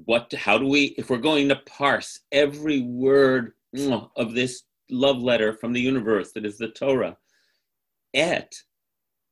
what? 0.04 0.32
How 0.34 0.58
do 0.58 0.66
we? 0.66 0.94
If 0.98 1.08
we're 1.10 1.16
going 1.16 1.48
to 1.48 1.56
parse 1.56 2.20
every 2.30 2.82
word 2.82 3.54
of 4.16 4.34
this 4.34 4.62
love 4.90 5.18
letter 5.22 5.54
from 5.54 5.72
the 5.72 5.80
universe 5.80 6.32
that 6.32 6.44
is 6.44 6.58
the 6.58 6.68
Torah, 6.68 7.16
et 8.14 8.54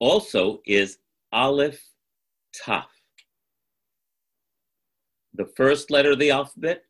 also 0.01 0.61
is 0.67 0.99
aleph 1.33 1.83
taf, 2.65 2.87
the 5.35 5.51
first 5.57 5.91
letter 5.91 6.13
of 6.13 6.19
the 6.19 6.31
alphabet 6.31 6.83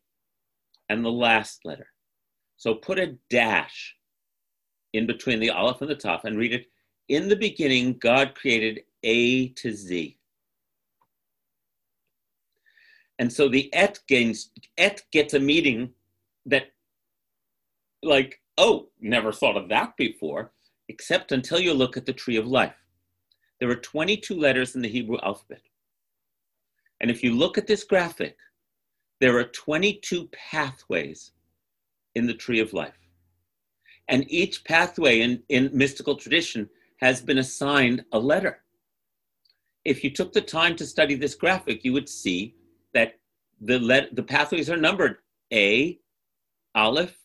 and 0.89 1.03
the 1.03 1.11
last 1.11 1.65
letter. 1.65 1.87
So 2.57 2.75
put 2.75 2.97
a 2.97 3.17
dash 3.29 3.95
in 4.93 5.05
between 5.05 5.39
the 5.41 5.49
aleph 5.49 5.81
and 5.81 5.89
the 5.89 5.95
taf 5.95 6.23
and 6.23 6.37
read 6.37 6.53
it. 6.53 6.67
In 7.09 7.27
the 7.27 7.35
beginning, 7.35 7.97
God 7.99 8.35
created 8.35 8.83
A 9.03 9.49
to 9.49 9.73
Z. 9.73 10.17
And 13.19 13.31
so 13.31 13.47
the 13.47 13.73
et 13.73 13.99
gains 14.07 14.51
et 14.77 15.01
gets 15.11 15.33
a 15.33 15.39
meaning 15.39 15.91
that 16.45 16.71
like, 18.03 18.41
oh, 18.57 18.89
never 18.99 19.31
thought 19.31 19.57
of 19.57 19.69
that 19.69 19.95
before, 19.97 20.51
except 20.89 21.31
until 21.31 21.59
you 21.59 21.73
look 21.73 21.97
at 21.97 22.05
the 22.05 22.13
tree 22.13 22.37
of 22.37 22.45
life. 22.45 22.75
There 23.59 23.69
are 23.69 23.75
22 23.75 24.35
letters 24.35 24.75
in 24.75 24.81
the 24.81 24.89
Hebrew 24.89 25.17
alphabet. 25.23 25.61
And 27.01 27.09
if 27.09 27.23
you 27.23 27.33
look 27.33 27.57
at 27.57 27.67
this 27.67 27.83
graphic, 27.83 28.37
there 29.19 29.37
are 29.37 29.45
22 29.45 30.29
pathways 30.33 31.31
in 32.15 32.27
the 32.27 32.33
tree 32.33 32.59
of 32.59 32.73
life. 32.73 32.97
And 34.07 34.29
each 34.29 34.63
pathway 34.65 35.21
in, 35.21 35.41
in 35.49 35.69
mystical 35.73 36.15
tradition 36.15 36.69
has 36.97 37.21
been 37.21 37.39
assigned 37.39 38.05
a 38.11 38.19
letter. 38.19 38.59
If 39.83 40.03
you 40.03 40.09
took 40.09 40.33
the 40.33 40.41
time 40.41 40.75
to 40.77 40.85
study 40.85 41.15
this 41.15 41.35
graphic, 41.35 41.83
you 41.83 41.93
would 41.93 42.09
see 42.09 42.55
that 42.95 43.19
the 43.61 43.77
let, 43.77 44.15
the 44.15 44.23
pathways 44.23 44.69
are 44.69 44.77
numbered 44.77 45.17
A, 45.53 45.99
Aleph 46.73 47.15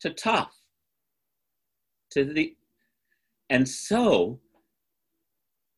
to 0.00 0.10
Taf. 0.10 0.48
To 2.10 2.24
the 2.24 2.54
and 3.48 3.66
so 3.68 4.38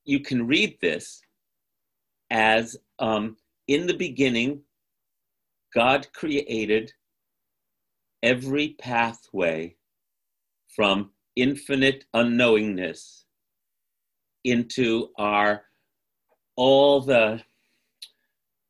you 0.04 0.20
can 0.20 0.46
read 0.46 0.78
this 0.80 1.22
as 2.30 2.76
um, 2.98 3.36
in 3.68 3.86
the 3.86 3.96
beginning, 3.96 4.60
God 5.74 6.08
created 6.12 6.92
every 8.22 8.70
pathway 8.78 9.76
from 10.74 11.10
infinite 11.36 12.06
unknowingness 12.14 13.24
into 14.44 15.10
our 15.18 15.64
all 16.56 17.00
the 17.00 17.42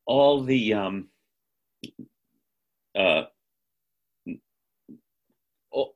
all 0.05 0.43
the 0.43 0.73
um, 0.73 1.07
uh, 2.95 3.23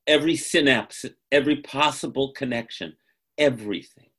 every 0.08 0.36
synapse, 0.36 1.06
every 1.32 1.58
possible 1.58 2.32
connection, 2.32 2.96
everything. 3.38 4.10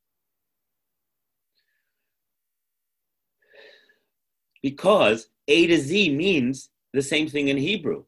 Because 4.62 5.28
A 5.46 5.66
to 5.66 5.78
Z 5.78 6.14
means 6.14 6.70
the 6.92 7.02
same 7.02 7.28
thing 7.28 7.48
in 7.48 7.56
Hebrew 7.56 8.04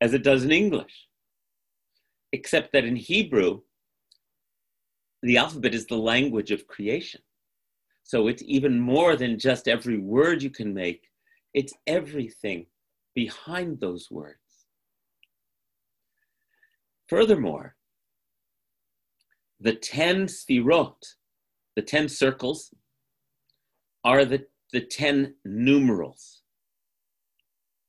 as 0.00 0.12
it 0.12 0.22
does 0.22 0.44
in 0.44 0.52
English, 0.52 1.08
except 2.32 2.72
that 2.72 2.84
in 2.84 2.96
Hebrew, 2.96 3.62
the 5.22 5.38
alphabet 5.38 5.74
is 5.74 5.86
the 5.86 5.96
language 5.96 6.50
of 6.50 6.66
creation. 6.66 7.20
So 8.06 8.28
it's 8.28 8.42
even 8.46 8.78
more 8.78 9.16
than 9.16 9.36
just 9.36 9.66
every 9.66 9.98
word 9.98 10.40
you 10.40 10.48
can 10.48 10.72
make, 10.72 11.10
it's 11.54 11.74
everything 11.88 12.66
behind 13.16 13.80
those 13.80 14.12
words. 14.12 14.38
Furthermore, 17.08 17.74
the 19.58 19.74
10 19.74 20.26
sfirot, 20.26 20.94
the 21.74 21.82
10 21.82 22.08
circles, 22.08 22.72
are 24.04 24.24
the, 24.24 24.46
the 24.72 24.82
10 24.82 25.34
numerals, 25.44 26.42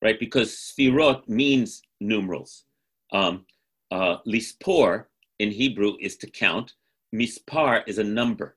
right? 0.01 0.19
Because 0.19 0.49
sfirot 0.55 1.27
means 1.27 1.83
numerals. 1.99 2.63
Um, 3.11 3.45
uh, 3.91 4.17
lispor 4.27 5.05
in 5.37 5.51
Hebrew 5.51 5.93
is 6.01 6.17
to 6.17 6.27
count, 6.27 6.73
mispar 7.13 7.83
is 7.85 7.99
a 7.99 8.03
number. 8.03 8.56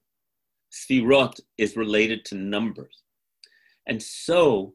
Sfirot 0.72 1.40
is 1.58 1.76
related 1.76 2.24
to 2.26 2.34
numbers. 2.36 3.02
And 3.86 4.02
so, 4.02 4.74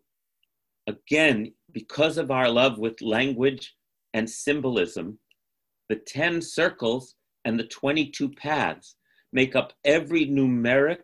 again, 0.87 1.53
because 1.71 2.17
of 2.17 2.31
our 2.31 2.49
love 2.49 2.77
with 2.77 3.01
language 3.01 3.75
and 4.13 4.29
symbolism, 4.29 5.19
the 5.89 5.95
10 5.95 6.41
circles 6.41 7.15
and 7.45 7.59
the 7.59 7.67
22 7.67 8.29
paths 8.29 8.95
make 9.31 9.55
up 9.55 9.73
every 9.83 10.25
numeric 10.25 11.03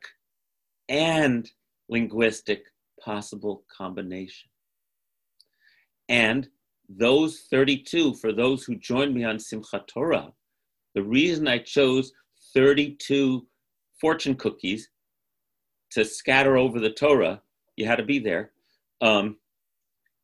and 0.89 1.49
linguistic 1.89 2.63
possible 2.99 3.63
combination. 3.75 4.49
And 6.09 6.49
those 6.89 7.47
32, 7.49 8.15
for 8.15 8.33
those 8.33 8.63
who 8.63 8.75
joined 8.75 9.13
me 9.13 9.23
on 9.23 9.37
Simchat 9.37 9.87
Torah, 9.87 10.33
the 10.95 11.03
reason 11.03 11.47
I 11.47 11.59
chose 11.59 12.11
32 12.53 13.45
fortune 14.01 14.35
cookies 14.35 14.89
to 15.91 16.03
scatter 16.03 16.57
over 16.57 16.79
the 16.79 16.89
Torah, 16.89 17.41
you 17.77 17.85
had 17.85 17.97
to 17.97 18.03
be 18.03 18.19
there, 18.19 18.51
um, 19.01 19.37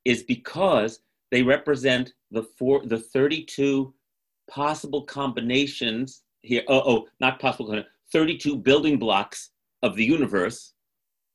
is 0.04 0.24
because 0.24 1.00
they 1.32 1.44
represent 1.44 2.14
the 2.32 2.44
four, 2.44 2.86
the 2.86 3.00
32 3.00 3.94
possible 4.50 5.04
combinations 5.04 6.24
here. 6.42 6.64
Oh, 6.68 6.82
oh, 6.86 7.08
not 7.20 7.40
possible, 7.40 7.84
32 8.12 8.58
building 8.58 8.98
blocks 8.98 9.52
of 9.84 9.96
the 9.96 10.06
universe. 10.06 10.74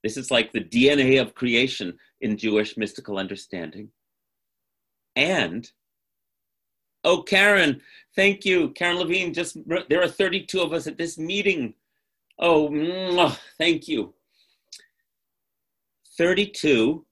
This 0.03 0.17
is 0.17 0.31
like 0.31 0.53
the 0.53 0.65
DNA 0.65 1.21
of 1.21 1.35
creation 1.35 1.97
in 2.21 2.37
Jewish 2.37 2.77
mystical 2.77 3.19
understanding. 3.19 3.91
And, 5.15 5.71
oh, 7.05 7.23
Karen, 7.23 7.81
thank 8.17 8.45
you. 8.45 8.71
Karen 8.71 8.99
Levine, 8.99 9.35
just 9.35 9.57
there 9.89 10.03
are 10.03 10.09
32 10.09 10.61
of 10.61 10.73
us 10.73 10.87
at 10.87 10.99
this 10.99 11.19
meeting. 11.19 11.75
Oh, 12.39 13.39
thank 13.59 13.89
you. 13.89 14.15
32 16.19 17.07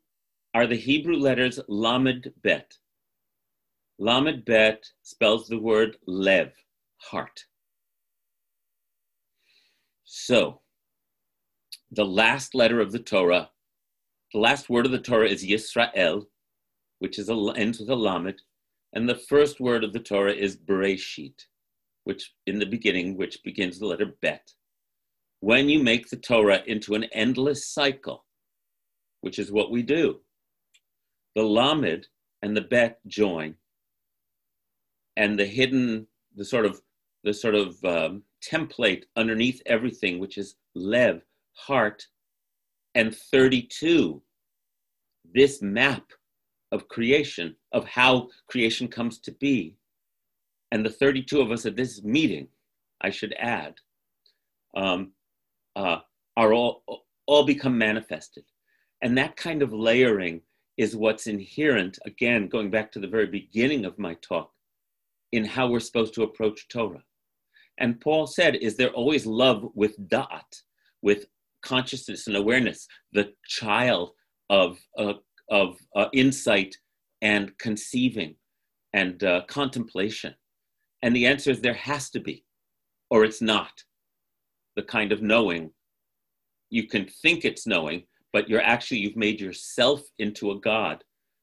are 0.54 0.66
the 0.66 0.76
Hebrew 0.76 1.16
letters 1.16 1.60
Lamed 1.68 2.32
Bet. 2.42 2.74
Lamed 3.98 4.44
Bet 4.44 4.84
spells 5.02 5.46
the 5.46 5.58
word 5.58 5.96
lev, 6.06 6.52
heart. 6.96 7.44
So, 10.04 10.60
the 11.90 12.04
last 12.04 12.54
letter 12.54 12.80
of 12.80 12.92
the 12.92 12.98
Torah, 12.98 13.50
the 14.32 14.40
last 14.40 14.68
word 14.68 14.86
of 14.86 14.92
the 14.92 14.98
Torah 14.98 15.28
is 15.28 15.44
Yisrael, 15.44 16.26
which 16.98 17.18
is 17.18 17.28
a, 17.28 17.34
ends 17.56 17.80
with 17.80 17.90
a 17.90 17.94
Lamed, 17.94 18.40
and 18.92 19.08
the 19.08 19.14
first 19.14 19.60
word 19.60 19.84
of 19.84 19.92
the 19.92 20.00
Torah 20.00 20.32
is 20.32 20.56
Bereshit, 20.56 21.46
which 22.04 22.34
in 22.46 22.58
the 22.58 22.66
beginning, 22.66 23.16
which 23.16 23.42
begins 23.44 23.78
the 23.78 23.86
letter 23.86 24.14
Bet. 24.20 24.52
When 25.40 25.70
you 25.70 25.82
make 25.82 26.08
the 26.08 26.16
Torah 26.16 26.62
into 26.66 26.94
an 26.94 27.04
endless 27.12 27.66
cycle, 27.66 28.24
which 29.22 29.38
is 29.38 29.50
what 29.50 29.70
we 29.70 29.82
do, 29.82 30.20
the 31.34 31.42
Lamed 31.42 32.08
and 32.42 32.56
the 32.56 32.60
Bet 32.60 32.98
join, 33.06 33.54
and 35.16 35.38
the 35.38 35.46
hidden, 35.46 36.06
the 36.36 36.44
sort 36.44 36.66
of, 36.66 36.80
the 37.24 37.32
sort 37.32 37.54
of 37.54 37.82
um, 37.84 38.22
template 38.42 39.04
underneath 39.16 39.62
everything, 39.66 40.18
which 40.18 40.36
is 40.36 40.56
lev, 40.74 41.22
heart, 41.52 42.06
and 42.94 43.14
32. 43.14 44.22
This 45.34 45.62
map 45.62 46.04
of 46.72 46.88
creation, 46.88 47.56
of 47.72 47.86
how 47.86 48.28
creation 48.46 48.88
comes 48.88 49.18
to 49.20 49.32
be. 49.32 49.76
And 50.72 50.84
the 50.84 50.90
32 50.90 51.40
of 51.40 51.50
us 51.50 51.66
at 51.66 51.76
this 51.76 52.02
meeting, 52.02 52.48
I 53.00 53.10
should 53.10 53.34
add, 53.38 53.74
um, 54.76 55.12
uh, 55.80 56.00
are 56.36 56.52
all, 56.52 56.82
all 57.26 57.44
become 57.44 57.76
manifested. 57.76 58.44
And 59.02 59.16
that 59.16 59.36
kind 59.36 59.62
of 59.62 59.72
layering 59.72 60.42
is 60.76 60.94
what's 60.94 61.26
inherent, 61.26 61.98
again, 62.04 62.48
going 62.48 62.70
back 62.70 62.92
to 62.92 63.00
the 63.00 63.08
very 63.08 63.26
beginning 63.26 63.84
of 63.84 63.98
my 63.98 64.14
talk, 64.14 64.50
in 65.32 65.44
how 65.44 65.68
we're 65.68 65.80
supposed 65.80 66.14
to 66.14 66.22
approach 66.22 66.68
Torah. 66.68 67.02
And 67.78 68.00
Paul 68.00 68.26
said, 68.26 68.56
Is 68.56 68.76
there 68.76 68.90
always 68.90 69.24
love 69.26 69.64
with 69.74 69.96
da'at, 70.08 70.52
with 71.02 71.26
consciousness 71.62 72.26
and 72.26 72.36
awareness, 72.36 72.86
the 73.12 73.32
child 73.46 74.10
of, 74.50 74.78
uh, 74.98 75.14
of 75.50 75.78
uh, 75.96 76.08
insight 76.12 76.76
and 77.22 77.56
conceiving 77.58 78.34
and 78.92 79.22
uh, 79.22 79.42
contemplation? 79.48 80.34
And 81.02 81.16
the 81.16 81.26
answer 81.26 81.50
is 81.50 81.60
there 81.60 81.74
has 81.90 82.10
to 82.10 82.20
be, 82.20 82.44
or 83.08 83.24
it's 83.24 83.40
not 83.40 83.72
the 84.76 84.82
kind 84.82 85.12
of 85.12 85.22
knowing. 85.22 85.70
You 86.70 86.86
can 86.86 87.06
think 87.22 87.44
it's 87.44 87.66
knowing, 87.66 88.04
but 88.32 88.48
you're 88.48 88.62
actually, 88.62 88.98
you've 88.98 89.16
made 89.16 89.40
yourself 89.40 90.02
into 90.18 90.52
a 90.52 90.60
God 90.60 91.02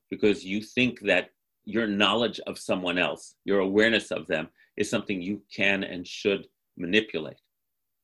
because 0.10 0.46
you 0.46 0.62
think 0.62 1.02
that 1.02 1.30
your 1.66 1.86
knowledge 1.86 2.40
of 2.48 2.58
someone 2.58 2.98
else, 2.98 3.36
your 3.44 3.60
awareness 3.60 4.12
of 4.12 4.26
them, 4.28 4.48
is 4.78 4.90
something 4.90 5.22
you 5.22 5.42
can 5.54 5.84
and 5.84 6.08
should 6.08 6.48
manipulate 6.78 7.42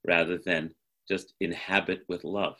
rather 0.05 0.37
than 0.37 0.73
just 1.09 1.33
inhabit 1.39 2.01
with 2.09 2.23
love. 2.25 2.57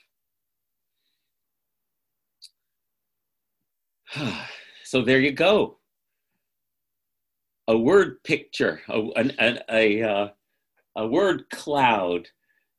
so 4.83 5.01
there 5.01 5.19
you 5.19 5.31
go. 5.31 5.79
A 7.67 7.77
word 7.77 8.23
picture, 8.23 8.81
a, 8.89 9.01
a, 9.39 9.59
a, 9.69 10.01
uh, 10.03 10.27
a 10.95 11.07
word 11.07 11.49
cloud 11.49 12.27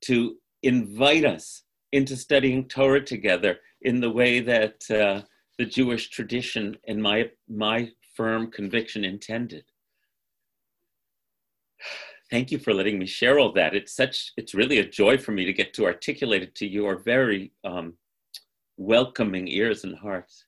to 0.06 0.36
invite 0.62 1.24
us 1.24 1.62
into 1.92 2.16
studying 2.16 2.66
Torah 2.66 3.04
together 3.04 3.58
in 3.82 4.00
the 4.00 4.10
way 4.10 4.40
that 4.40 4.90
uh, 4.90 5.22
the 5.58 5.64
Jewish 5.64 6.10
tradition 6.10 6.76
and 6.88 7.00
my, 7.02 7.30
my 7.48 7.90
firm 8.16 8.50
conviction 8.50 9.04
intended. 9.04 9.64
Thank 12.30 12.50
you 12.50 12.58
for 12.58 12.72
letting 12.72 12.98
me 12.98 13.06
share 13.06 13.38
all 13.38 13.52
that. 13.52 13.74
It's 13.74 13.94
such, 13.94 14.32
it's 14.36 14.54
really 14.54 14.78
a 14.78 14.88
joy 14.88 15.18
for 15.18 15.32
me 15.32 15.44
to 15.44 15.52
get 15.52 15.74
to 15.74 15.84
articulate 15.84 16.42
it 16.42 16.54
to 16.56 16.66
your 16.66 16.96
very 16.96 17.52
um, 17.62 17.94
welcoming 18.76 19.46
ears 19.46 19.84
and 19.84 19.96
hearts. 19.96 20.46